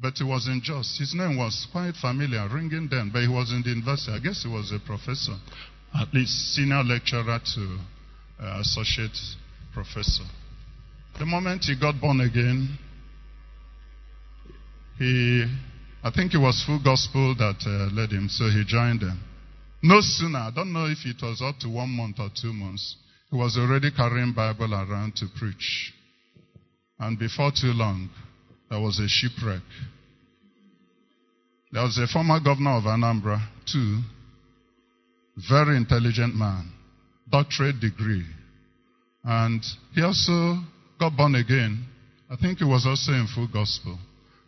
but 0.00 0.14
he 0.16 0.24
was 0.24 0.46
in 0.46 0.60
Just. 0.62 0.98
His 0.98 1.14
name 1.14 1.36
was 1.36 1.66
quite 1.70 1.94
familiar, 2.00 2.48
ringing 2.48 2.88
then, 2.90 3.10
but 3.12 3.22
he 3.22 3.28
was 3.28 3.50
in 3.52 3.62
the 3.62 3.70
university. 3.70 4.12
I 4.12 4.20
guess 4.20 4.42
he 4.42 4.48
was 4.48 4.72
a 4.72 4.78
professor, 4.78 5.36
at 5.94 6.12
least 6.14 6.54
senior 6.54 6.82
lecturer 6.82 7.38
to 7.54 7.78
uh, 8.40 8.60
associate 8.60 9.16
professor. 9.74 10.24
The 11.18 11.26
moment 11.26 11.64
he 11.64 11.78
got 11.78 12.00
born 12.00 12.20
again, 12.20 12.78
he, 14.98 15.44
I 16.02 16.10
think 16.10 16.32
it 16.32 16.38
was 16.38 16.62
full 16.64 16.80
gospel 16.82 17.34
that 17.36 17.58
uh, 17.66 17.94
led 17.94 18.10
him, 18.10 18.28
so 18.28 18.44
he 18.46 18.64
joined 18.66 19.00
them. 19.00 19.27
No 19.82 20.00
sooner, 20.00 20.38
I 20.38 20.50
don't 20.54 20.72
know 20.72 20.86
if 20.86 20.98
it 21.04 21.22
was 21.22 21.40
up 21.40 21.58
to 21.60 21.68
one 21.68 21.90
month 21.90 22.16
or 22.18 22.30
two 22.34 22.52
months, 22.52 22.96
he 23.30 23.36
was 23.36 23.56
already 23.56 23.90
carrying 23.92 24.32
Bible 24.32 24.74
around 24.74 25.14
to 25.16 25.26
preach. 25.38 25.92
And 26.98 27.18
before 27.18 27.52
too 27.52 27.72
long, 27.72 28.10
there 28.70 28.80
was 28.80 28.98
a 28.98 29.06
shipwreck. 29.06 29.62
There 31.70 31.82
was 31.82 31.98
a 31.98 32.06
former 32.06 32.40
governor 32.40 32.78
of 32.78 32.84
Anambra, 32.84 33.38
too, 33.70 34.00
very 35.48 35.76
intelligent 35.76 36.34
man, 36.34 36.72
doctorate 37.30 37.78
degree. 37.78 38.24
And 39.22 39.62
he 39.94 40.02
also 40.02 40.58
got 40.98 41.16
born 41.16 41.36
again. 41.36 41.86
I 42.30 42.36
think 42.36 42.58
he 42.58 42.64
was 42.64 42.84
also 42.86 43.12
in 43.12 43.28
full 43.32 43.48
gospel. 43.52 43.96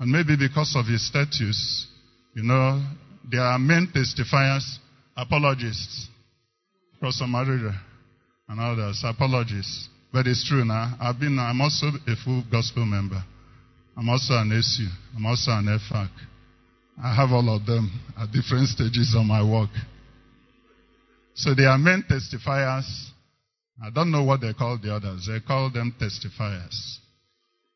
And 0.01 0.11
maybe 0.11 0.35
because 0.37 0.75
of 0.77 0.87
his 0.87 1.07
status, 1.07 1.87
you 2.35 2.43
know, 2.43 2.83
there 3.31 3.43
are 3.43 3.59
main 3.59 3.93
testifiers, 3.95 4.79
apologists, 5.21 6.09
Professor 6.99 7.25
Marira 7.25 7.79
and 8.49 8.61
others, 8.61 9.03
apologists. 9.05 9.89
But 10.13 10.27
it's 10.27 10.49
true 10.49 10.65
now. 10.65 10.97
I've 11.01 11.21
been, 11.21 11.39
I'm 11.39 11.61
also 11.61 11.87
a 11.87 12.17
full 12.25 12.43
gospel 12.51 12.85
member. 12.85 13.23
I'm 13.97 14.09
also 14.09 14.35
an 14.35 14.51
SU. 14.53 14.89
I'm 15.17 15.27
also 15.27 15.53
an 15.53 15.79
FAC. 15.89 16.11
I 17.03 17.15
have 17.15 17.31
all 17.31 17.55
of 17.55 17.65
them 17.65 17.91
at 18.19 18.33
different 18.33 18.69
stages 18.69 19.15
of 19.17 19.25
my 19.25 19.43
work. 19.43 19.71
So 21.35 21.55
they 21.55 21.65
are 21.65 21.79
main 21.79 22.05
testifiers. 22.11 22.87
I 23.83 23.91
don't 23.91 24.11
know 24.11 24.25
what 24.25 24.41
they 24.41 24.53
call 24.53 24.79
the 24.83 24.95
others. 24.95 25.29
They 25.31 25.41
call 25.41 25.71
them 25.71 25.95
testifiers. 26.01 26.99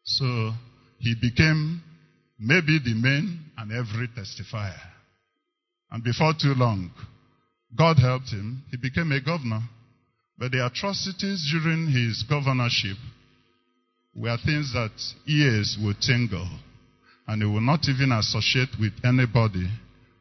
So 0.03 0.53
he 0.99 1.15
became 1.21 1.83
maybe 2.39 2.79
the 2.85 2.95
main 2.95 3.41
and 3.57 3.71
every 3.73 4.09
testifier. 4.09 4.81
And 5.91 6.03
before 6.03 6.35
too 6.39 6.55
long, 6.55 6.91
God 7.77 7.99
helped 7.99 8.31
him. 8.31 8.63
He 8.71 8.77
became 8.77 9.11
a 9.13 9.21
governor. 9.21 9.63
But 10.39 10.53
the 10.53 10.67
atrocities 10.67 11.53
during 11.53 11.87
his 11.89 12.25
governorship 12.29 12.97
were 14.15 14.37
things 14.45 14.73
that 14.73 14.93
ears 15.27 15.77
would 15.83 16.01
tingle. 16.01 16.49
And 17.27 17.43
he 17.43 17.49
would 17.49 17.63
not 17.63 17.89
even 17.89 18.13
associate 18.13 18.71
with 18.79 18.93
anybody 19.05 19.69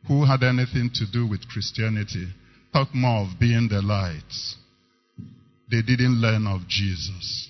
who 0.08 0.26
had 0.26 0.44
anything 0.44 0.90
to 0.94 1.06
do 1.12 1.28
with 1.28 1.48
Christianity. 1.48 2.28
Talk 2.72 2.94
more 2.94 3.26
of 3.28 3.40
being 3.40 3.68
the 3.70 3.82
light. 3.82 4.34
They 5.70 5.82
didn't 5.82 6.22
learn 6.22 6.48
of 6.48 6.68
Jesus. 6.68 7.50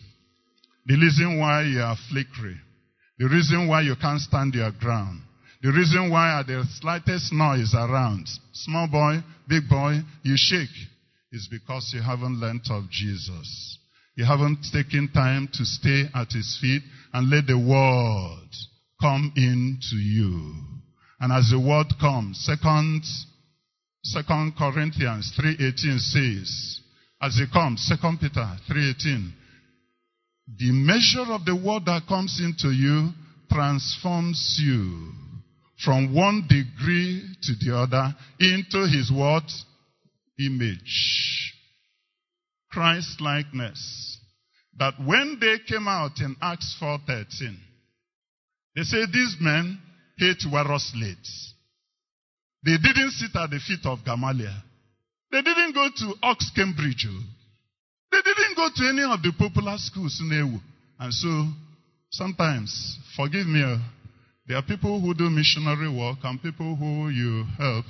The 0.85 0.95
reason 0.95 1.39
why 1.39 1.63
you 1.63 1.79
are 1.79 1.95
flickery, 2.09 2.57
the 3.17 3.27
reason 3.27 3.67
why 3.67 3.81
you 3.81 3.95
can't 3.99 4.19
stand 4.19 4.53
your 4.53 4.71
ground, 4.71 5.21
the 5.63 5.71
reason 5.71 6.09
why 6.09 6.41
at 6.41 6.47
the 6.47 6.61
slightest 6.81 7.31
noise 7.31 7.73
around, 7.73 8.27
small 8.51 8.85
boy, 8.85 9.23
big 9.47 9.69
boy, 9.69 10.01
you 10.21 10.35
shake, 10.35 10.67
is 11.31 11.47
because 11.49 11.89
you 11.95 12.01
haven't 12.01 12.37
learnt 12.37 12.67
of 12.69 12.89
Jesus. 12.89 13.77
You 14.17 14.25
haven't 14.25 14.57
taken 14.73 15.09
time 15.13 15.47
to 15.53 15.63
stay 15.63 16.03
at 16.13 16.33
his 16.33 16.57
feet 16.59 16.81
and 17.13 17.29
let 17.29 17.47
the 17.47 17.57
word 17.57 18.49
come 18.99 19.31
into 19.37 19.95
you. 19.95 20.53
And 21.21 21.31
as 21.31 21.49
the 21.49 21.61
word 21.61 21.87
comes, 21.97 22.43
second, 22.43 23.03
second 24.03 24.55
Corinthians 24.57 25.31
3.18 25.39 25.99
says, 25.99 26.81
as 27.21 27.39
it 27.39 27.53
comes, 27.53 27.87
second 27.87 28.19
Peter 28.19 28.51
3.18, 28.69 29.31
the 30.59 30.71
measure 30.73 31.31
of 31.31 31.45
the 31.45 31.55
word 31.55 31.85
that 31.85 32.05
comes 32.05 32.41
into 32.43 32.67
you 32.67 33.11
transforms 33.49 34.59
you 34.61 35.22
from 35.83 36.13
one 36.13 36.47
degree 36.47 37.23
to 37.43 37.53
the 37.65 37.75
other 37.77 38.15
into 38.39 38.87
his 38.87 39.11
what? 39.11 39.43
Image. 40.39 41.53
Christ 42.71 43.21
likeness. 43.21 44.17
That 44.79 44.95
when 45.05 45.37
they 45.39 45.57
came 45.67 45.87
out 45.87 46.19
in 46.19 46.35
Acts 46.41 46.75
4.13, 46.81 47.55
they 48.75 48.81
say 48.81 49.05
these 49.11 49.35
men 49.39 49.79
hate 50.17 50.43
Waros 50.51 50.91
late. 50.95 51.17
They 52.65 52.77
didn't 52.77 53.11
sit 53.11 53.35
at 53.35 53.51
the 53.51 53.59
feet 53.59 53.85
of 53.85 53.99
Gamaliel. 54.03 54.55
They 55.31 55.41
didn't 55.41 55.73
go 55.73 55.87
to 55.95 56.13
Ox 56.23 56.49
Cambridge. 56.55 57.07
They 58.11 58.21
didn't 58.21 58.55
go 58.55 58.69
to 58.73 58.89
any 58.89 59.03
of 59.03 59.21
the 59.21 59.33
popular 59.37 59.75
schools 59.77 60.19
in 60.21 60.29
Ewu. 60.29 60.59
And 60.99 61.13
so, 61.13 61.47
sometimes, 62.09 62.97
forgive 63.15 63.45
me, 63.47 63.61
oh, 63.63 63.77
there 64.47 64.57
are 64.57 64.63
people 64.63 64.99
who 64.99 65.13
do 65.13 65.29
missionary 65.29 65.89
work 65.89 66.17
and 66.23 66.41
people 66.41 66.75
who 66.75 67.09
you 67.09 67.45
help, 67.57 67.85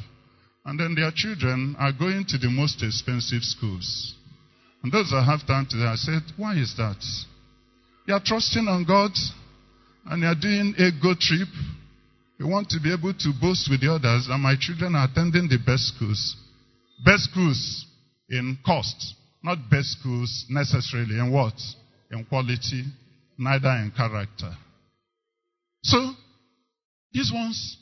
and 0.66 0.80
then 0.80 0.96
their 0.96 1.12
children 1.14 1.76
are 1.80 1.92
going 1.92 2.26
to 2.30 2.38
the 2.38 2.50
most 2.50 2.84
expensive 2.84 3.42
schools. 3.42 4.16
And 4.84 4.92
those 4.92 5.10
that 5.12 5.24
have 5.24 5.48
time 5.48 5.66
today, 5.70 5.86
I 5.88 5.96
said, 5.96 6.22
why 6.38 6.56
is 6.56 6.74
that? 6.78 7.02
You 8.06 8.14
are 8.14 8.22
trusting 8.24 8.68
on 8.68 8.86
God 8.86 9.12
and 10.06 10.22
you 10.22 10.28
are 10.28 10.36
doing 10.36 10.76
a 10.78 10.92
good 11.02 11.20
trip. 11.20 11.48
You 12.38 12.48
want 12.48 12.70
to 12.70 12.80
be 12.82 12.94
able 12.94 13.14
to 13.14 13.32
boast 13.40 13.70
with 13.72 13.82
the 13.82 13.94
others, 13.94 14.28
and 14.30 14.42
my 14.42 14.56
children 14.60 14.96
are 14.96 15.08
attending 15.10 15.48
the 15.48 15.60
best 15.66 15.96
schools. 15.96 16.36
Best 17.06 17.32
schools 17.32 17.86
in 18.30 18.58
cost, 18.66 19.16
not 19.44 19.58
best 19.70 20.00
schools 20.00 20.46
necessarily 20.50 21.20
in 21.20 21.32
what? 21.32 21.54
In 22.12 22.26
quality, 22.26 22.84
neither 23.38 23.70
in 23.70 23.92
character. 23.96 24.52
So, 25.84 26.14
these 27.14 27.32
ones, 27.34 27.78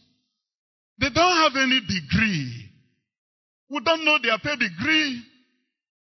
they 0.99 1.09
don't 1.09 1.38
have 1.38 1.53
any 1.55 1.79
degree. 1.79 2.69
We 3.69 3.79
don't 3.79 4.03
know 4.03 4.17
their 4.21 4.38
pedigree. 4.38 5.23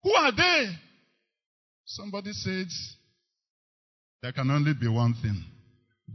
Who 0.03 0.13
are 0.13 0.31
they? 0.31 0.67
Somebody 1.85 2.31
says, 2.31 2.95
there 4.21 4.31
can 4.31 4.49
only 4.49 4.73
be 4.73 4.87
one 4.87 5.13
thing. 5.21 5.43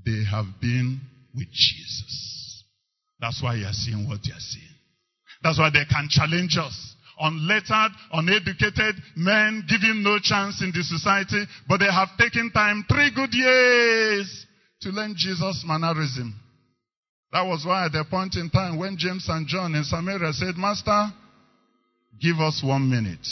They 0.04 0.24
have 0.30 0.46
been 0.60 1.00
with 1.34 1.48
Jesus. 1.50 2.64
That's 3.20 3.42
why 3.42 3.56
you 3.56 3.66
are 3.66 3.72
seeing 3.72 4.08
what 4.08 4.24
you 4.24 4.32
are 4.32 4.40
seeing. 4.40 4.64
That's 5.42 5.58
why 5.58 5.70
they 5.70 5.84
can 5.88 6.08
challenge 6.10 6.56
us. 6.58 6.96
Unlettered, 7.20 7.92
uneducated 8.12 8.96
men 9.16 9.64
given 9.68 10.02
no 10.02 10.18
chance 10.20 10.62
in 10.62 10.72
the 10.74 10.82
society, 10.82 11.44
but 11.68 11.78
they 11.78 11.90
have 11.92 12.08
taken 12.18 12.50
time, 12.52 12.84
three 12.88 13.10
good 13.14 13.32
years, 13.32 14.46
to 14.80 14.88
learn 14.88 15.14
Jesus' 15.16 15.62
mannerism. 15.66 16.34
That 17.32 17.42
was 17.46 17.64
why 17.64 17.86
at 17.86 17.92
the 17.92 18.04
point 18.08 18.36
in 18.36 18.50
time 18.50 18.78
when 18.78 18.96
James 18.98 19.26
and 19.28 19.46
John 19.46 19.74
in 19.74 19.84
Samaria 19.84 20.32
said, 20.34 20.56
Master, 20.56 21.08
give 22.20 22.38
us 22.40 22.62
one 22.62 22.90
minute. 22.90 23.26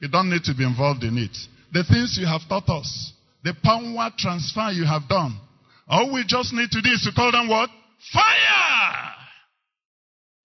You 0.00 0.08
don't 0.08 0.28
need 0.28 0.42
to 0.44 0.54
be 0.54 0.64
involved 0.64 1.04
in 1.04 1.16
it. 1.18 1.36
The 1.72 1.84
things 1.84 2.18
you 2.18 2.26
have 2.26 2.42
taught 2.48 2.68
us, 2.68 3.12
the 3.44 3.54
power 3.62 4.10
transfer 4.18 4.70
you 4.72 4.84
have 4.84 5.08
done, 5.08 5.38
all 5.86 6.12
we 6.12 6.24
just 6.26 6.52
need 6.52 6.70
to 6.70 6.82
do 6.82 6.90
is 6.90 7.02
to 7.02 7.12
call 7.14 7.30
them 7.30 7.48
what? 7.48 7.70
Fire! 8.12 9.14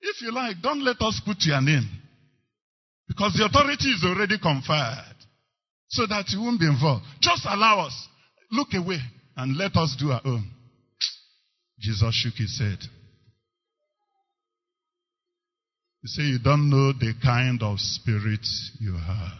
If 0.01 0.21
you 0.21 0.31
like, 0.31 0.57
don't 0.61 0.83
let 0.83 1.01
us 1.01 1.19
put 1.25 1.37
your 1.41 1.61
name. 1.61 1.89
Because 3.07 3.33
the 3.33 3.45
authority 3.45 3.89
is 3.89 4.03
already 4.05 4.37
conferred. 4.37 5.15
So 5.89 6.05
that 6.07 6.29
you 6.29 6.41
won't 6.41 6.59
be 6.59 6.67
involved. 6.67 7.05
Just 7.21 7.45
allow 7.45 7.87
us. 7.87 8.07
Look 8.51 8.69
away 8.73 8.99
and 9.35 9.57
let 9.57 9.75
us 9.75 9.95
do 9.99 10.11
our 10.11 10.21
own. 10.25 10.49
Jesus 11.83 12.15
shook 12.15 12.35
his 12.35 12.57
head. 12.59 12.79
He 16.01 16.07
said, 16.07 16.23
You 16.23 16.39
don't 16.39 16.69
know 16.69 16.93
the 16.93 17.13
kind 17.21 17.61
of 17.61 17.77
spirit 17.79 18.45
you 18.79 18.93
have. 18.93 19.39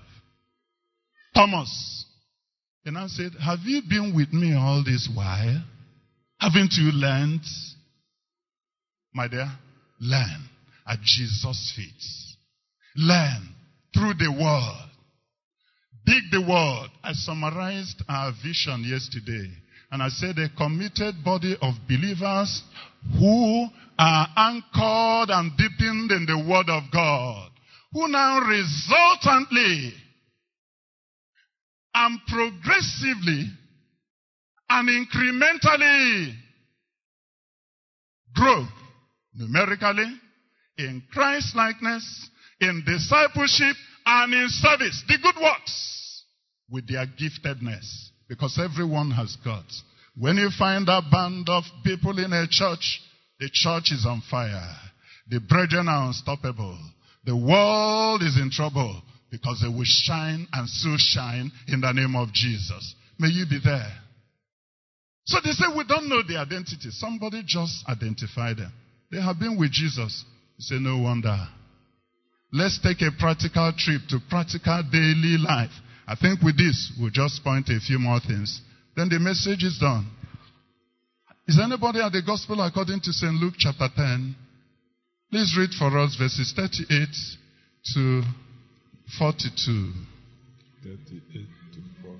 Thomas. 1.33 2.05
And 2.85 2.97
I 2.97 3.07
said, 3.07 3.31
Have 3.41 3.59
you 3.63 3.81
been 3.87 4.13
with 4.13 4.33
me 4.33 4.53
all 4.55 4.83
this 4.83 5.09
while? 5.15 5.63
Haven't 6.39 6.73
you 6.73 6.91
learned? 6.91 7.45
My 9.13 9.29
dear, 9.29 9.49
learn 10.01 10.49
at 10.85 10.99
Jesus' 11.01 11.73
feet. 11.77 12.03
Learn 12.97 13.55
through 13.93 14.15
the 14.15 14.31
word. 14.31 14.89
Dig 16.05 16.23
the 16.31 16.41
word. 16.41 16.89
I 17.03 17.13
summarized 17.13 18.03
our 18.09 18.33
vision 18.43 18.83
yesterday. 18.85 19.49
And 19.93 20.01
I 20.01 20.09
said 20.09 20.39
a 20.39 20.49
committed 20.57 21.23
body 21.23 21.55
of 21.61 21.75
believers 21.87 22.63
who 23.19 23.67
are 23.99 24.27
anchored 24.35 25.29
and 25.29 25.55
deepened 25.55 26.09
in 26.09 26.25
the 26.25 26.43
Word 26.49 26.67
of 26.67 26.81
God. 26.91 27.51
Who 27.91 28.07
now 28.07 28.39
resultantly 28.39 29.93
and 31.93 32.19
progressively 32.27 33.51
and 34.67 34.89
incrementally 34.89 36.37
grow 38.33 38.65
numerically 39.35 40.11
in 40.79 41.03
Christ 41.11 41.55
likeness, 41.55 42.29
in 42.59 42.81
discipleship, 42.83 43.75
and 44.07 44.33
in 44.33 44.47
service. 44.49 45.03
The 45.07 45.19
good 45.21 45.35
works 45.39 46.23
with 46.67 46.87
their 46.87 47.05
giftedness. 47.05 48.09
Because 48.28 48.59
everyone 48.59 49.11
has 49.11 49.36
got. 49.43 49.65
When 50.17 50.38
you 50.38 50.49
find 50.57 50.88
a 50.88 51.01
band 51.01 51.49
of 51.49 51.63
people 51.84 52.17
in 52.19 52.32
a 52.32 52.47
church, 52.49 53.01
the 53.39 53.49
church 53.51 53.91
is 53.91 54.05
on 54.05 54.21
fire. 54.30 54.76
The 55.30 55.39
brethren 55.39 55.88
are 55.88 56.07
unstoppable. 56.07 56.78
The 57.26 57.36
world 57.36 58.21
is 58.21 58.38
in 58.38 58.49
trouble 58.51 59.01
because 59.32 59.61
they 59.61 59.69
will 59.69 59.86
shine 59.86 60.47
and 60.53 60.69
so 60.69 60.95
shine 60.97 61.51
in 61.67 61.82
the 61.82 61.91
name 61.91 62.15
of 62.15 62.32
Jesus. 62.34 62.95
May 63.17 63.30
you 63.30 63.45
be 63.49 63.59
there. 63.63 63.91
So 65.26 65.39
they 65.43 65.51
say, 65.51 65.65
We 65.76 65.86
don't 65.86 66.09
know 66.09 66.21
the 66.28 66.38
identity. 66.38 66.89
Somebody 66.91 67.43
just 67.45 67.84
identified 67.88 68.57
them. 68.57 68.71
They 69.11 69.21
have 69.21 69.39
been 69.39 69.57
with 69.57 69.71
Jesus. 69.71 70.26
You 70.57 70.63
say, 70.63 70.76
No 70.80 70.99
wonder. 70.99 71.38
Let's 72.51 72.80
take 72.82 73.01
a 73.01 73.09
practical 73.17 73.74
trip 73.78 74.01
to 74.09 74.19
practical 74.30 74.84
daily 74.91 75.38
life. 75.39 75.71
I 76.07 76.15
think 76.15 76.41
with 76.41 76.57
this, 76.57 76.91
we'll 76.99 77.09
just 77.09 77.43
point 77.43 77.69
a 77.69 77.79
few 77.79 77.97
more 77.97 78.19
things. 78.19 78.61
Then 78.95 79.09
the 79.09 79.19
message 79.19 79.63
is 79.63 79.77
done. 79.79 80.09
Is 81.47 81.59
anybody 81.61 81.99
at 81.99 82.11
the 82.11 82.21
gospel 82.21 82.61
according 82.61 83.01
to 83.01 83.11
St. 83.11 83.33
Luke 83.33 83.55
chapter 83.57 83.87
10? 83.95 84.35
Please 85.31 85.55
read 85.57 85.71
for 85.77 85.97
us 85.97 86.15
verses 86.15 86.53
38 86.55 87.07
to 87.93 88.21
42. 89.17 89.91
38 90.83 91.47
to 91.73 91.79
40. 92.01 92.19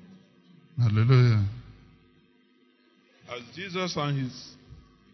Hallelujah. 0.82 1.46
As 3.32 3.56
Jesus 3.56 3.96
and 3.98 4.24
his 4.24 4.50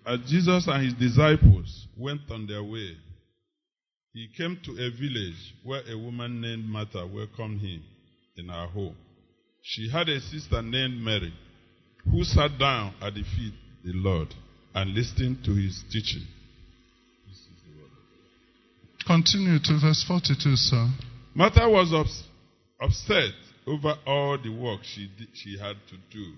as 0.06 0.20
Jesus 0.28 0.68
and 0.68 0.86
his 0.86 0.94
disciples 0.94 1.88
went 1.98 2.22
on 2.32 2.48
their 2.48 2.64
way, 2.64 2.98
he 4.14 4.28
came 4.36 4.58
to 4.64 4.72
a 4.72 4.90
village 4.90 5.54
where 5.64 5.82
a 5.88 5.98
woman 5.98 6.42
named 6.42 6.66
Martha 6.66 7.06
welcomed 7.06 7.62
him 7.62 7.84
in 8.40 8.48
her 8.50 8.68
home. 8.68 8.96
She 9.62 9.90
had 9.90 10.10
a 10.10 10.20
sister 10.20 10.62
named 10.62 11.02
Mary 11.02 11.34
who 12.10 12.24
sat 12.24 12.58
down 12.58 12.94
at 13.02 13.14
the 13.14 13.24
feet 13.24 13.54
of 13.54 13.86
the 13.86 13.94
Lord 13.94 14.34
and 14.74 14.94
listened 14.94 15.44
to 15.46 15.52
his 15.54 15.84
teaching. 15.92 16.26
Continue 19.06 19.60
to 19.60 19.80
verse 19.80 20.04
42, 20.08 20.56
sir. 20.56 20.88
Martha 21.34 21.68
was 21.68 21.92
ups- 21.94 22.24
upset 22.80 23.34
over 23.66 23.96
all 24.06 24.38
the 24.38 24.50
work 24.50 24.82
she, 24.84 25.10
did, 25.18 25.28
she 25.34 25.58
had 25.58 25.76
to 25.90 25.98
do. 26.12 26.34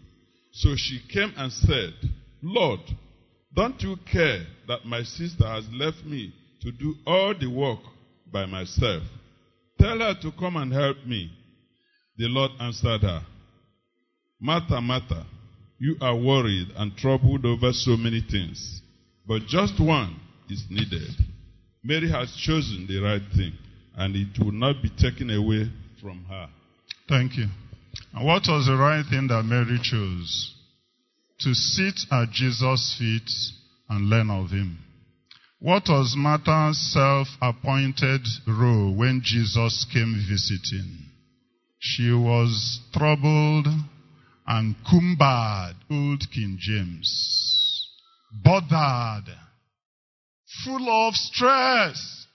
So 0.54 0.76
she 0.76 1.02
came 1.12 1.34
and 1.38 1.52
said, 1.52 1.94
Lord, 2.42 2.80
don't 3.54 3.82
you 3.82 3.98
care 4.10 4.46
that 4.68 4.86
my 4.86 5.04
sister 5.04 5.46
has 5.46 5.66
left 5.72 6.04
me 6.06 6.34
to 6.62 6.72
do 6.72 6.96
all 7.06 7.34
the 7.38 7.48
work 7.48 7.80
by 8.32 8.46
myself? 8.46 9.04
Tell 9.80 10.00
her 10.00 10.14
to 10.22 10.32
come 10.40 10.58
and 10.58 10.72
help 10.72 10.98
me. 11.06 11.32
The 12.22 12.28
Lord 12.28 12.52
answered 12.60 13.02
her, 13.02 13.26
Martha, 14.40 14.80
Martha, 14.80 15.26
you 15.80 15.96
are 16.02 16.16
worried 16.16 16.68
and 16.76 16.96
troubled 16.96 17.48
over 17.48 17.74
so 17.74 17.98
many 17.98 18.22
things, 18.22 18.84
but 19.28 19.48
just 19.48 19.80
one 19.80 20.20
is 20.48 20.64
needed. 20.70 21.10
Mary 21.84 22.12
has 22.12 22.32
chosen 22.46 22.86
the 22.88 23.00
right 23.00 23.24
thing, 23.36 23.54
and 23.96 24.16
it 24.16 24.38
will 24.38 24.52
not 24.52 24.84
be 24.84 24.92
taken 25.00 25.32
away 25.32 25.72
from 26.00 26.24
her. 26.26 26.48
Thank 27.10 27.38
you. 27.38 27.48
And 28.14 28.24
what 28.24 28.44
was 28.48 28.68
the 28.68 28.78
right 28.78 29.04
thing 29.10 29.26
that 29.30 29.42
Mary 29.42 29.80
chose? 29.82 30.54
To 31.40 31.56
sit 31.56 32.02
at 32.12 32.30
Jesus' 32.30 32.98
feet 33.00 33.32
and 33.90 34.10
learn 34.12 34.30
of 34.30 34.52
him. 34.52 34.78
What 35.58 35.90
was 35.90 36.14
Martha's 36.16 36.78
self 36.94 37.30
appointed 37.42 38.22
role 38.46 38.94
when 38.94 39.22
Jesus 39.24 39.88
came 39.92 40.24
visiting? 40.30 41.11
She 41.84 42.12
was 42.12 42.80
troubled 42.94 43.66
and 44.46 44.76
cumbered, 44.88 45.76
old 45.90 46.24
King 46.32 46.58
James, 46.60 47.90
bothered, 48.44 49.36
full 50.64 50.88
of 51.08 51.16
stress 51.16 52.28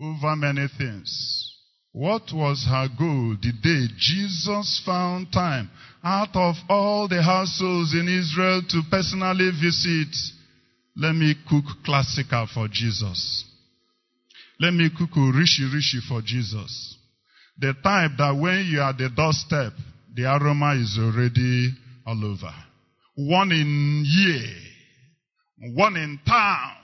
over 0.00 0.36
many 0.36 0.68
things. 0.78 1.52
What 1.90 2.32
was 2.32 2.66
her 2.68 2.86
goal 2.96 3.36
the 3.42 3.52
day 3.52 3.92
Jesus 3.98 4.80
found 4.86 5.32
time 5.32 5.70
out 6.04 6.36
of 6.36 6.54
all 6.68 7.08
the 7.08 7.20
households 7.20 7.94
in 7.94 8.06
Israel 8.08 8.62
to 8.68 8.82
personally 8.88 9.50
visit? 9.60 10.14
Let 10.96 11.14
me 11.14 11.34
cook 11.48 11.64
classical 11.84 12.46
for 12.46 12.68
Jesus. 12.68 13.44
Let 14.60 14.72
me 14.72 14.88
cook 14.96 15.16
rishi 15.16 15.64
rishi 15.64 15.98
for 16.08 16.22
Jesus. 16.22 16.96
The 17.58 17.72
type 17.82 18.12
that 18.18 18.36
when 18.38 18.66
you 18.66 18.80
are 18.80 18.90
at 18.90 18.98
the 18.98 19.10
doorstep, 19.10 19.72
the 20.14 20.24
aroma 20.24 20.74
is 20.74 20.98
already 20.98 21.70
all 22.06 22.24
over. 22.24 22.52
One 23.16 23.52
in 23.52 24.04
year, 24.06 25.74
one 25.74 25.96
in 25.96 26.18
town, 26.26 26.76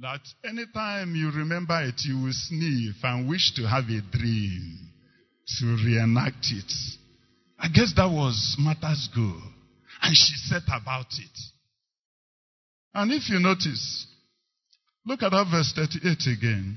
that 0.00 0.20
anytime 0.44 1.14
you 1.14 1.30
remember 1.30 1.80
it, 1.82 2.00
you 2.04 2.18
will 2.22 2.32
sniff 2.32 2.96
and 3.02 3.28
wish 3.28 3.52
to 3.56 3.62
have 3.62 3.84
a 3.84 4.00
dream 4.16 4.78
to 5.46 5.66
reenact 5.84 6.46
it. 6.50 6.72
I 7.58 7.68
guess 7.68 7.92
that 7.96 8.10
was 8.10 8.56
Martha's 8.58 9.08
goal. 9.14 9.40
And 10.02 10.16
she 10.16 10.34
set 10.48 10.62
about 10.66 11.06
it. 11.12 11.38
And 12.94 13.12
if 13.12 13.30
you 13.30 13.38
notice, 13.38 14.06
look 15.06 15.22
at 15.22 15.30
that 15.30 15.46
verse 15.50 15.72
38 15.76 16.36
again. 16.36 16.76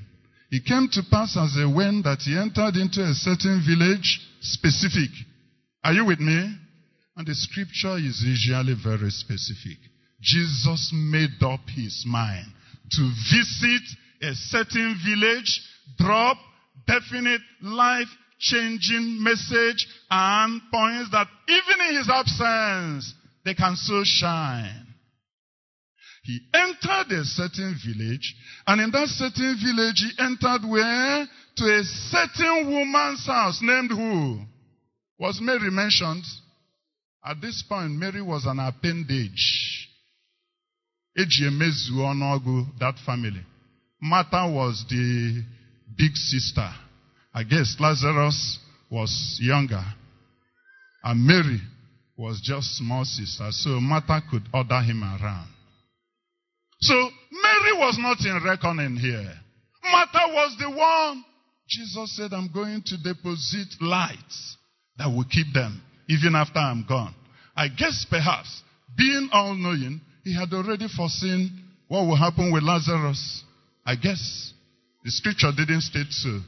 It 0.56 0.64
came 0.64 0.88
to 0.94 1.04
pass 1.12 1.36
as 1.36 1.54
they 1.54 1.66
went 1.66 2.06
that 2.06 2.20
he 2.22 2.38
entered 2.38 2.78
into 2.80 3.04
a 3.04 3.14
certain 3.14 3.62
village 3.68 4.22
specific. 4.40 5.10
Are 5.84 5.92
you 5.92 6.06
with 6.06 6.22
me? 6.22 6.56
And 7.18 7.28
the 7.28 7.36
scripture 7.36 7.98
is 7.98 8.24
usually 8.24 8.74
very 8.82 9.10
specific. 9.10 9.78
Jesus 10.22 10.94
made 10.94 11.44
up 11.44 11.60
his 11.76 12.06
mind 12.08 12.48
to 12.92 13.02
visit 13.36 13.84
a 14.22 14.34
certain 14.34 14.96
village, 15.06 15.62
drop 15.98 16.38
definite 16.88 17.42
life 17.62 18.08
changing 18.40 19.22
message 19.22 19.86
and 20.10 20.62
points 20.72 21.12
that 21.12 21.28
even 21.50 21.88
in 21.90 21.98
his 21.98 22.10
absence, 22.10 23.14
they 23.44 23.56
can 23.56 23.76
so 23.76 24.04
shine. 24.06 24.85
He 26.26 26.40
entered 26.54 27.12
a 27.12 27.24
certain 27.24 27.76
village, 27.86 28.36
and 28.68 28.82
in 28.82 28.92
that 28.92 29.08
certain 29.10 29.56
village, 29.64 30.04
he 30.04 30.24
entered 30.24 30.68
where? 30.68 31.28
To 31.58 31.64
a 31.64 31.84
certain 31.84 32.72
woman's 32.72 33.26
house 33.26 33.60
named 33.62 33.92
who? 33.92 34.40
Was 35.20 35.40
Mary 35.40 35.70
mentioned? 35.72 36.24
At 37.24 37.42
this 37.42 37.64
point, 37.70 37.92
Mary 37.92 38.22
was 38.22 38.46
an 38.46 38.60
appendage 38.60 39.86
eji 41.22 41.46
emezuo 41.48 42.04
ọnụọgụ 42.12 42.56
that 42.80 42.98
family. 43.06 43.44
Martha 44.02 44.48
was 44.48 44.86
the 44.90 45.44
big 45.98 46.16
sister. 46.16 46.70
I 47.34 47.44
guess 47.44 47.80
Lazarus 47.80 48.60
was 48.90 49.40
younger. 49.42 49.84
And 51.04 51.26
Mary 51.26 51.62
was 52.18 52.42
just 52.42 52.78
small 52.78 53.06
sister. 53.06 53.52
So 53.52 53.80
Martha 53.80 54.22
could 54.30 54.44
order 54.54 54.82
him 54.82 55.04
around. 55.04 55.50
So 56.86 56.94
Mary 57.32 57.74
was 57.80 57.98
not 58.00 58.20
in 58.20 58.44
reckoning 58.46 58.96
here. 58.98 59.34
Martha 59.92 60.22
was 60.28 60.56
the 60.60 60.70
one. 60.70 61.26
Jesus 61.68 62.16
said, 62.16 62.32
I'm 62.32 62.52
going 62.54 62.84
to 62.86 62.98
deposit 62.98 63.82
lights 63.82 64.58
that 65.00 65.08
will 65.08 65.26
keep 65.26 65.48
them 65.52 65.82
even 66.08 66.36
after 66.36 66.60
I'm 66.60 66.86
gone. 66.88 67.16
I 67.56 67.70
guess 67.70 68.06
perhaps, 68.08 68.62
being 68.96 69.30
all 69.32 69.56
knowing, 69.56 70.00
he 70.24 70.36
had 70.36 70.54
already 70.54 70.88
foreseen 70.96 71.50
what 71.88 72.06
will 72.06 72.16
happen 72.16 72.54
with 72.54 72.62
Lazarus. 72.62 73.44
I 73.84 73.96
guess 73.96 74.54
the 75.04 75.10
scripture 75.10 75.52
didn't 75.58 75.82
state 75.82 76.12
so, 76.12 76.40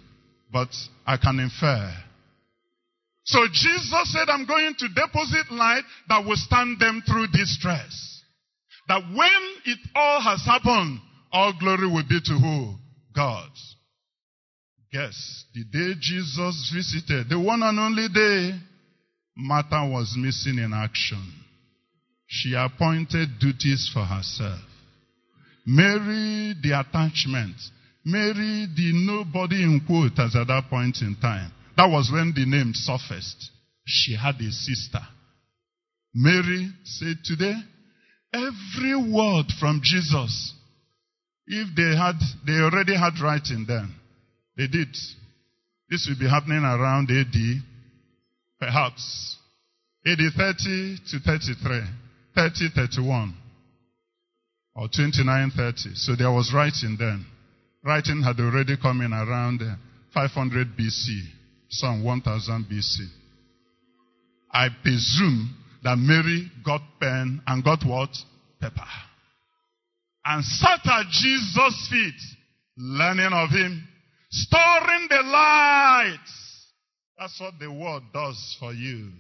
but 0.54 0.70
I 1.06 1.18
can 1.18 1.40
infer. 1.40 1.94
So 3.24 3.40
Jesus 3.52 4.14
said, 4.14 4.30
I'm 4.30 4.46
going 4.46 4.76
to 4.78 4.88
deposit 4.88 5.52
light 5.52 5.84
that 6.10 6.24
will 6.24 6.38
stand 6.38 6.80
them 6.80 7.02
through 7.08 7.28
distress. 7.34 8.17
That 8.88 9.02
when 9.14 9.42
it 9.66 9.80
all 9.96 10.22
has 10.22 10.44
happened, 10.46 11.00
all 11.32 11.54
glory 11.60 11.88
will 11.88 12.08
be 12.08 12.20
to 12.24 12.34
who? 12.34 12.76
God. 13.16 13.50
Guess 14.92 15.46
the 15.54 15.64
day 15.66 15.94
Jesus 16.00 16.72
visited, 16.74 17.30
the 17.30 17.40
one 17.40 17.62
and 17.62 17.78
only 17.80 18.08
day, 18.08 18.58
Martha 19.36 19.88
was 19.92 20.16
missing 20.18 20.58
in 20.58 20.72
action. 20.74 21.34
She 22.28 22.56
appointed 22.56 23.40
duties 23.40 23.90
for 23.94 24.04
herself. 24.04 24.60
Mary, 25.66 26.56
the 26.62 26.80
attachment. 26.80 27.56
Mary, 28.06 28.68
the 28.76 28.92
nobody 28.94 29.64
in 29.64 29.82
quotas 29.86 30.36
at 30.36 30.48
that 30.48 30.70
point 30.70 31.02
in 31.02 31.16
time. 31.22 31.52
That 31.76 31.90
was 31.90 32.10
when 32.12 32.34
the 32.34 32.46
name 32.46 32.72
surfaced. 32.74 33.52
She 33.86 34.16
had 34.16 34.36
a 34.36 34.52
sister. 34.52 35.02
Mary 36.14 36.72
said 36.84 37.18
today, 37.24 37.54
every 38.38 38.96
word 38.96 39.46
from 39.60 39.82
Jesus, 39.84 40.54
if 41.48 41.76
they 41.76 41.96
had, 41.98 42.16
they 42.46 42.62
already 42.62 42.96
had 42.96 43.20
writing 43.22 43.66
then. 43.68 43.94
They 44.58 44.68
did. 44.68 44.90
This 45.90 46.08
will 46.10 46.20
be 46.20 46.30
happening 46.30 46.64
around 46.64 47.10
AD, 47.10 47.36
perhaps. 48.60 49.38
AD 50.06 50.20
30 50.36 50.98
to 51.12 51.20
33. 51.20 51.82
30, 52.38 52.70
31 52.76 53.34
or 54.76 54.88
29, 54.96 55.52
30. 55.58 55.96
So 55.96 56.16
there 56.16 56.32
was 56.32 56.54
writing 56.54 56.96
then. 57.00 57.26
Writing 57.84 58.22
had 58.22 58.40
already 58.40 58.78
come 58.80 59.02
in 59.02 59.12
around 59.12 59.62
uh, 59.62 59.76
500 60.14 60.78
BC, 60.78 61.22
some 61.70 62.04
1000 62.04 62.66
BC. 62.66 63.08
I 64.54 64.68
presume 64.84 65.56
that 65.84 65.98
Mary 65.98 66.52
got 66.66 66.82
pen 67.00 67.42
and 67.48 67.64
got 67.64 67.84
what? 67.86 68.10
Pepper. 68.60 68.82
And 70.26 70.44
sat 70.44 70.86
at 70.86 71.06
Jesus' 71.10 71.88
feet, 71.90 72.22
learning 72.78 73.32
of 73.32 73.50
him, 73.50 73.88
storing 74.30 75.08
the 75.10 75.22
light. 75.24 76.18
That's 77.18 77.40
what 77.40 77.54
the 77.60 77.72
word 77.72 78.04
does 78.14 78.58
for 78.60 78.74
you. 78.74 79.12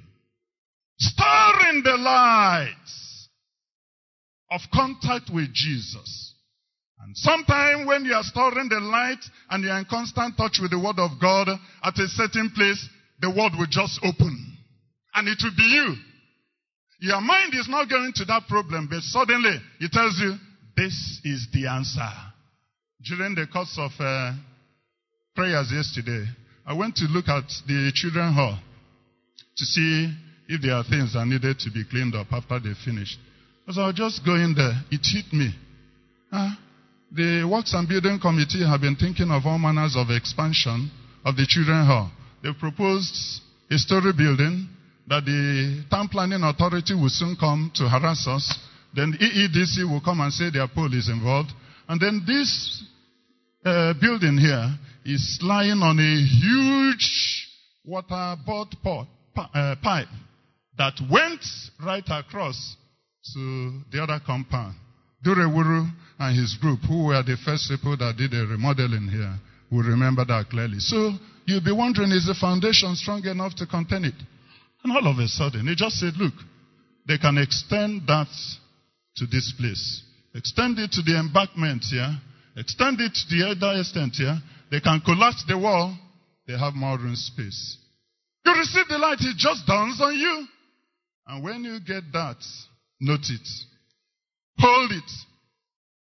Storing 0.99 1.81
the 1.83 1.95
light 1.97 2.73
of 4.51 4.61
contact 4.73 5.29
with 5.33 5.53
Jesus. 5.53 6.33
And 6.99 7.15
sometime 7.15 7.85
when 7.85 8.05
you 8.05 8.13
are 8.13 8.23
storing 8.23 8.69
the 8.69 8.79
light 8.79 9.23
and 9.49 9.63
you 9.63 9.69
are 9.69 9.79
in 9.79 9.85
constant 9.85 10.35
touch 10.35 10.59
with 10.61 10.71
the 10.71 10.79
word 10.79 10.97
of 10.97 11.11
God 11.21 11.47
at 11.83 11.99
a 11.99 12.07
certain 12.07 12.51
place, 12.55 12.83
the 13.21 13.29
word 13.29 13.53
will 13.57 13.67
just 13.69 13.99
open. 14.03 14.57
And 15.13 15.27
it 15.27 15.37
will 15.43 15.55
be 15.55 15.63
you. 15.63 15.95
Your 16.99 17.21
mind 17.21 17.53
is 17.53 17.67
not 17.69 17.89
going 17.89 18.11
to 18.15 18.25
that 18.25 18.47
problem, 18.47 18.87
but 18.89 19.01
suddenly 19.01 19.55
it 19.79 19.91
tells 19.91 20.17
you, 20.19 20.33
this 20.75 21.21
is 21.23 21.47
the 21.53 21.67
answer. 21.67 22.09
During 23.03 23.35
the 23.35 23.45
course 23.47 23.77
of 23.77 23.91
uh, 23.99 24.33
prayers 25.35 25.71
yesterday, 25.71 26.25
I 26.65 26.73
went 26.73 26.95
to 26.97 27.05
look 27.05 27.27
at 27.27 27.45
the 27.67 27.91
children 27.93 28.33
hall 28.33 28.57
to 29.57 29.65
see 29.65 30.13
if 30.49 30.61
there 30.61 30.73
are 30.73 30.83
things 30.83 31.13
that 31.13 31.25
needed 31.25 31.59
to 31.59 31.71
be 31.71 31.83
cleaned 31.89 32.15
up 32.15 32.27
after 32.31 32.59
they 32.59 32.73
finished. 32.83 33.17
As 33.67 33.77
I 33.77 33.87
was 33.87 33.95
just 33.95 34.25
going 34.25 34.55
there, 34.55 34.73
it 34.91 35.01
hit 35.03 35.31
me. 35.33 35.53
Uh, 36.31 36.51
the 37.11 37.47
Works 37.49 37.73
and 37.73 37.87
Building 37.87 38.19
Committee 38.19 38.65
have 38.65 38.81
been 38.81 38.95
thinking 38.95 39.29
of 39.29 39.45
all 39.45 39.57
manners 39.57 39.95
of 39.95 40.09
expansion 40.09 40.91
of 41.23 41.35
the 41.35 41.45
children 41.47 41.85
hall. 41.85 42.11
They've 42.43 42.57
proposed 42.57 43.41
a 43.69 43.77
story 43.77 44.13
building 44.17 44.69
that 45.07 45.25
the 45.25 45.85
town 45.89 46.09
planning 46.09 46.43
authority 46.43 46.93
will 46.93 47.09
soon 47.09 47.35
come 47.39 47.71
to 47.75 47.87
harass 47.87 48.27
us. 48.27 48.59
Then 48.93 49.11
the 49.11 49.17
EEDC 49.17 49.89
will 49.89 50.01
come 50.01 50.19
and 50.21 50.31
say 50.33 50.49
their 50.49 50.67
pole 50.67 50.93
is 50.93 51.09
involved. 51.09 51.51
And 51.87 51.99
then 51.99 52.23
this 52.27 52.83
uh, 53.65 53.93
building 53.99 54.37
here 54.37 54.67
is 55.05 55.39
lying 55.41 55.79
on 55.81 55.99
a 55.99 56.15
huge 56.27 57.47
waterboard 57.87 58.71
pot, 58.83 59.07
uh, 59.37 59.75
pipe 59.81 60.07
that 60.77 60.93
went 61.09 61.43
right 61.83 62.03
across 62.07 62.75
to 63.33 63.81
the 63.91 64.03
other 64.03 64.19
compound. 64.25 64.75
Durewuru 65.25 65.89
and 66.19 66.37
his 66.37 66.55
group, 66.61 66.79
who 66.87 67.07
were 67.07 67.23
the 67.23 67.37
first 67.45 67.69
people 67.69 67.95
that 67.97 68.15
did 68.17 68.31
the 68.31 68.45
remodeling 68.45 69.07
here, 69.07 69.35
will 69.71 69.83
remember 69.83 70.25
that 70.25 70.49
clearly. 70.49 70.79
So 70.79 71.13
you'll 71.45 71.63
be 71.63 71.71
wondering, 71.71 72.11
is 72.11 72.27
the 72.27 72.35
foundation 72.39 72.95
strong 72.95 73.23
enough 73.25 73.55
to 73.55 73.65
contain 73.65 74.05
it? 74.05 74.15
And 74.87 74.95
all 74.95 75.11
of 75.11 75.19
a 75.19 75.27
sudden, 75.27 75.67
he 75.67 75.75
just 75.75 75.99
said, 75.99 76.13
look, 76.15 76.33
they 77.09 77.17
can 77.17 77.37
extend 77.37 78.07
that 78.07 78.31
to 79.17 79.25
this 79.25 79.53
place. 79.59 80.01
Extend 80.33 80.79
it 80.79 80.93
to 80.93 81.01
the 81.01 81.19
embankment 81.19 81.83
here. 81.91 82.15
Extend 82.55 83.01
it 83.01 83.11
to 83.13 83.35
the 83.35 83.51
other 83.51 83.81
extent 83.81 84.15
here. 84.15 84.39
They 84.71 84.79
can 84.79 85.01
collapse 85.01 85.43
the 85.45 85.57
wall. 85.57 85.93
They 86.47 86.57
have 86.57 86.73
more 86.73 86.97
room 86.97 87.17
space. 87.17 87.77
You 88.45 88.53
receive 88.53 88.87
the 88.87 88.97
light, 88.97 89.17
it 89.19 89.35
just 89.35 89.67
dawns 89.67 89.99
on 89.99 90.15
you. 90.15 90.47
And 91.27 91.43
when 91.43 91.65
you 91.65 91.79
get 91.85 92.03
that, 92.13 92.37
note 93.01 93.27
it. 93.27 93.47
Hold 94.59 94.91
it. 94.93 95.11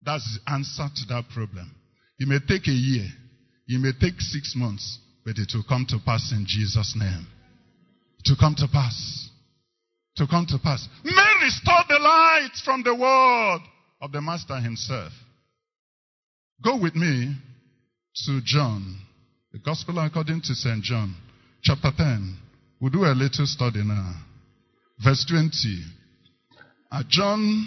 That's 0.05 0.37
the 0.45 0.51
answer 0.51 0.85
to 0.85 1.15
that 1.15 1.23
problem. 1.33 1.73
It 2.19 2.27
may 2.27 2.37
take 2.47 2.67
a 2.67 2.77
year. 2.77 3.07
It 3.67 3.81
may 3.81 3.93
take 3.99 4.21
six 4.21 4.53
months, 4.55 4.99
but 5.25 5.39
it 5.39 5.49
will 5.55 5.65
come 5.67 5.87
to 5.89 5.97
pass 6.05 6.31
in 6.31 6.45
Jesus' 6.47 6.93
name. 6.95 7.25
To 8.27 8.35
come 8.35 8.55
to 8.55 8.67
pass. 8.67 9.29
To 10.17 10.27
come 10.27 10.45
to 10.47 10.59
pass. 10.59 10.85
May 11.05 11.33
restore 11.43 11.83
the 11.87 11.97
light 11.97 12.51
from 12.65 12.83
the 12.83 12.93
word 12.93 13.59
of 14.01 14.11
the 14.11 14.21
Master 14.21 14.57
himself. 14.57 15.13
Go 16.61 16.77
with 16.77 16.93
me 16.93 17.33
to 18.25 18.41
John, 18.43 18.99
the 19.53 19.59
Gospel 19.59 19.99
according 19.99 20.41
to 20.41 20.55
St. 20.55 20.83
John, 20.83 21.15
chapter 21.61 21.91
10. 21.95 22.37
We'll 22.81 22.91
do 22.91 23.05
a 23.05 23.15
little 23.15 23.45
study 23.45 23.81
now. 23.83 24.15
Verse 25.01 25.25
20. 25.29 25.85
At 26.91 27.07
John 27.07 27.65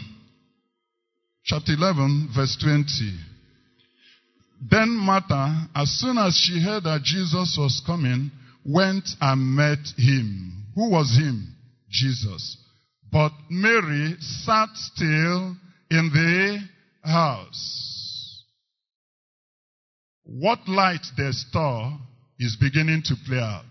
chapter 1.45 1.73
11, 1.73 2.33
verse 2.37 2.59
20. 2.63 2.85
Then 4.71 4.91
Martha, 4.91 5.71
as 5.75 5.89
soon 5.99 6.19
as 6.19 6.37
she 6.37 6.63
heard 6.63 6.85
that 6.85 7.03
Jesus 7.03 7.57
was 7.59 7.83
coming, 7.87 8.31
went 8.65 9.09
and 9.21 9.57
met 9.57 9.87
him. 9.97 10.65
Who 10.75 10.91
was 10.91 11.17
him? 11.17 11.55
Jesus. 11.89 12.57
But 13.11 13.33
Mary 13.49 14.17
sat 14.21 14.69
still 14.75 15.57
in 15.91 16.11
the 16.13 16.59
house. 17.03 18.45
What 20.25 20.61
light 20.69 21.05
they 21.17 21.33
store 21.33 21.99
is 22.39 22.57
beginning 22.61 23.03
to 23.07 23.15
play 23.27 23.39
out. 23.39 23.65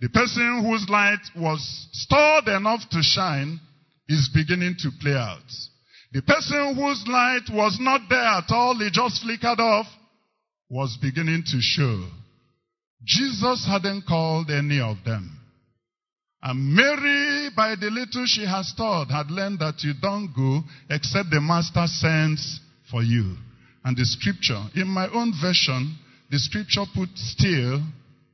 The 0.00 0.08
person 0.08 0.64
whose 0.66 0.88
light 0.88 1.22
was 1.36 1.88
stored 1.92 2.48
enough 2.48 2.80
to 2.90 3.02
shine 3.02 3.60
is 4.08 4.28
beginning 4.34 4.76
to 4.80 4.90
play 5.00 5.14
out. 5.14 5.40
The 6.12 6.22
person 6.22 6.74
whose 6.74 7.02
light 7.06 7.48
was 7.50 7.78
not 7.80 8.02
there 8.10 8.18
at 8.18 8.50
all, 8.50 8.80
it 8.82 8.92
just 8.92 9.22
flickered 9.22 9.60
off, 9.60 9.86
was 10.68 10.98
beginning 11.00 11.44
to 11.46 11.58
show. 11.60 12.04
Jesus 13.04 13.66
hadn't 13.66 14.06
called 14.06 14.50
any 14.50 14.80
of 14.80 14.96
them. 15.04 15.38
And 16.42 16.74
Mary, 16.74 17.50
by 17.54 17.76
the 17.76 17.90
little 17.90 18.24
she 18.26 18.44
has 18.44 18.72
taught, 18.76 19.10
had 19.10 19.30
learned 19.30 19.60
that 19.60 19.82
you 19.84 19.92
don't 20.00 20.32
go 20.34 20.62
except 20.90 21.30
the 21.30 21.40
master 21.40 21.86
sends 21.86 22.60
for 22.90 23.02
you. 23.02 23.36
And 23.84 23.96
the 23.96 24.04
scripture, 24.04 24.62
in 24.74 24.88
my 24.88 25.08
own 25.12 25.32
version, 25.40 25.96
the 26.30 26.38
scripture 26.38 26.84
put 26.94 27.10
still 27.14 27.80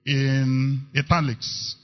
in 0.06 0.86
italics. 0.96 1.76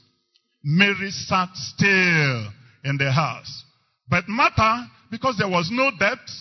Mary 0.63 1.11
sat 1.11 1.49
still 1.53 2.49
in 2.83 2.97
the 2.97 3.11
house. 3.11 3.63
But 4.09 4.27
Martha, 4.27 4.87
because 5.11 5.37
there 5.37 5.49
was 5.49 5.69
no 5.71 5.91
depth, 5.99 6.31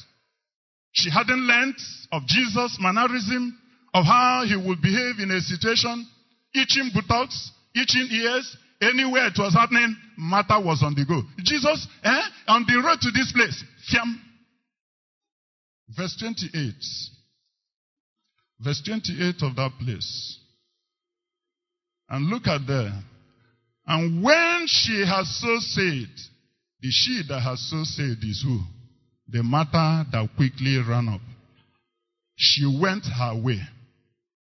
she 0.92 1.10
hadn't 1.10 1.40
learned 1.40 1.76
of 2.12 2.26
Jesus' 2.26 2.78
mannerism, 2.80 3.58
of 3.92 4.04
how 4.04 4.44
he 4.46 4.56
would 4.56 4.80
behave 4.80 5.18
in 5.18 5.30
a 5.30 5.40
situation, 5.40 6.06
itching 6.54 6.90
buttocks, 6.94 7.50
itching 7.74 8.08
ears, 8.10 8.56
anywhere 8.80 9.26
it 9.26 9.38
was 9.38 9.54
happening, 9.54 9.96
Martha 10.16 10.60
was 10.60 10.82
on 10.82 10.94
the 10.94 11.04
go. 11.04 11.22
Jesus, 11.38 11.86
eh, 12.02 12.22
on 12.48 12.64
the 12.66 12.80
road 12.82 13.00
to 13.00 13.10
this 13.10 13.32
place, 13.32 13.64
fiam. 13.90 14.20
Verse 15.96 16.16
28. 16.18 16.74
Verse 18.60 18.82
28 18.86 19.42
of 19.42 19.56
that 19.56 19.72
place. 19.80 20.38
And 22.08 22.26
look 22.26 22.46
at 22.46 22.66
there. 22.66 22.92
And 23.86 24.22
when 24.22 24.64
she 24.66 25.04
has 25.06 25.28
so 25.40 25.58
said, 25.60 26.08
the 26.80 26.90
she 26.90 27.22
that 27.28 27.40
has 27.40 27.60
so 27.70 27.82
said 27.84 28.18
is 28.22 28.42
who? 28.46 28.60
The 29.28 29.42
Martha 29.42 30.06
that 30.12 30.28
quickly 30.36 30.78
ran 30.86 31.08
up. 31.08 31.20
She 32.36 32.66
went 32.66 33.04
her 33.04 33.40
way. 33.42 33.60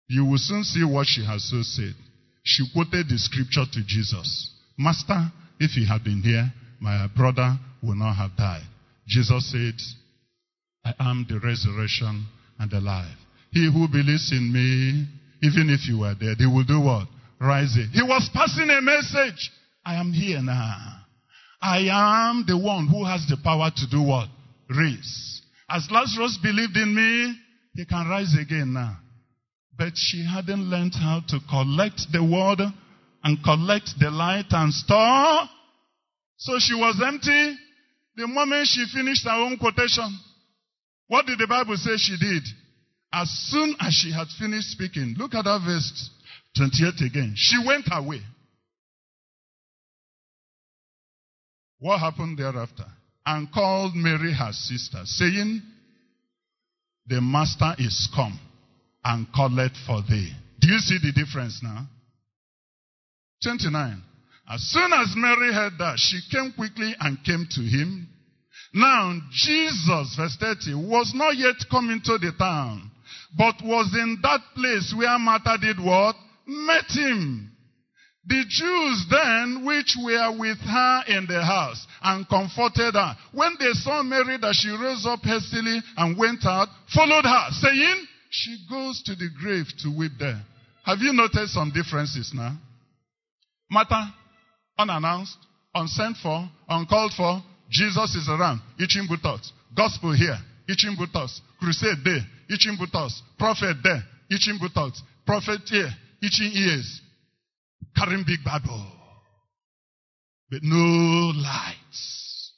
You 0.09 0.25
will 0.25 0.39
soon 0.39 0.65
see 0.65 0.85
what 0.85 1.07
she 1.07 1.25
has 1.25 1.49
so 1.49 1.63
said. 1.63 1.95
She 2.43 2.65
quoted 2.73 3.09
the 3.09 3.19
scripture 3.19 3.65
to 3.73 3.85
Jesus. 3.87 4.51
Master, 4.77 5.33
if 5.59 5.71
he 5.73 5.87
had 5.87 6.05
been 6.05 6.21
here, 6.23 6.53
my 6.81 7.07
brother 7.17 7.59
would 7.83 7.97
not 7.97 8.15
have 8.15 8.37
died. 8.37 8.67
Jesus 9.07 9.51
said, 9.51 9.75
I 10.85 11.11
am 11.11 11.27
the 11.29 11.39
resurrection 11.41 12.27
and 12.59 12.71
the 12.71 12.81
life. 12.81 13.17
He 13.51 13.71
who 13.73 13.89
believes 13.89 14.31
in 14.33 14.53
me, 14.53 15.07
even 15.43 15.71
if 15.71 15.89
you 15.89 16.01
were 16.01 16.15
dead, 16.15 16.37
he 16.39 16.47
will 16.47 16.65
do 16.65 16.81
what? 16.81 17.09
Rise. 17.41 17.77
He 17.93 18.03
was 18.03 18.29
passing 18.35 18.69
a 18.69 18.81
message. 18.81 19.51
I 19.85 19.95
am 19.95 20.13
here 20.13 20.43
now. 20.43 21.01
I 21.63 21.89
am 21.91 22.45
the 22.47 22.59
one 22.59 22.89
who 22.89 23.05
has 23.05 23.27
the 23.29 23.39
power 23.43 23.71
to 23.75 23.91
do 23.91 24.03
what? 24.03 24.29
Raise. 24.69 25.43
As 25.69 25.89
Lazarus 25.91 26.39
believed 26.43 26.77
in 26.77 26.95
me, 26.95 27.39
he 27.75 27.87
can 27.87 28.09
rise 28.09 28.35
again 28.39 28.75
now. 28.75 28.99
But 29.77 29.93
she 29.97 30.25
hadn't 30.25 30.71
learned 30.71 30.95
how 30.95 31.23
to 31.29 31.41
collect 31.51 32.07
the 32.13 32.23
word 32.23 32.61
and 33.25 33.43
collect 33.43 33.91
the 33.99 34.11
light 34.11 34.47
and 34.51 34.73
store. 34.73 35.49
So 36.37 36.59
she 36.59 36.75
was 36.75 37.01
empty. 37.05 37.57
The 38.17 38.29
moment 38.29 38.69
she 38.69 38.85
finished 38.95 39.25
her 39.25 39.33
own 39.33 39.59
quotation, 39.59 40.17
what 41.09 41.27
did 41.27 41.39
the 41.39 41.49
Bible 41.49 41.77
say 41.77 41.97
she 41.97 42.17
did? 42.19 42.43
As 43.13 43.29
soon 43.49 43.75
as 43.81 43.93
she 43.95 44.13
had 44.13 44.29
finished 44.39 44.71
speaking, 44.71 45.15
look 45.19 45.35
at 45.35 45.45
that 45.45 45.61
verse 45.65 46.11
28 46.57 47.07
again. 47.07 47.35
She 47.37 47.57
went 47.67 47.87
away. 47.91 48.21
What 51.81 51.99
happened 51.99 52.39
thereafter? 52.39 52.87
And 53.27 53.51
called 53.53 53.95
Mary 53.95 54.33
her 54.33 54.53
sister, 54.53 55.03
saying, 55.05 55.63
The 57.07 57.21
master 57.21 57.75
is 57.79 58.09
come 58.15 58.39
and 59.05 59.27
calleth 59.35 59.77
for 59.87 60.03
thee. 60.09 60.33
Do 60.61 60.69
you 60.69 60.79
see 60.79 60.99
the 61.03 61.13
difference 61.13 61.61
now? 61.63 61.87
29. 63.43 64.03
As 64.49 64.61
soon 64.63 64.93
as 64.93 65.15
Mary 65.17 65.53
heard 65.53 65.75
that, 65.79 65.97
she 65.99 66.21
came 66.31 66.53
quickly 66.53 66.95
and 67.01 67.23
came 67.25 67.47
to 67.51 67.61
him. 67.61 68.09
Now, 68.73 69.21
Jesus, 69.31 70.17
verse 70.17 70.37
30, 70.41 70.75
was 70.75 71.13
not 71.15 71.37
yet 71.37 71.57
come 71.71 71.91
into 71.91 72.19
the 72.19 72.33
town, 72.39 72.91
but 73.37 73.55
was 73.63 73.95
in 73.95 74.19
that 74.23 74.41
place 74.55 74.93
where 74.97 75.19
Martha 75.19 75.57
did 75.61 75.79
what? 75.79 76.17
Met 76.47 76.91
him. 76.91 77.51
The 78.27 78.43
Jews 78.49 79.07
then, 79.11 79.67
which 79.67 79.97
were 80.03 80.39
with 80.39 80.59
her 80.59 81.05
in 81.09 81.27
the 81.27 81.45
house 81.45 81.87
and 82.03 82.29
comforted 82.29 82.95
her, 82.95 83.17
when 83.33 83.55
they 83.61 83.73
saw 83.73 84.03
Mary 84.03 84.39
that 84.39 84.55
she 84.55 84.71
rose 84.71 85.05
up 85.07 85.21
hastily 85.23 85.81
and 85.97 86.17
went 86.17 86.45
out, 86.47 86.69
followed 86.95 87.25
her, 87.25 87.47
saying, 87.51 88.07
she 88.35 88.59
goes 88.69 89.01
to 89.05 89.15
the 89.15 89.29
grave 89.41 89.67
to 89.79 89.97
weep 89.97 90.13
there. 90.19 90.43
Have 90.85 90.99
you 90.99 91.13
noticed 91.13 91.55
some 91.55 91.71
differences 91.71 92.33
now? 92.35 92.59
Martha, 93.71 94.13
unannounced, 94.77 95.37
unsent 95.75 96.17
for, 96.23 96.49
uncalled 96.69 97.13
for, 97.17 97.41
Jesus 97.71 98.15
is 98.17 98.29
around, 98.29 98.61
itching 98.79 99.07
buttocks. 99.09 99.53
Gospel 99.77 100.13
here, 100.15 100.39
itching 100.69 100.97
buttocks. 100.99 101.41
Crusade 101.61 101.99
there, 102.05 102.27
itching 102.51 102.77
buttocks. 102.79 103.23
Prophet 103.39 103.77
there, 103.83 104.03
itching 104.31 104.59
buttocks. 104.61 105.01
Prophet 105.25 105.61
here, 105.67 105.91
itching 106.21 106.51
ears 106.55 107.01
carrying 107.97 108.25
big 108.27 108.43
Bible, 108.45 108.87
but 110.51 110.61
no 110.63 111.33
lights. 111.39 112.53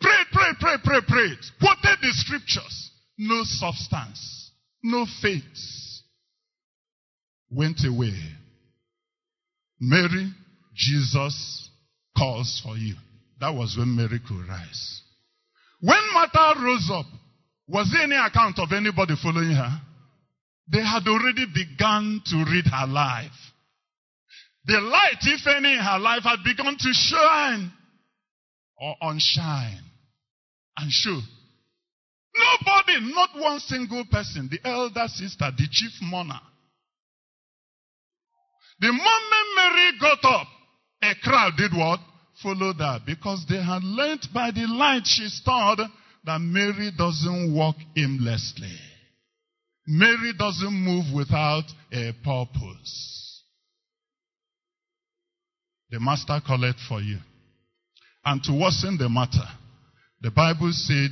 Pray, 0.00 0.22
pray, 0.32 0.52
pray, 0.60 0.76
pray, 0.84 1.00
pray. 1.06 1.28
Quoted 1.60 1.98
the 2.00 2.10
scriptures. 2.12 2.91
No 3.18 3.42
substance, 3.44 4.50
no 4.82 5.06
faith. 5.20 5.42
Went 7.50 7.84
away. 7.86 8.18
Mary, 9.78 10.32
Jesus 10.74 11.68
calls 12.16 12.60
for 12.64 12.76
you. 12.76 12.94
That 13.40 13.54
was 13.54 13.76
when 13.76 13.94
Mary 13.94 14.20
could 14.26 14.48
rise. 14.48 15.02
When 15.80 16.00
Martha 16.14 16.60
rose 16.60 16.88
up, 16.92 17.06
was 17.68 17.90
there 17.92 18.04
any 18.04 18.16
account 18.16 18.58
of 18.58 18.72
anybody 18.72 19.14
following 19.20 19.50
her? 19.50 19.80
They 20.70 20.82
had 20.82 21.06
already 21.06 21.46
begun 21.52 22.22
to 22.26 22.36
read 22.50 22.66
her 22.66 22.86
life. 22.86 23.30
The 24.64 24.80
light, 24.80 25.18
if 25.22 25.46
any, 25.46 25.74
in 25.74 25.80
her 25.80 25.98
life 25.98 26.22
had 26.22 26.44
begun 26.44 26.76
to 26.78 26.92
shine 26.92 27.72
or 28.76 28.94
unshine 29.02 29.80
and 30.78 30.90
show. 30.90 31.20
Nobody, 32.34 33.12
not 33.14 33.30
one 33.36 33.60
single 33.60 34.04
person, 34.10 34.48
the 34.50 34.58
elder 34.66 35.06
sister, 35.08 35.50
the 35.56 35.66
chief 35.70 35.92
mourner. 36.02 36.40
The 38.80 38.88
moment 38.88 39.48
Mary 39.56 39.92
got 40.00 40.24
up, 40.24 40.46
a 41.02 41.14
crowd 41.22 41.52
did 41.56 41.72
what? 41.72 42.00
Followed 42.42 42.76
her 42.76 43.00
because 43.06 43.44
they 43.48 43.62
had 43.62 43.84
learnt 43.84 44.26
by 44.32 44.50
the 44.50 44.66
light 44.66 45.02
she 45.04 45.28
stood 45.28 45.86
that 46.24 46.40
Mary 46.40 46.90
doesn't 46.96 47.54
walk 47.54 47.76
aimlessly. 47.96 48.74
Mary 49.86 50.32
doesn't 50.38 50.72
move 50.72 51.04
without 51.14 51.64
a 51.92 52.12
purpose. 52.24 53.42
The 55.90 56.00
master 56.00 56.40
called 56.44 56.74
for 56.88 57.00
you. 57.00 57.18
And 58.24 58.42
to 58.44 58.52
worsen 58.52 58.96
the 58.96 59.08
matter, 59.08 59.46
the 60.20 60.30
Bible 60.30 60.70
said 60.72 61.10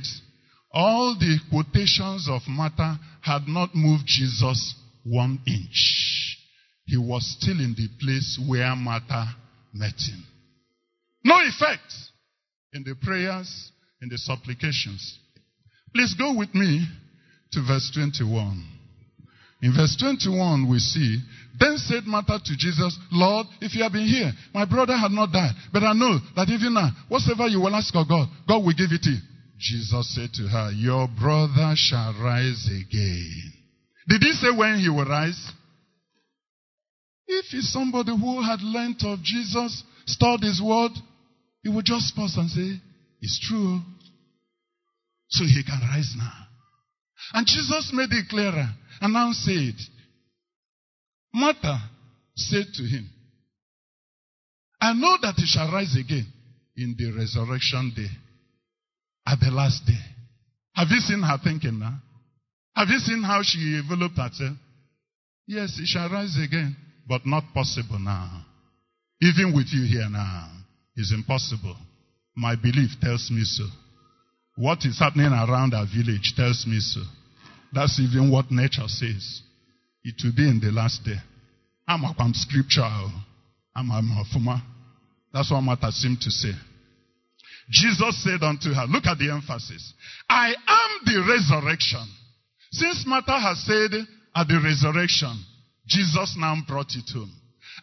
all 0.73 1.15
the 1.19 1.37
quotations 1.49 2.27
of 2.29 2.41
Martha 2.47 2.99
had 3.21 3.47
not 3.47 3.75
moved 3.75 4.03
Jesus 4.05 4.75
one 5.03 5.39
inch. 5.45 6.37
He 6.85 6.97
was 6.97 7.37
still 7.39 7.59
in 7.59 7.75
the 7.75 7.87
place 7.99 8.39
where 8.47 8.75
Martha 8.75 9.35
met 9.73 9.95
him. 9.95 10.23
No 11.23 11.39
effect 11.39 11.93
in 12.73 12.83
the 12.83 12.95
prayers, 13.01 13.71
in 14.01 14.09
the 14.09 14.17
supplications. 14.17 15.19
Please 15.93 16.13
go 16.17 16.33
with 16.35 16.53
me 16.55 16.85
to 17.51 17.61
verse 17.67 17.91
21. 17.93 18.65
In 19.61 19.73
verse 19.75 19.95
21, 19.99 20.67
we 20.69 20.79
see, 20.79 21.19
Then 21.59 21.77
said 21.77 22.05
Martha 22.05 22.39
to 22.43 22.57
Jesus, 22.57 22.97
Lord, 23.11 23.45
if 23.61 23.75
you 23.75 23.83
had 23.83 23.93
been 23.93 24.07
here, 24.07 24.31
my 24.53 24.65
brother 24.65 24.97
had 24.97 25.11
not 25.11 25.31
died. 25.31 25.53
But 25.71 25.83
I 25.83 25.93
know 25.93 26.17
that 26.35 26.49
even 26.49 26.73
now, 26.73 26.89
whatsoever 27.09 27.47
you 27.47 27.61
will 27.61 27.75
ask 27.75 27.93
of 27.95 28.07
God, 28.07 28.27
God 28.47 28.65
will 28.65 28.73
give 28.73 28.91
it 28.91 29.03
to 29.03 29.09
you. 29.11 29.19
Jesus 29.61 30.15
said 30.15 30.33
to 30.33 30.47
her, 30.47 30.71
Your 30.71 31.07
brother 31.07 31.73
shall 31.75 32.13
rise 32.19 32.67
again. 32.67 33.53
Did 34.09 34.21
he 34.21 34.31
say 34.33 34.49
when 34.49 34.79
he 34.79 34.89
will 34.89 35.05
rise? 35.05 35.51
If 37.27 37.45
he's 37.45 37.71
somebody 37.71 38.11
who 38.11 38.41
had 38.41 38.61
learnt 38.61 39.03
of 39.05 39.21
Jesus, 39.21 39.83
studied 40.05 40.47
his 40.47 40.61
word, 40.61 40.91
he 41.63 41.69
would 41.69 41.85
just 41.85 42.15
pause 42.15 42.35
and 42.37 42.49
say, 42.49 42.81
It's 43.21 43.39
true. 43.47 43.79
So 45.29 45.45
he 45.45 45.63
can 45.63 45.79
rise 45.79 46.13
now. 46.17 46.33
And 47.33 47.47
Jesus 47.47 47.91
made 47.93 48.11
it 48.11 48.27
clearer 48.29 48.67
and 48.99 49.13
now 49.13 49.31
said, 49.31 49.75
Martha 51.33 51.79
said 52.35 52.65
to 52.73 52.83
him, 52.83 53.09
I 54.81 54.93
know 54.93 55.17
that 55.21 55.35
he 55.35 55.45
shall 55.45 55.71
rise 55.71 55.95
again 55.95 56.25
in 56.75 56.95
the 56.97 57.11
resurrection 57.11 57.93
day, 57.95 58.09
at 59.25 59.39
the 59.39 59.51
last 59.51 59.85
day. 59.85 59.99
Have 60.75 60.87
you 60.89 60.99
seen 60.99 61.21
her 61.21 61.37
thinking 61.43 61.79
now? 61.79 61.99
Have 62.75 62.87
you 62.89 62.99
seen 62.99 63.23
how 63.23 63.41
she 63.43 63.79
enveloped 63.81 64.17
herself? 64.17 64.57
Yes, 65.47 65.75
he 65.77 65.85
shall 65.85 66.09
rise 66.09 66.37
again, 66.41 66.75
but 67.07 67.25
not 67.25 67.43
possible 67.53 67.99
now. 67.99 68.45
Even 69.21 69.53
with 69.55 69.67
you 69.71 69.85
here 69.85 70.09
now, 70.09 70.49
it's 70.95 71.13
impossible. 71.13 71.75
My 72.35 72.55
belief 72.55 72.91
tells 73.01 73.29
me 73.31 73.43
so. 73.43 73.65
What 74.55 74.79
is 74.85 74.99
happening 74.99 75.31
around 75.31 75.73
our 75.73 75.85
village 75.85 76.33
tells 76.35 76.65
me 76.67 76.79
so. 76.79 77.01
That's 77.73 77.99
even 77.99 78.31
what 78.31 78.51
nature 78.51 78.87
says. 78.87 79.41
It 80.03 80.15
will 80.23 80.33
be 80.35 80.49
in 80.49 80.59
the 80.59 80.71
last 80.71 81.03
day. 81.03 81.17
I'm 81.87 82.03
a 82.03 82.13
scriptural. 82.33 83.11
I'm 83.75 83.91
a 83.91 84.23
fuma. 84.33 84.61
That's 85.33 85.51
what 85.51 85.61
Martha 85.61 85.91
seemed 85.91 86.19
to 86.21 86.31
say. 86.31 86.51
Jesus 87.69 88.23
said 88.23 88.43
unto 88.43 88.69
her, 88.73 88.85
look 88.87 89.05
at 89.05 89.17
the 89.17 89.31
emphasis. 89.31 89.93
I 90.29 90.49
am 90.49 90.91
the 91.05 91.19
resurrection. 91.27 92.05
Since 92.71 93.05
Martha 93.05 93.39
has 93.39 93.63
said 93.65 93.91
at 94.35 94.47
the 94.47 94.59
resurrection, 94.63 95.37
Jesus 95.87 96.35
now 96.37 96.55
brought 96.67 96.95
it 96.95 97.09
home. 97.13 97.31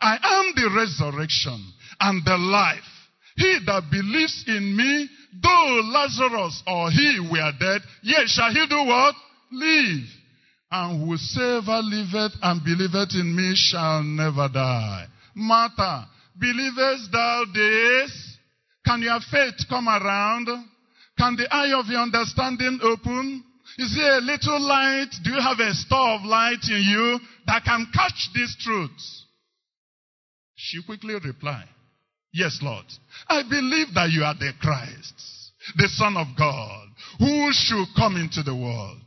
I 0.00 0.16
am 0.22 0.52
the 0.54 0.70
resurrection 0.74 1.72
and 2.00 2.24
the 2.24 2.36
life. 2.36 2.78
He 3.36 3.58
that 3.66 3.90
believes 3.90 4.44
in 4.48 4.76
me, 4.76 5.08
though 5.42 5.80
Lazarus 5.84 6.62
or 6.66 6.90
he 6.90 7.28
were 7.30 7.52
dead, 7.60 7.82
yet 8.02 8.26
shall 8.26 8.50
he 8.52 8.66
do 8.68 8.84
what? 8.84 9.14
live. 9.52 10.04
And 10.70 11.08
whosoever 11.08 11.80
liveth 11.82 12.36
and 12.42 12.62
believeth 12.62 13.14
in 13.14 13.34
me 13.34 13.54
shall 13.54 14.02
never 14.02 14.48
die. 14.52 15.06
Martha, 15.34 16.06
believest 16.38 17.10
thou 17.10 17.44
this? 17.54 18.37
Can 18.88 19.02
your 19.02 19.20
faith 19.30 19.68
come 19.68 19.86
around? 19.86 20.46
Can 21.18 21.36
the 21.36 21.46
eye 21.52 21.78
of 21.78 21.88
your 21.88 22.00
understanding 22.00 22.78
open? 22.82 23.44
Is 23.76 23.94
there 23.94 24.16
a 24.16 24.20
little 24.22 24.58
light? 24.66 25.10
Do 25.22 25.30
you 25.30 25.40
have 25.42 25.60
a 25.60 25.74
store 25.74 26.14
of 26.14 26.22
light 26.24 26.64
in 26.70 26.80
you 26.80 27.20
that 27.46 27.64
can 27.64 27.86
catch 27.92 28.30
these 28.34 28.56
truths? 28.58 29.26
She 30.54 30.82
quickly 30.82 31.14
replied, 31.22 31.68
Yes, 32.32 32.60
Lord. 32.62 32.86
I 33.28 33.42
believe 33.42 33.88
that 33.92 34.08
you 34.10 34.22
are 34.22 34.34
the 34.34 34.52
Christ, 34.58 35.52
the 35.76 35.88
Son 35.88 36.16
of 36.16 36.28
God, 36.38 36.88
who 37.18 37.50
should 37.52 37.88
come 37.94 38.16
into 38.16 38.42
the 38.42 38.56
world. 38.56 38.98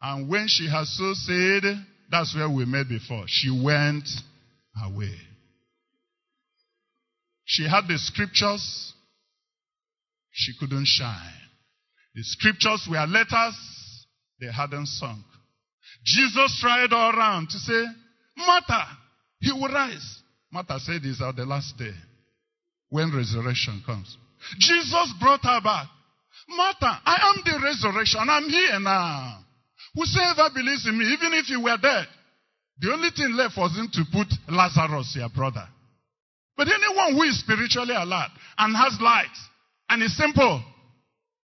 And 0.00 0.28
when 0.28 0.46
she 0.46 0.70
had 0.70 0.84
so 0.84 1.12
said, 1.14 1.84
that's 2.08 2.36
where 2.36 2.48
we 2.48 2.66
met 2.66 2.88
before, 2.88 3.24
she 3.26 3.50
went 3.50 4.08
away. 4.86 5.16
She 7.46 7.68
had 7.68 7.88
the 7.88 7.98
scriptures, 7.98 8.93
she 10.34 10.52
couldn't 10.58 10.86
shine. 10.86 11.40
The 12.14 12.22
scriptures 12.22 12.86
were 12.90 13.06
letters, 13.06 13.56
they 14.40 14.50
hadn't 14.52 14.86
sunk. 14.86 15.24
Jesus 16.04 16.58
tried 16.60 16.92
all 16.92 17.16
around 17.16 17.48
to 17.50 17.58
say, 17.58 17.84
Martha, 18.36 18.84
he 19.40 19.52
will 19.52 19.72
rise. 19.72 20.22
Martha 20.52 20.78
said, 20.80 21.02
This 21.02 21.22
at 21.22 21.36
the 21.36 21.46
last 21.46 21.78
day 21.78 21.94
when 22.90 23.14
resurrection 23.14 23.82
comes. 23.86 24.16
Jesus 24.58 25.14
brought 25.20 25.42
her 25.44 25.60
back. 25.62 25.86
Martha, 26.48 27.00
I 27.06 27.32
am 27.32 27.42
the 27.44 27.64
resurrection. 27.64 28.20
I'm 28.28 28.48
here 28.48 28.80
now. 28.80 29.38
Whosoever 29.94 30.50
believes 30.52 30.86
in 30.86 30.98
me, 30.98 31.04
even 31.06 31.32
if 31.34 31.46
he 31.46 31.56
were 31.56 31.78
dead, 31.80 32.06
the 32.80 32.92
only 32.92 33.10
thing 33.10 33.32
left 33.32 33.56
was 33.56 33.76
him 33.76 33.88
to 33.92 34.02
put 34.12 34.26
Lazarus, 34.48 35.14
your 35.16 35.28
brother. 35.28 35.66
But 36.56 36.68
anyone 36.68 37.14
who 37.14 37.22
is 37.22 37.38
spiritually 37.38 37.94
alert 37.94 38.30
and 38.58 38.76
has 38.76 38.98
light 39.00 39.34
and 39.94 40.02
is 40.02 40.16
simple 40.16 40.62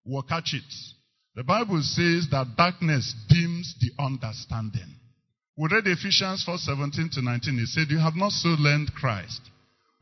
We'll 0.09 0.23
catch 0.23 0.55
it. 0.55 0.65
The 1.35 1.45
Bible 1.45 1.83
says 1.83 2.29
that 2.31 2.57
darkness 2.57 3.15
dims 3.29 3.75
the 3.79 3.91
understanding. 4.03 4.89
We 5.55 5.69
read 5.71 5.87
Ephesians 5.87 6.45
4 6.45 6.57
17 6.57 7.11
to 7.13 7.23
19. 7.23 7.59
He 7.59 7.67
said, 7.67 7.91
You 7.91 7.99
have 7.99 8.17
not 8.17 8.33
so 8.33 8.49
learned 8.59 8.91
Christ, 8.95 9.43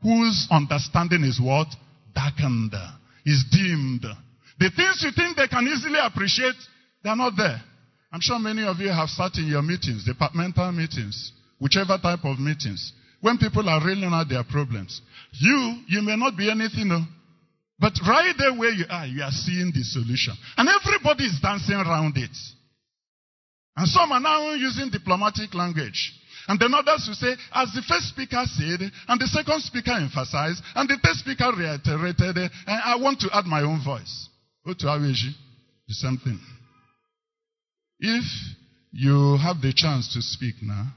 whose 0.01 0.47
understanding 0.49 1.23
is 1.23 1.41
what? 1.43 1.67
Darkened, 2.15 2.73
is 3.25 3.43
dimmed. 3.51 4.05
The 4.59 4.71
things 4.71 5.03
you 5.03 5.11
think 5.11 5.35
they 5.35 5.49
can 5.49 5.67
easily 5.67 5.99
appreciate, 6.01 6.55
they're 7.03 7.17
not 7.17 7.33
there. 7.35 7.61
I'm 8.13 8.21
sure 8.21 8.39
many 8.39 8.63
of 8.63 8.77
you 8.77 8.87
have 8.87 9.09
sat 9.09 9.35
in 9.35 9.47
your 9.47 9.61
meetings, 9.61 10.05
departmental 10.05 10.71
meetings, 10.71 11.33
whichever 11.59 11.97
type 12.01 12.23
of 12.23 12.39
meetings, 12.39 12.93
when 13.19 13.37
people 13.37 13.67
are 13.67 13.85
railing 13.85 14.13
out 14.13 14.29
their 14.29 14.45
problems. 14.45 15.01
You, 15.33 15.83
you 15.89 16.01
may 16.01 16.15
not 16.15 16.37
be 16.37 16.49
anything, 16.49 16.87
no, 16.87 17.03
but 17.79 17.93
right 18.07 18.33
there 18.37 18.53
where 18.53 18.71
you 18.71 18.85
are, 18.89 19.05
you 19.05 19.21
are 19.21 19.31
seeing 19.31 19.71
the 19.73 19.83
solution. 19.83 20.33
And 20.57 20.67
everybody 20.67 21.25
is 21.25 21.39
dancing 21.41 21.75
around 21.75 22.17
it. 22.17 22.35
And 23.75 23.87
some 23.87 24.11
are 24.11 24.19
now 24.19 24.53
using 24.53 24.89
diplomatic 24.89 25.53
language. 25.53 26.13
And 26.47 26.59
then 26.59 26.73
others 26.73 27.05
will 27.07 27.15
say, 27.15 27.35
as 27.53 27.69
the 27.75 27.83
first 27.87 28.09
speaker 28.09 28.41
said, 28.45 28.81
and 29.07 29.21
the 29.21 29.27
second 29.27 29.61
speaker 29.61 29.91
emphasized, 29.91 30.63
and 30.75 30.89
the 30.89 30.97
third 31.03 31.17
speaker 31.17 31.51
reiterated, 31.55 32.37
and 32.37 32.51
I 32.67 32.95
want 32.95 33.19
to 33.21 33.29
add 33.33 33.45
my 33.45 33.61
own 33.61 33.83
voice. 33.83 34.29
Go 34.65 34.73
to 34.73 34.85
Aweji. 34.87 35.35
The 35.87 35.93
same 35.93 36.17
thing. 36.23 36.39
If 37.99 38.23
you 38.91 39.37
have 39.37 39.61
the 39.61 39.73
chance 39.75 40.13
to 40.13 40.21
speak 40.21 40.55
now, 40.61 40.87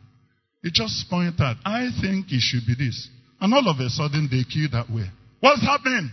you 0.62 0.70
just 0.72 1.09
point 1.11 1.41
out, 1.41 1.57
I 1.64 1.91
think 2.01 2.26
it 2.33 2.41
should 2.41 2.66
be 2.66 2.74
this. 2.74 3.09
And 3.41 3.53
all 3.53 3.68
of 3.68 3.78
a 3.81 3.89
sudden 3.89 4.28
they 4.31 4.45
queue 4.45 4.68
that 4.68 4.91
way. 4.91 5.11
What's 5.41 5.62
happening? 5.62 6.11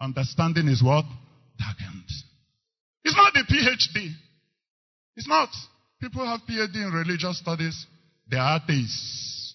Understanding 0.00 0.68
is 0.68 0.82
what? 0.82 1.04
Darkened. 1.58 2.08
It's 3.04 3.16
not 3.16 3.32
the 3.34 3.44
PhD. 3.50 4.12
It's 5.16 5.28
not. 5.28 5.48
People 6.00 6.24
have 6.24 6.40
PhD 6.48 6.76
in 6.76 6.92
religious 6.92 7.38
studies. 7.38 7.86
They 8.30 8.38
are 8.38 8.60
atheists. 8.62 9.54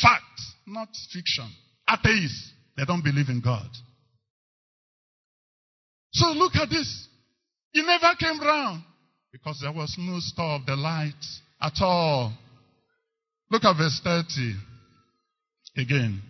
Fact, 0.00 0.40
not 0.66 0.88
fiction. 1.12 1.50
Atheists. 1.90 2.52
They 2.76 2.84
don't 2.84 3.02
believe 3.02 3.28
in 3.28 3.40
God. 3.40 3.68
So 6.12 6.28
look 6.28 6.54
at 6.56 6.70
this. 6.70 7.08
He 7.72 7.82
never 7.82 8.14
came 8.18 8.40
round 8.40 8.84
because 9.32 9.58
there 9.60 9.72
was 9.72 9.94
no 9.98 10.18
star 10.20 10.58
of 10.60 10.66
the 10.66 10.76
light 10.76 11.12
at 11.60 11.74
all. 11.80 12.32
Look 13.50 13.64
at 13.64 13.76
verse 13.76 14.00
30 14.02 14.54
again. 15.76 16.22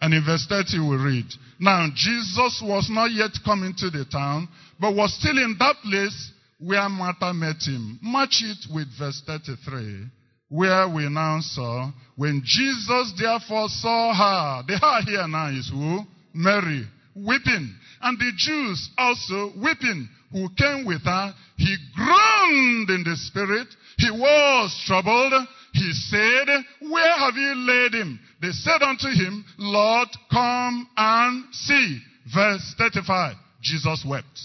And 0.00 0.12
in 0.12 0.24
verse 0.24 0.46
30 0.48 0.78
we 0.80 0.96
read, 0.96 1.26
Now 1.58 1.88
Jesus 1.94 2.62
was 2.62 2.88
not 2.90 3.10
yet 3.10 3.30
come 3.44 3.64
into 3.64 3.90
the 3.90 4.04
town, 4.04 4.48
but 4.78 4.94
was 4.94 5.14
still 5.14 5.38
in 5.38 5.56
that 5.58 5.76
place 5.82 6.32
where 6.58 6.88
Martha 6.88 7.32
met 7.32 7.62
him. 7.62 7.98
Match 8.02 8.42
it 8.42 8.72
with 8.72 8.88
verse 8.98 9.22
33, 9.26 10.06
where 10.48 10.88
we 10.88 11.08
now 11.08 11.38
saw, 11.40 11.90
when 12.16 12.42
Jesus 12.44 13.14
therefore 13.18 13.68
saw 13.68 14.14
her, 14.14 14.64
the 14.66 14.78
her 14.78 15.02
here 15.02 15.28
now 15.28 15.48
is 15.48 15.70
who? 15.70 16.00
Mary, 16.34 16.86
weeping. 17.14 17.74
And 18.02 18.18
the 18.18 18.32
Jews 18.36 18.90
also 18.98 19.52
weeping, 19.56 20.08
who 20.32 20.48
came 20.56 20.84
with 20.84 21.02
her. 21.04 21.34
He 21.56 21.76
groaned 21.94 22.90
in 22.90 23.04
the 23.04 23.16
spirit. 23.16 23.68
He 23.96 24.10
was 24.10 24.84
troubled. 24.86 25.32
He 25.76 25.92
said, 25.92 26.48
Where 26.90 27.18
have 27.18 27.36
you 27.36 27.54
laid 27.54 27.92
him? 27.92 28.18
They 28.40 28.50
said 28.50 28.82
unto 28.82 29.08
him, 29.08 29.44
Lord, 29.58 30.08
come 30.30 30.88
and 30.96 31.44
see. 31.52 32.00
Verse 32.34 32.74
35. 32.78 33.36
Jesus 33.62 34.04
wept. 34.08 34.40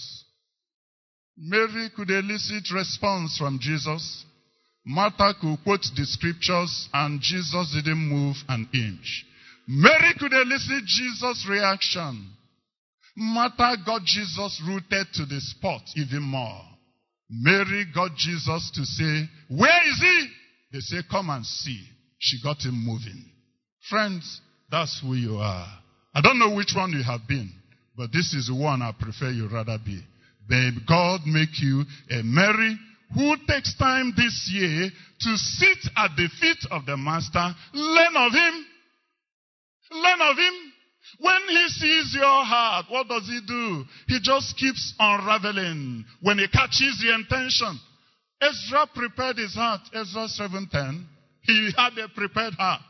Mary 1.38 1.88
could 1.96 2.10
elicit 2.10 2.70
response 2.74 3.38
from 3.38 3.58
Jesus. 3.60 4.24
Martha 4.84 5.32
could 5.40 5.56
quote 5.64 5.86
the 5.96 6.04
scriptures 6.04 6.88
and 6.92 7.20
Jesus 7.22 7.72
didn't 7.74 8.08
move 8.08 8.36
an 8.48 8.68
inch. 8.74 9.24
Mary 9.66 10.12
could 10.18 10.32
elicit 10.32 10.84
Jesus' 10.84 11.46
reaction. 11.48 12.28
Martha 13.16 13.76
got 13.86 14.02
Jesus 14.04 14.62
rooted 14.66 15.06
to 15.14 15.24
the 15.24 15.40
spot 15.40 15.82
even 15.96 16.22
more. 16.22 16.60
Mary 17.30 17.86
got 17.94 18.14
Jesus 18.16 18.70
to 18.74 18.84
say, 18.84 19.28
Where 19.48 19.88
is 19.88 19.98
he? 19.98 20.28
They 20.72 20.80
say, 20.80 20.98
Come 21.10 21.30
and 21.30 21.44
see. 21.44 21.82
She 22.18 22.40
got 22.42 22.62
him 22.62 22.74
moving. 22.74 23.24
Friends, 23.90 24.40
that's 24.70 25.00
who 25.02 25.14
you 25.14 25.36
are. 25.36 25.66
I 26.14 26.20
don't 26.20 26.38
know 26.38 26.54
which 26.54 26.72
one 26.74 26.92
you 26.92 27.02
have 27.02 27.26
been, 27.26 27.50
but 27.96 28.12
this 28.12 28.32
is 28.32 28.46
the 28.46 28.54
one 28.54 28.80
I 28.80 28.92
prefer 28.92 29.30
you 29.30 29.48
rather 29.48 29.78
be. 29.84 30.00
Babe, 30.48 30.74
God 30.86 31.20
make 31.26 31.60
you 31.60 31.84
a 32.10 32.22
Mary 32.22 32.78
who 33.14 33.36
takes 33.48 33.76
time 33.76 34.12
this 34.16 34.50
year 34.52 34.90
to 35.20 35.36
sit 35.36 35.78
at 35.96 36.10
the 36.16 36.28
feet 36.40 36.64
of 36.70 36.86
the 36.86 36.96
Master, 36.96 37.54
learn 37.74 38.16
of 38.16 38.32
him. 38.32 38.66
Learn 39.92 40.20
of 40.22 40.36
him. 40.36 40.72
When 41.18 41.40
he 41.48 41.68
sees 41.68 42.14
your 42.14 42.44
heart, 42.44 42.86
what 42.88 43.08
does 43.08 43.26
he 43.26 43.40
do? 43.46 43.84
He 44.08 44.18
just 44.22 44.56
keeps 44.56 44.94
unraveling. 44.98 46.04
When 46.22 46.38
he 46.38 46.48
catches 46.48 47.02
the 47.02 47.14
intention, 47.14 47.78
Ezra 48.42 48.86
prepared 48.92 49.38
his 49.38 49.54
heart. 49.54 49.82
Ezra 49.94 50.26
7:10. 50.26 51.06
He 51.42 51.72
had 51.76 51.96
a 51.98 52.08
prepared 52.08 52.54
heart. 52.54 52.82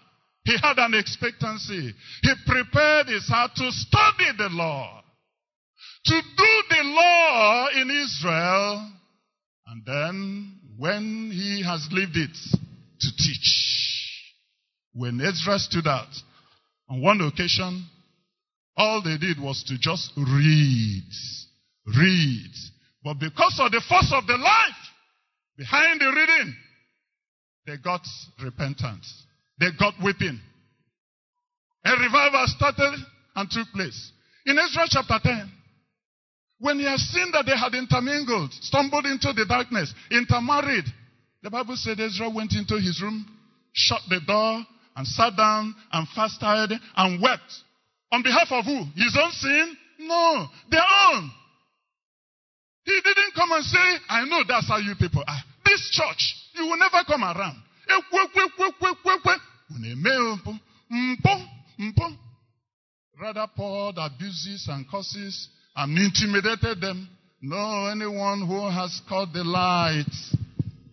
He 0.45 0.57
had 0.57 0.79
an 0.79 0.95
expectancy. 0.95 1.95
He 2.23 2.33
prepared 2.47 3.09
his 3.09 3.29
heart 3.29 3.55
to 3.57 3.71
study 3.71 4.33
the 4.37 4.49
law, 4.49 5.03
to 6.07 6.23
do 6.37 6.63
the 6.71 6.83
law 6.83 7.69
in 7.69 7.91
Israel, 7.91 8.93
and 9.67 9.85
then 9.87 10.59
when 10.77 11.31
he 11.31 11.63
has 11.63 11.87
lived 11.93 12.17
it, 12.17 12.37
to 13.01 13.17
teach. 13.17 13.69
When 14.95 15.21
Ezra 15.21 15.59
stood 15.59 15.87
out, 15.87 16.13
on 16.89 17.01
one 17.01 17.21
occasion, 17.21 17.87
all 18.77 19.03
they 19.03 19.17
did 19.17 19.39
was 19.41 19.63
to 19.65 19.79
just 19.79 20.13
read. 20.17 21.11
Read. 21.87 22.53
But 23.05 23.15
because 23.19 23.59
of 23.59 23.71
the 23.71 23.81
force 23.89 24.13
of 24.13 24.27
the 24.27 24.37
life 24.37 24.82
behind 25.57 26.01
the 26.01 26.07
reading, 26.07 26.55
they 27.67 27.77
got 27.77 28.01
repentance. 28.43 29.25
They 29.59 29.69
got 29.79 29.95
weeping. 30.03 30.41
A 31.85 31.91
revival 31.93 32.45
started 32.47 32.99
and 33.37 33.51
took 33.51 33.69
place. 33.75 34.13
In 34.47 34.59
Ezra 34.59 34.85
chapter 34.89 35.19
10, 35.23 35.51
when 36.59 36.79
he 36.79 36.85
had 36.85 36.99
seen 36.99 37.31
that 37.33 37.47
they 37.47 37.57
had 37.57 37.75
intermingled, 37.75 38.53
stumbled 38.55 39.07
into 39.07 39.33
the 39.33 39.45
darkness, 39.49 39.93
intermarried, 40.11 40.85
the 41.43 41.51
Bible 41.51 41.77
said 41.77 41.99
Ezra 41.99 42.31
went 42.31 42.53
into 42.53 42.77
his 42.77 43.03
room, 43.03 43.27
shut 43.73 44.01
the 44.09 44.21
door, 44.27 44.65
and 44.95 45.07
sat 45.07 45.37
down 45.37 45.75
and 45.93 46.07
fasted 46.15 46.79
and 46.97 47.23
wept. 47.23 47.53
On 48.13 48.23
behalf 48.23 48.49
of 48.51 48.65
who? 48.65 48.85
His 48.95 49.19
own 49.21 49.33
sin? 49.33 49.77
No, 50.01 50.47
their 50.71 50.85
own. 51.07 51.31
He 52.85 53.01
didn't 53.03 53.35
come 53.35 53.53
and 53.53 53.65
say, 53.65 53.97
I 54.09 54.25
know 54.25 54.43
that's 54.47 54.69
how 54.69 54.79
you 54.79 54.95
people 54.99 55.23
are. 55.27 55.43
This 55.65 55.91
church, 55.91 56.35
you 56.55 56.67
will 56.67 56.79
never 56.79 57.05
come 57.07 57.23
around. 57.23 57.63
Rather 63.21 63.47
poured 63.57 63.97
abuses 63.99 64.67
and 64.69 64.89
curses 64.91 65.49
and 65.77 65.97
intimidated 65.99 66.81
them. 66.81 67.09
No, 67.41 67.87
anyone 67.87 68.47
who 68.47 68.69
has 68.71 69.01
caught 69.09 69.33
the 69.33 69.45
light, 69.45 70.13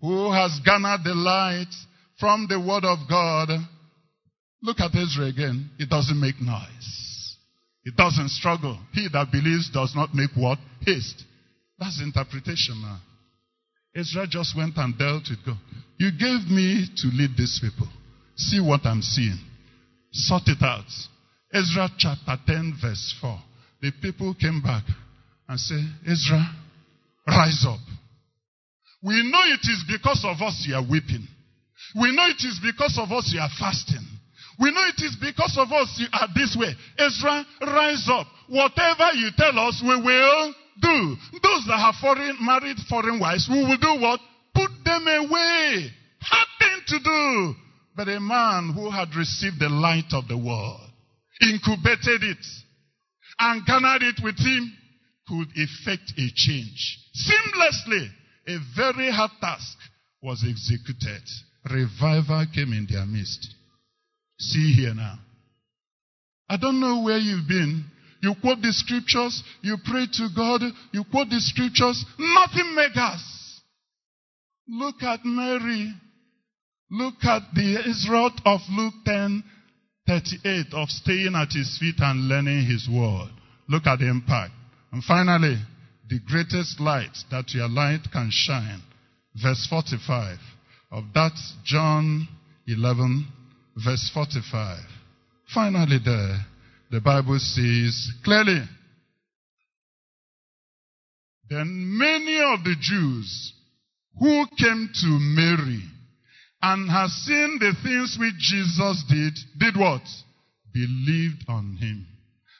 who 0.02 0.32
has 0.32 0.60
garnered 0.66 1.03
the 1.03 1.16
light 1.16 1.74
from 2.20 2.48
the 2.49 2.60
word 2.60 2.86
of 2.86 2.99
God, 3.10 3.49
look 4.61 4.80
at 4.80 4.95
Ezra 4.95 5.26
again. 5.26 5.70
It 5.80 5.90
doesn't 5.90 6.20
make 6.20 6.40
noise. 6.41 7.36
It 7.84 7.95
doesn't 7.95 8.30
struggle. 8.30 8.78
He 8.94 9.07
that 9.14 9.32
believes 9.32 9.70
does 9.72 9.94
not 9.95 10.14
make 10.14 10.32
what? 10.36 10.60
Haste. 10.86 11.24
That's 11.80 12.01
interpretation 12.01 12.81
now. 12.81 12.99
Ezra 13.95 14.27
just 14.27 14.56
went 14.56 14.77
and 14.77 14.97
dealt 14.97 15.23
with 15.30 15.39
God. 15.45 15.57
You 15.97 16.11
gave 16.11 16.49
me 16.51 16.85
to 16.97 17.07
lead 17.07 17.31
these 17.38 17.60
people. 17.61 17.88
See 18.35 18.60
what 18.60 18.81
I'm 18.85 19.01
seeing. 19.01 19.39
Sort 20.11 20.43
it 20.47 20.61
out. 20.61 20.85
Ezra 21.53 21.89
chapter 21.97 22.38
10 22.45 22.77
verse 22.81 23.15
4. 23.22 23.39
The 23.81 23.91
people 24.01 24.35
came 24.39 24.61
back 24.61 24.84
and 25.47 25.60
said, 25.60 25.84
Ezra, 26.06 26.43
rise 27.27 27.65
up. 27.68 27.80
We 29.01 29.23
know 29.23 29.41
it 29.47 29.64
is 29.64 29.84
because 29.88 30.23
of 30.26 30.41
us 30.41 30.65
you 30.68 30.76
are 30.76 30.84
weeping. 30.84 31.26
We 31.95 32.14
know 32.15 32.27
it 32.27 32.43
is 32.43 32.60
because 32.61 32.99
of 33.01 33.11
us 33.11 33.31
you 33.34 33.39
are 33.39 33.49
fasting. 33.57 34.06
We 34.60 34.72
know 34.72 34.84
it 34.91 35.01
is 35.01 35.15
because 35.22 35.57
of 35.57 35.72
us 35.72 35.95
you 35.97 36.07
are 36.11 36.27
this 36.35 36.56
way. 36.60 36.76
Ezra, 36.99 37.45
rise 37.61 38.07
up. 38.11 38.27
Whatever 38.49 39.15
you 39.15 39.30
tell 39.38 39.57
us, 39.57 39.81
we 39.81 39.95
will 39.95 40.53
do. 40.81 41.15
Those 41.41 41.65
that 41.68 41.80
have 41.80 41.95
foreign, 41.95 42.38
married 42.41 42.77
foreign 42.89 43.19
wives, 43.19 43.47
we 43.49 43.60
will 43.60 43.77
do 43.77 44.01
what? 44.01 44.19
Put 44.53 44.72
them 44.84 45.07
away. 45.07 45.91
Hard 46.22 46.47
thing 46.60 46.81
to 46.88 46.99
do. 46.99 47.56
But 47.95 48.07
a 48.07 48.19
man 48.19 48.73
who 48.73 48.89
had 48.89 49.15
received 49.15 49.60
the 49.60 49.69
light 49.69 50.11
of 50.14 50.27
the 50.27 50.38
world, 50.38 50.80
incubated 51.41 52.23
it, 52.23 52.45
and 53.39 53.65
garnered 53.65 54.03
it 54.03 54.19
with 54.23 54.38
him, 54.38 54.73
could 55.27 55.47
effect 55.56 56.14
a 56.18 56.31
change. 56.34 56.97
Seamlessly, 57.15 58.10
a 58.47 58.57
very 58.76 59.11
hard 59.11 59.31
task 59.39 59.77
was 60.22 60.43
executed. 60.47 61.23
revival 61.69 62.45
came 62.53 62.73
in 62.73 62.88
their 62.89 63.06
midst. 63.06 63.53
See 64.39 64.73
here 64.73 64.93
now. 64.93 65.19
I 66.49 66.57
don't 66.57 66.80
know 66.80 67.01
where 67.01 67.18
you've 67.18 67.47
been. 67.47 67.85
You 68.21 68.35
quote 68.41 68.61
the 68.61 68.73
scriptures, 68.73 69.43
you 69.61 69.77
pray 69.85 70.05
to 70.11 70.29
God, 70.35 70.61
you 70.91 71.03
quote 71.09 71.29
the 71.29 71.39
scriptures, 71.39 72.05
nothing 72.17 72.75
matters. 72.75 73.61
Look 74.67 75.01
at 75.03 75.21
Mary. 75.23 75.93
Look 76.91 77.23
at 77.23 77.43
the 77.53 77.83
Israel 77.87 78.31
of 78.45 78.61
Luke 78.71 78.93
10, 79.05 79.43
38 80.07 80.65
of 80.73 80.89
staying 80.89 81.35
at 81.35 81.51
his 81.51 81.77
feet 81.79 81.95
and 81.99 82.27
learning 82.27 82.65
his 82.65 82.89
word. 82.91 83.29
Look 83.67 83.85
at 83.85 83.99
the 83.99 84.09
impact. 84.09 84.53
And 84.91 85.03
finally, 85.03 85.57
the 86.09 86.19
greatest 86.27 86.79
light 86.79 87.15
that 87.29 87.53
your 87.53 87.69
light 87.69 88.01
can 88.11 88.29
shine. 88.31 88.81
Verse 89.41 89.67
45 89.69 90.37
of 90.91 91.03
that 91.13 91.37
John 91.63 92.27
11, 92.67 93.27
verse 93.85 94.09
45. 94.13 94.79
Finally 95.53 95.99
there, 96.03 96.45
the 96.90 97.02
Bible 97.02 97.38
says 97.40 98.11
clearly, 98.24 98.64
then 101.49 101.98
many 101.98 102.38
of 102.40 102.64
the 102.64 102.76
Jews 102.80 103.53
who 104.20 104.45
came 104.57 104.90
to 104.94 105.07
Mary 105.20 105.84
and 106.61 106.90
had 106.90 107.07
seen 107.07 107.57
the 107.60 107.74
things 107.84 108.18
which 108.20 108.36
Jesus 108.38 109.03
did, 109.10 109.34
did 109.57 109.80
what? 109.80 110.02
Believed 110.74 111.45
on 111.48 111.78
him. 111.78 112.06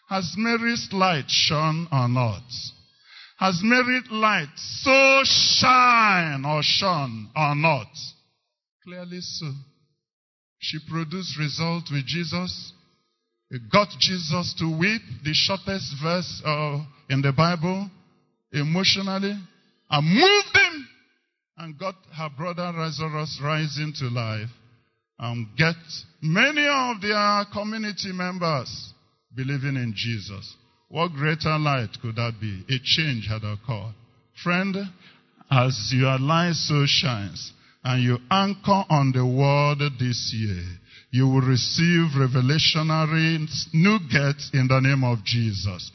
Has 0.10 0.34
Mary's 0.38 0.90
light 0.92 1.26
shone 1.28 1.88
or 1.92 2.08
not? 2.08 2.44
Has 3.38 3.60
Mary's 3.64 4.10
light 4.10 4.50
so 4.56 5.22
shine 5.24 6.46
or 6.46 6.62
shone 6.64 7.30
or 7.36 7.56
not? 7.56 7.88
Clearly 8.84 9.20
so. 9.22 9.52
She 10.60 10.80
produced 10.90 11.38
result 11.38 11.84
with 11.92 12.06
Jesus. 12.06 12.74
It 13.52 13.62
got 13.72 13.90
Jesus 14.00 14.54
to 14.60 14.78
weep, 14.78 15.02
the 15.24 15.34
shortest 15.34 15.96
verse 16.04 16.42
uh, 16.46 16.84
in 17.10 17.22
the 17.22 17.34
Bible, 17.36 17.90
emotionally, 18.54 19.36
and 19.90 20.08
moved 20.08 20.56
him 20.56 20.88
and 21.58 21.80
got 21.80 21.96
her 22.16 22.30
brother 22.38 22.72
Lazarus 22.72 23.40
rising 23.44 23.94
to 24.00 24.06
life 24.06 24.50
and 25.18 25.48
get 25.58 25.76
many 26.22 26.66
of 26.68 27.02
their 27.02 27.44
community 27.52 28.12
members 28.14 28.94
believing 29.36 29.76
in 29.76 29.94
Jesus. 29.96 30.56
What 30.88 31.12
greater 31.12 31.58
light 31.58 31.90
could 32.02 32.16
that 32.16 32.34
be? 32.40 32.64
A 32.70 32.78
change 32.84 33.28
had 33.28 33.44
occurred. 33.44 33.94
Friend, 34.44 34.76
as 35.52 35.92
your 35.94 36.18
light 36.20 36.54
so 36.54 36.86
shines 36.86 37.52
and 37.84 38.04
you 38.04 38.18
anchor 38.32 38.84
on 38.90 39.12
the 39.12 39.26
word 39.26 39.80
this 40.00 40.34
year, 40.36 40.64
you 41.12 41.28
will 41.28 41.42
receive 41.42 42.12
revelationary 42.16 43.48
nuggets 43.74 44.50
in 44.54 44.68
the 44.68 44.80
name 44.80 45.04
of 45.04 45.24
Jesus. 45.24 45.92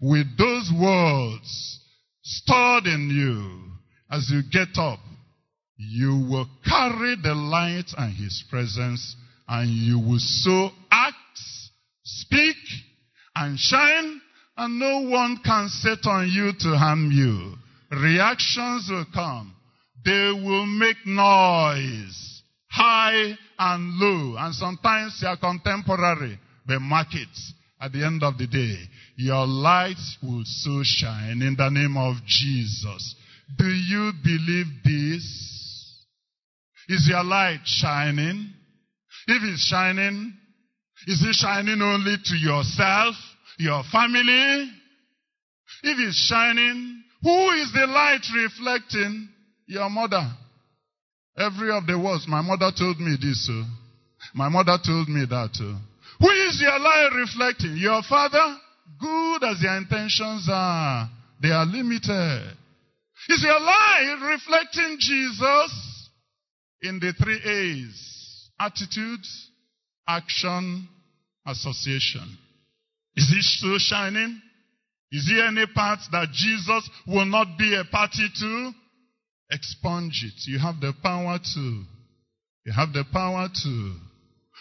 With 0.00 0.26
those 0.38 0.70
words 0.78 1.80
stored 2.22 2.86
in 2.86 3.10
you, 3.10 3.72
as 4.10 4.30
you 4.30 4.42
get 4.50 4.78
up, 4.78 5.00
you 5.76 6.26
will 6.30 6.48
carry 6.64 7.16
the 7.20 7.34
light 7.34 7.92
and 7.96 8.14
his 8.14 8.44
presence 8.50 9.16
and 9.48 9.68
you 9.68 9.98
will 9.98 10.18
so 10.18 10.70
act, 10.90 11.16
speak, 12.04 12.56
and 13.34 13.58
shine 13.58 14.20
and 14.56 14.78
no 14.78 15.00
one 15.10 15.38
can 15.44 15.68
set 15.68 16.06
on 16.06 16.28
you 16.28 16.52
to 16.60 16.76
harm 16.76 17.10
you. 17.10 17.54
Reactions 17.90 18.88
will 18.90 19.06
come. 19.12 19.54
They 20.04 20.32
will 20.32 20.66
make 20.66 21.06
noise, 21.06 22.42
high 22.70 23.36
and 23.58 23.94
low, 23.98 24.36
and 24.38 24.54
sometimes 24.54 25.20
they 25.20 25.26
are 25.26 25.36
contemporary, 25.36 26.38
but 26.66 26.80
markets. 26.80 27.54
At 27.80 27.92
the 27.92 28.06
end 28.06 28.22
of 28.22 28.38
the 28.38 28.46
day, 28.46 28.76
your 29.16 29.44
light 29.44 29.98
will 30.22 30.44
so 30.44 30.82
shine 30.84 31.42
in 31.42 31.56
the 31.58 31.68
name 31.68 31.96
of 31.96 32.14
Jesus. 32.24 33.16
Do 33.58 33.66
you 33.66 34.12
believe 34.22 34.66
this? 34.84 36.04
Is 36.88 37.08
your 37.08 37.24
light 37.24 37.62
shining? 37.64 38.52
If 39.26 39.42
it's 39.42 39.66
shining, 39.66 40.32
is 41.08 41.24
it 41.24 41.34
shining 41.34 41.82
only 41.82 42.16
to 42.24 42.36
yourself? 42.36 43.16
your 43.58 43.82
family. 43.90 44.70
If 45.84 45.98
it's 45.98 46.16
shining, 46.26 47.02
who 47.22 47.50
is 47.50 47.72
the 47.72 47.86
light 47.86 48.22
reflecting? 48.34 49.28
Your 49.66 49.88
mother. 49.88 50.30
Every 51.36 51.70
of 51.70 51.86
the 51.86 51.98
words, 51.98 52.26
my 52.28 52.42
mother 52.42 52.70
told 52.76 53.00
me 53.00 53.16
this. 53.20 53.48
Uh, 53.50 53.64
my 54.34 54.48
mother 54.48 54.76
told 54.84 55.08
me 55.08 55.24
that. 55.28 55.52
Uh, 55.58 55.78
who 56.20 56.30
is 56.30 56.60
your 56.60 56.78
light 56.78 57.10
reflecting? 57.16 57.76
Your 57.76 58.02
father? 58.08 58.56
Good 59.00 59.44
as 59.44 59.62
your 59.62 59.76
intentions 59.76 60.48
are, 60.50 61.08
they 61.40 61.48
are 61.48 61.64
limited. 61.64 62.56
Is 63.28 63.42
your 63.42 63.60
light 63.60 64.16
reflecting 64.22 64.96
Jesus 64.98 66.10
in 66.82 67.00
the 67.00 67.12
three 67.12 67.40
A's? 67.42 68.50
Attitude, 68.60 69.24
action, 70.06 70.88
association. 71.46 72.38
Is 73.16 73.32
it 73.36 73.42
still 73.42 73.78
shining? 73.78 74.40
Is 75.10 75.28
there 75.28 75.46
any 75.46 75.66
part 75.74 75.98
that 76.12 76.28
Jesus 76.32 76.88
will 77.06 77.24
not 77.24 77.58
be 77.58 77.74
a 77.74 77.84
party 77.90 78.28
to? 78.40 78.72
Expunge 79.50 80.24
it. 80.24 80.50
You 80.50 80.58
have 80.58 80.80
the 80.80 80.92
power 81.02 81.38
to. 81.38 81.84
You 82.64 82.72
have 82.72 82.92
the 82.92 83.04
power 83.12 83.48
to. 83.48 83.94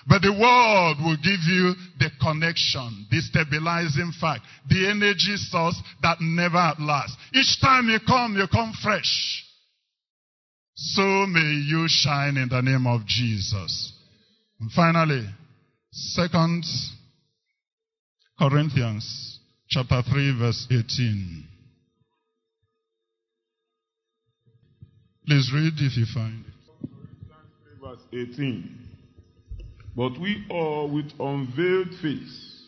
But 0.08 0.24
the 0.24 0.32
world 0.32 0.98
will 1.00 1.18
give 1.18 1.42
you 1.48 1.76
the 2.00 2.10
connection, 2.20 3.06
the 3.12 3.22
stabilizing 3.22 4.12
fact, 4.20 4.42
the 4.68 4.90
energy 4.90 5.36
source 5.38 5.80
that 6.02 6.18
never 6.20 6.74
lasts. 6.80 7.16
Each 7.34 7.60
time 7.62 7.88
you 7.88 8.00
come, 8.06 8.36
you 8.36 8.48
come 8.52 8.74
fresh. 8.82 9.46
So 10.76 11.02
may 11.28 11.62
you 11.68 11.86
shine 11.88 12.38
in 12.38 12.50
the 12.50 12.62
name 12.62 12.88
of 12.88 13.06
Jesus. 13.06 13.94
And 14.60 14.72
finally, 14.72 15.28
second 15.92 16.66
Corinthians 18.40 19.40
chapter 19.70 20.02
3 20.02 20.40
verse 20.40 20.68
18. 20.72 21.51
Please 25.26 25.52
read 25.54 25.74
if 25.78 25.98
you 25.98 26.06
find 26.14 26.46
it. 26.46 26.90
Verse 27.82 28.00
18. 28.12 28.78
But 29.96 30.20
we 30.20 30.46
all 30.50 30.90
with 30.90 31.12
unveiled 31.20 31.90
face, 32.02 32.64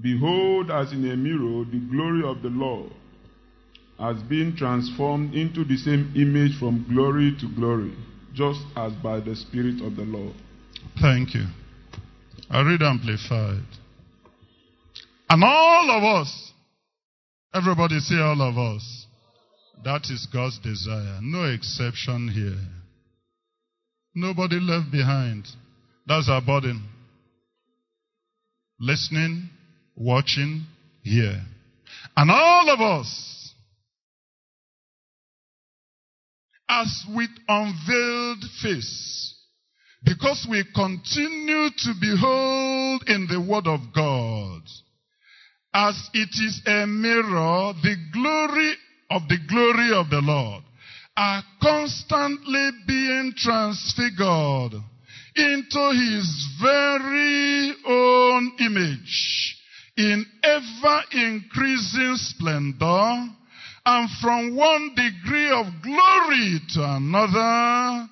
behold 0.00 0.70
as 0.70 0.92
in 0.92 1.08
a 1.10 1.16
mirror 1.16 1.64
the 1.64 1.78
glory 1.90 2.24
of 2.24 2.42
the 2.42 2.48
Lord, 2.48 2.92
has 3.98 4.20
been 4.22 4.56
transformed 4.56 5.34
into 5.34 5.64
the 5.64 5.76
same 5.76 6.12
image 6.16 6.58
from 6.58 6.86
glory 6.88 7.36
to 7.40 7.54
glory, 7.54 7.94
just 8.32 8.60
as 8.76 8.92
by 8.94 9.20
the 9.20 9.36
Spirit 9.36 9.82
of 9.82 9.96
the 9.96 10.04
Lord. 10.04 10.34
Thank 11.00 11.34
you. 11.34 11.44
I 12.48 12.62
read 12.62 12.82
amplified. 12.82 13.66
And 15.28 15.44
all 15.44 15.90
of 15.90 16.02
us, 16.02 16.52
everybody 17.54 18.00
say 18.00 18.16
all 18.16 18.40
of 18.40 18.56
us. 18.56 19.06
That 19.84 20.02
is 20.10 20.26
God's 20.32 20.58
desire. 20.58 21.20
No 21.22 21.44
exception 21.44 22.28
here. 22.28 22.58
Nobody 24.14 24.60
left 24.60 24.90
behind. 24.90 25.46
That's 26.06 26.28
our 26.28 26.42
burden. 26.42 26.86
Listening, 28.78 29.48
watching, 29.96 30.66
here. 31.02 31.40
And 32.16 32.30
all 32.30 32.70
of 32.70 32.80
us, 32.80 33.54
as 36.68 37.04
with 37.14 37.30
unveiled 37.48 38.44
face, 38.62 39.34
because 40.04 40.46
we 40.50 40.64
continue 40.74 41.68
to 41.76 41.94
behold 42.00 43.04
in 43.06 43.26
the 43.30 43.40
Word 43.40 43.66
of 43.66 43.80
God, 43.94 44.62
as 45.72 46.10
it 46.14 46.30
is 46.32 46.62
a 46.66 46.86
mirror, 46.86 47.72
the 47.82 47.96
glory 48.12 48.74
of 49.10 49.22
the 49.28 49.38
glory 49.48 49.92
of 49.92 50.08
the 50.10 50.20
Lord 50.20 50.62
are 51.16 51.42
constantly 51.60 52.70
being 52.86 53.32
transfigured 53.36 54.74
into 55.36 55.90
his 55.92 56.48
very 56.62 57.74
own 57.86 58.52
image 58.60 59.56
in 59.96 60.24
ever 60.42 61.02
increasing 61.12 62.14
splendor 62.16 63.28
and 63.86 64.10
from 64.20 64.56
one 64.56 64.94
degree 64.94 65.50
of 65.50 65.66
glory 65.82 66.60
to 66.74 66.84
another. 66.84 68.08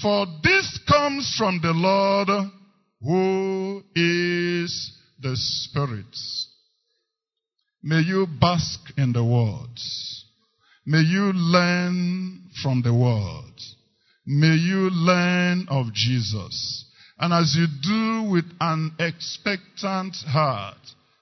For 0.00 0.26
this 0.42 0.78
comes 0.88 1.34
from 1.36 1.60
the 1.62 1.72
Lord 1.72 2.28
who 3.00 3.82
is 3.94 4.92
the 5.20 5.36
Spirit. 5.36 6.16
May 7.82 8.00
you 8.00 8.26
bask 8.40 8.80
in 8.96 9.12
the 9.12 9.24
words. 9.24 10.21
May 10.84 11.00
you 11.00 11.32
learn 11.32 12.40
from 12.60 12.82
the 12.82 12.92
word. 12.92 13.54
May 14.26 14.56
you 14.56 14.90
learn 14.90 15.66
of 15.68 15.92
Jesus. 15.92 16.86
And 17.18 17.32
as 17.32 17.54
you 17.56 17.66
do 17.82 18.30
with 18.32 18.44
an 18.60 18.92
expectant 18.98 20.16
heart, 20.26 20.78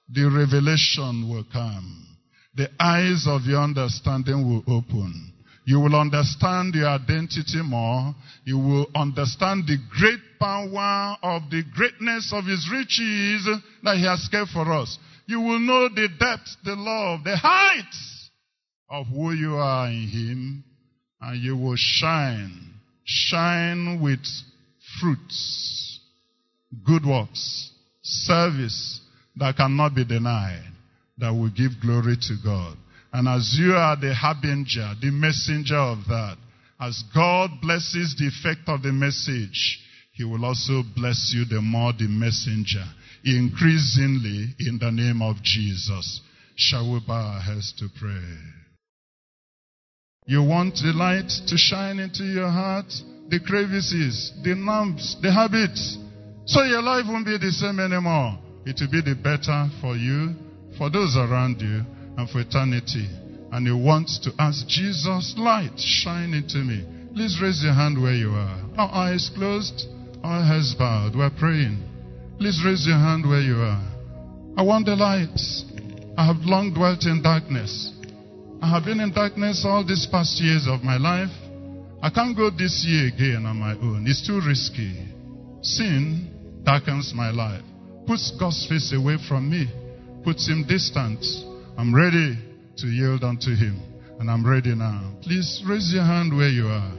the 0.08 0.24
revelation 0.24 1.28
will 1.28 1.44
come. 1.52 2.06
The 2.54 2.70
eyes 2.80 3.26
of 3.28 3.42
your 3.42 3.62
understanding 3.62 4.48
will 4.48 4.64
open. 4.66 5.32
You 5.66 5.80
will 5.80 5.94
understand 5.94 6.74
your 6.74 6.88
identity 6.88 7.60
more. 7.62 8.14
You 8.44 8.58
will 8.58 8.86
understand 8.94 9.64
the 9.66 9.76
great 9.90 10.20
power 10.38 11.18
of 11.22 11.50
the 11.50 11.64
greatness 11.74 12.32
of 12.32 12.46
his 12.46 12.66
riches 12.72 13.46
that 13.82 13.96
he 13.96 14.04
has 14.06 14.26
kept 14.30 14.50
for 14.52 14.72
us. 14.72 14.98
You 15.26 15.42
will 15.42 15.60
know 15.60 15.90
the 15.90 16.08
depth, 16.18 16.56
the 16.64 16.74
love, 16.76 17.24
the 17.24 17.36
height 17.36 17.94
of 18.90 19.06
who 19.06 19.32
you 19.32 19.56
are 19.56 19.88
in 19.88 20.08
him. 20.08 20.64
And 21.20 21.42
you 21.42 21.56
will 21.56 21.76
shine. 21.76 22.74
Shine 23.04 24.00
with 24.02 24.24
fruits, 25.00 26.00
good 26.84 27.04
works, 27.04 27.70
service 28.02 29.00
that 29.36 29.56
cannot 29.56 29.94
be 29.94 30.04
denied, 30.04 30.72
that 31.18 31.30
will 31.30 31.50
give 31.50 31.72
glory 31.82 32.16
to 32.16 32.36
God. 32.44 32.76
And 33.12 33.28
as 33.28 33.56
you 33.58 33.72
are 33.72 33.96
the 33.96 34.14
harbinger, 34.14 34.94
the 35.00 35.10
messenger 35.10 35.76
of 35.76 35.98
that, 36.08 36.36
as 36.80 37.02
God 37.14 37.50
blesses 37.60 38.16
the 38.18 38.28
effect 38.28 38.68
of 38.68 38.82
the 38.82 38.92
message, 38.92 39.80
He 40.12 40.24
will 40.24 40.44
also 40.44 40.82
bless 40.96 41.32
you 41.34 41.44
the 41.44 41.60
more 41.60 41.92
the 41.92 42.08
messenger, 42.08 42.84
increasingly 43.24 44.54
in 44.60 44.78
the 44.80 44.90
name 44.90 45.20
of 45.22 45.42
Jesus. 45.42 46.20
Shall 46.56 46.92
we 46.92 47.00
bow 47.06 47.34
our 47.34 47.40
heads 47.40 47.74
to 47.78 47.88
pray? 47.98 48.59
You 50.26 50.42
want 50.42 50.74
the 50.76 50.92
light 50.94 51.28
to 51.48 51.56
shine 51.56 51.98
into 51.98 52.24
your 52.24 52.48
heart, 52.48 52.92
the 53.28 53.40
crevices, 53.40 54.32
the 54.44 54.54
lumps, 54.54 55.16
the 55.22 55.32
habits, 55.32 55.98
so 56.44 56.62
your 56.64 56.82
life 56.82 57.06
won't 57.08 57.26
be 57.26 57.38
the 57.38 57.50
same 57.50 57.80
anymore. 57.80 58.38
It 58.66 58.78
will 58.80 58.90
be 58.90 59.00
the 59.00 59.16
better 59.16 59.68
for 59.80 59.96
you, 59.96 60.34
for 60.76 60.90
those 60.90 61.16
around 61.16 61.60
you, 61.60 61.82
and 62.18 62.28
for 62.28 62.40
eternity. 62.40 63.08
And 63.52 63.66
you 63.66 63.76
want 63.76 64.10
to 64.22 64.30
ask 64.38 64.66
Jesus, 64.68 65.34
light, 65.38 65.78
shine 65.78 66.34
into 66.34 66.58
me. 66.58 66.84
Please 67.14 67.40
raise 67.42 67.62
your 67.64 67.74
hand 67.74 68.00
where 68.00 68.14
you 68.14 68.30
are. 68.30 68.60
Our 68.76 69.10
eyes 69.10 69.30
closed, 69.34 69.88
our 70.22 70.44
heads 70.44 70.74
bowed. 70.78 71.16
We're 71.16 71.30
praying. 71.30 71.82
Please 72.38 72.62
raise 72.64 72.86
your 72.86 72.98
hand 72.98 73.28
where 73.28 73.40
you 73.40 73.56
are. 73.56 73.82
I 74.56 74.62
want 74.62 74.86
the 74.86 74.94
light. 74.94 75.38
I 76.16 76.26
have 76.26 76.44
long 76.44 76.74
dwelt 76.74 77.06
in 77.06 77.22
darkness. 77.22 77.92
I 78.62 78.68
have 78.68 78.84
been 78.84 79.00
in 79.00 79.12
darkness 79.12 79.64
all 79.66 79.84
these 79.86 80.06
past 80.10 80.40
years 80.40 80.66
of 80.68 80.82
my 80.82 80.96
life. 80.98 81.30
I 82.02 82.10
can't 82.10 82.36
go 82.36 82.50
this 82.50 82.84
year 82.86 83.08
again 83.08 83.46
on 83.46 83.56
my 83.56 83.72
own. 83.72 84.04
It's 84.06 84.26
too 84.26 84.40
risky. 84.46 85.08
Sin 85.62 86.62
darkens 86.64 87.12
my 87.14 87.30
life, 87.30 87.62
puts 88.06 88.32
God's 88.38 88.66
face 88.68 88.92
away 88.94 89.16
from 89.28 89.50
me, 89.50 89.66
puts 90.24 90.48
him 90.48 90.64
distant. 90.68 91.24
I'm 91.78 91.94
ready 91.94 92.36
to 92.76 92.86
yield 92.86 93.24
unto 93.24 93.54
him. 93.54 93.80
And 94.18 94.30
I'm 94.30 94.46
ready 94.46 94.74
now. 94.74 95.16
Please 95.22 95.62
raise 95.66 95.90
your 95.94 96.04
hand 96.04 96.36
where 96.36 96.50
you 96.50 96.66
are. 96.66 96.92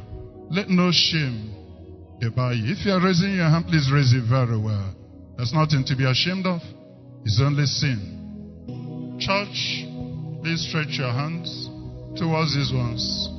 Let 0.50 0.70
no 0.70 0.90
shame 0.92 1.54
debar 2.20 2.54
you. 2.54 2.74
If 2.74 2.84
you 2.84 2.94
are 2.94 3.04
raising 3.04 3.36
your 3.36 3.50
hand, 3.50 3.66
please 3.68 3.92
raise 3.94 4.12
it 4.14 4.28
very 4.28 4.58
well. 4.58 4.96
There's 5.38 5.54
nothing 5.54 5.86
to 5.86 5.96
be 5.96 6.10
ashamed 6.10 6.48
of. 6.48 6.62
It's 7.24 7.40
only 7.40 7.66
sin. 7.66 9.18
Church, 9.20 9.86
please 10.42 10.68
stretch 10.68 10.98
your 10.98 11.12
hands 11.12 11.70
towards 12.18 12.56
these 12.56 12.74
ones. 12.74 13.30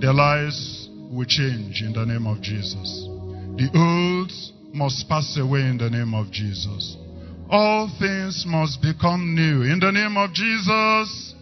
Their 0.00 0.12
lives 0.12 0.88
will 1.10 1.24
change 1.24 1.80
in 1.80 1.92
the 1.94 2.04
name 2.04 2.26
of 2.26 2.42
Jesus. 2.42 3.08
The 3.56 3.70
old 3.72 4.30
must 4.74 5.08
pass 5.08 5.38
away 5.40 5.60
in 5.60 5.78
the 5.78 5.88
name 5.88 6.12
of 6.12 6.30
Jesus. 6.30 6.96
All 7.48 7.88
things 7.98 8.44
must 8.46 8.82
become 8.82 9.34
new 9.34 9.62
in 9.62 9.80
the 9.80 9.90
name 9.90 10.16
of 10.16 10.34
Jesus. 10.34 11.34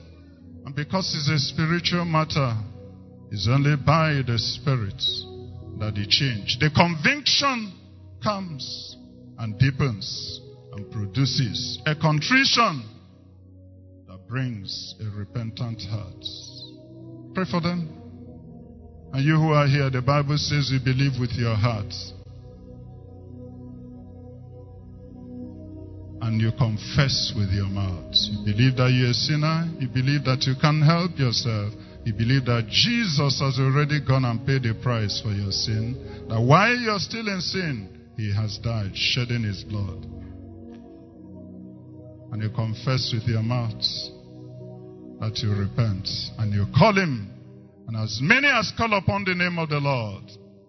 And 0.65 0.75
because 0.77 1.11
it's 1.17 1.31
a 1.31 1.39
spiritual 1.39 2.05
matter, 2.05 2.55
it's 3.33 3.49
only 3.51 3.75
by 3.77 4.23
the 4.25 4.39
Spirit 4.39 5.03
that 5.81 5.95
the 5.97 6.07
change, 6.07 6.59
the 6.61 6.71
conviction 6.71 7.73
comes 8.23 8.97
and 9.39 9.59
deepens 9.59 10.41
and 10.73 10.91
produces 10.93 11.81
a 11.87 11.97
contrition 11.97 12.85
brings 14.33 14.95
a 14.99 15.05
repentant 15.15 15.83
heart. 15.91 16.25
Pray 17.35 17.45
for 17.51 17.61
them. 17.61 17.85
And 19.13 19.23
you 19.23 19.37
who 19.37 19.53
are 19.53 19.69
here, 19.69 19.91
the 19.91 20.01
Bible 20.01 20.39
says 20.39 20.73
you 20.73 20.81
believe 20.81 21.21
with 21.21 21.33
your 21.33 21.55
heart 21.55 21.93
and 26.25 26.41
you 26.41 26.49
confess 26.57 27.35
with 27.37 27.53
your 27.53 27.69
mouth. 27.69 28.17
You 28.17 28.41
believe 28.49 28.77
that 28.81 28.89
you're 28.89 29.13
a 29.13 29.21
sinner. 29.21 29.69
You 29.79 29.89
believe 29.93 30.25
that 30.25 30.49
you 30.49 30.55
can't 30.57 30.81
help 30.81 31.13
yourself. 31.21 31.77
You 32.09 32.15
believe 32.15 32.47
that 32.47 32.73
Jesus 32.73 33.37
has 33.37 33.61
already 33.61 34.01
gone 34.01 34.25
and 34.25 34.47
paid 34.47 34.63
the 34.63 34.73
price 34.83 35.21
for 35.21 35.37
your 35.37 35.53
sin. 35.53 35.93
That 36.31 36.41
while 36.41 36.73
you're 36.73 37.05
still 37.05 37.29
in 37.29 37.43
sin, 37.43 38.09
He 38.17 38.33
has 38.33 38.57
died, 38.65 38.97
shedding 38.97 39.45
His 39.45 39.63
blood. 39.63 40.09
And 42.33 42.41
you 42.41 42.49
confess 42.49 43.13
with 43.13 43.29
your 43.29 43.43
mouth 43.43 43.85
that 45.23 45.39
you 45.39 45.55
repent 45.55 46.09
and 46.39 46.53
you 46.53 46.67
call 46.77 46.95
Him. 46.99 47.31
And 47.87 47.97
as 47.97 48.19
many 48.21 48.49
as 48.49 48.73
call 48.77 48.93
upon 48.93 49.23
the 49.23 49.37
name 49.37 49.57
of 49.57 49.69
the 49.69 49.79
Lord, 49.79 50.25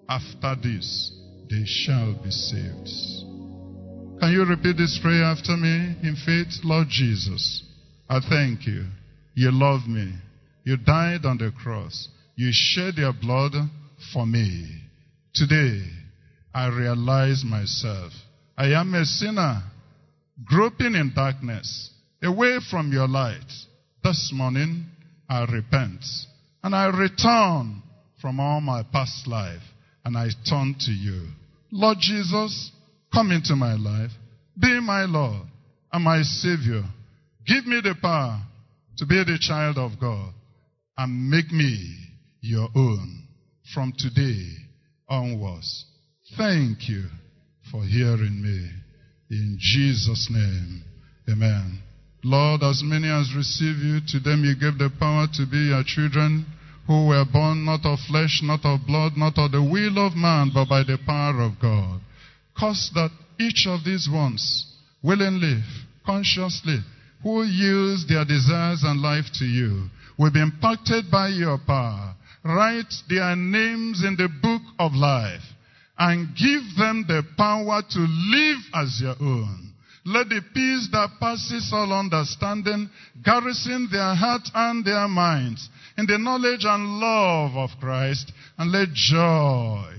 after 0.08 0.56
this, 0.62 1.12
they 1.50 1.64
shall 1.66 2.14
be 2.24 2.30
saved. 2.30 2.88
Can 4.22 4.32
you 4.32 4.46
repeat 4.46 4.78
this 4.78 5.00
prayer 5.02 5.24
after 5.24 5.58
me 5.58 5.98
in 6.04 6.16
faith? 6.24 6.64
Lord 6.64 6.88
Jesus, 6.88 7.64
I 8.08 8.20
thank 8.30 8.68
you. 8.68 8.86
You 9.34 9.50
love 9.52 9.88
me. 9.88 10.14
You 10.66 10.78
died 10.78 11.26
on 11.26 11.40
the 11.40 11.52
cross. 11.64 12.08
You 12.36 12.50
shed 12.54 12.94
your 12.98 13.14
blood 13.14 13.54
for 14.14 14.28
me. 14.28 14.70
Today, 15.34 15.82
I 16.54 16.68
realize 16.68 17.44
myself. 17.44 18.14
I 18.56 18.68
am 18.80 18.94
a 18.94 19.04
sinner, 19.04 19.64
groping 20.46 20.94
in 20.94 21.12
darkness, 21.16 21.90
away 22.22 22.60
from 22.70 22.92
your 22.92 23.08
light. 23.08 23.52
This 24.04 24.32
morning, 24.34 24.86
I 25.30 25.46
repent 25.46 26.04
and 26.64 26.76
I 26.76 26.88
return 26.88 27.82
from 28.22 28.40
all 28.40 28.62
my 28.62 28.84
past 28.84 29.28
life 29.28 29.62
and 30.06 30.18
I 30.18 30.28
turn 30.50 30.76
to 30.80 30.92
you. 30.92 31.28
Lord 31.72 31.98
Jesus, 32.00 32.72
Come 33.14 33.32
into 33.32 33.56
my 33.56 33.76
life. 33.76 34.12
Be 34.60 34.80
my 34.82 35.06
Lord 35.06 35.46
and 35.92 36.04
my 36.04 36.24
Savior. 36.24 36.84
Give 37.46 37.66
me 37.68 37.80
the 37.84 37.96
power 38.02 38.42
to 38.98 39.06
be 39.06 39.24
the 39.24 39.38
child 39.40 39.78
of 39.78 40.00
God 40.00 40.34
and 40.98 41.30
make 41.30 41.52
me 41.52 41.96
your 42.42 42.70
own 42.76 43.28
from 43.74 43.94
today 43.98 44.48
onwards. 45.08 45.86
Thank 46.38 46.90
you 46.90 47.04
for 47.72 47.84
hearing 47.84 48.42
me. 48.42 48.70
In 49.30 49.58
Jesus' 49.60 50.30
name, 50.32 50.84
amen. 51.30 51.80
Lord, 52.24 52.64
as 52.64 52.82
many 52.84 53.10
as 53.10 53.36
receive 53.36 53.78
you, 53.78 54.00
to 54.08 54.20
them 54.20 54.45
you 54.45 54.56
gave 54.56 54.78
the 54.78 54.90
power 54.98 55.28
to 55.34 55.45
be 55.45 55.58
your 55.58 55.84
children 55.86 56.45
who 56.88 57.08
were 57.08 57.26
born 57.26 57.66
not 57.66 57.86
of 57.86 58.00
flesh, 58.08 58.41
not 58.44 58.64
of 58.64 58.86
blood, 58.88 59.14
not 59.18 59.38
of 59.38 59.52
the 59.52 59.62
will 59.62 60.06
of 60.06 60.16
man, 60.16 60.52
but 60.54 60.70
by 60.70 60.84
the 60.84 60.98
power 61.06 61.41
of 61.41 61.60
God. 61.62 62.00
Cause 62.58 62.91
that 62.94 63.12
each 63.40 63.68
of 63.68 63.84
these 63.84 64.08
ones 64.12 64.66
willingly, 65.02 65.62
consciously, 66.06 66.80
who 67.24 67.44
yields 67.44 68.08
their 68.08 68.26
desires 68.26 68.84
and 68.84 69.02
life 69.02 69.26
to 69.34 69.45
you, 69.45 69.90
will 70.18 70.32
be 70.32 70.41
impacted 70.41 71.12
by 71.12 71.28
your 71.30 71.58
power. 71.66 72.16
Write 72.44 72.94
their 73.10 73.36
names 73.36 74.04
in 74.04 74.16
the 74.18 74.30
book 74.41 74.62
of 74.80 74.94
life 74.94 75.41
and 75.98 76.36
give 76.36 76.64
them 76.78 77.06
the 77.08 77.24
power 77.38 77.82
to 77.90 78.00
live 78.00 78.60
as 78.76 79.00
your 79.02 79.16
own. 79.20 79.73
Let 80.06 80.30
the 80.30 80.42
peace 80.54 80.90
that 80.92 81.12
passes 81.20 81.72
all 81.74 81.94
understanding 81.94 82.90
garrison 83.24 83.88
their 83.92 84.16
heart 84.16 84.50
and 84.54 84.84
their 84.84 85.08
minds 85.08 85.70
in 85.98 86.06
the 86.06 86.18
knowledge 86.18 86.66
and 86.66 87.00
love 87.00 87.56
of 87.56 87.70
Christ 87.80 88.32
and 88.58 88.72
let 88.72 88.90
joy 88.94 89.94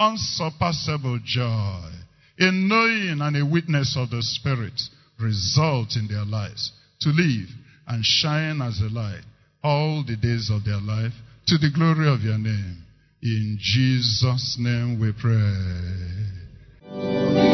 unsurpassable 0.00 1.18
joy 1.24 1.90
in 2.38 2.68
knowing 2.68 3.18
and 3.20 3.36
a 3.36 3.44
witness 3.44 3.96
of 3.96 4.10
the 4.10 4.22
Spirit 4.22 4.80
result 5.20 5.96
in 5.96 6.06
their 6.08 6.24
lives 6.24 6.72
to 7.00 7.08
live 7.10 7.48
and 7.88 8.04
shine 8.04 8.62
as 8.62 8.80
a 8.80 8.88
light 8.92 9.22
all 9.62 10.04
the 10.06 10.16
days 10.16 10.50
of 10.52 10.64
their 10.64 10.80
life 10.80 11.12
to 11.46 11.58
the 11.58 11.70
glory 11.74 12.08
of 12.08 12.22
your 12.22 12.38
name. 12.38 12.84
In 13.22 13.58
Jesus' 13.60 14.56
name 14.60 15.00
we 15.00 15.12
pray. 15.20 17.47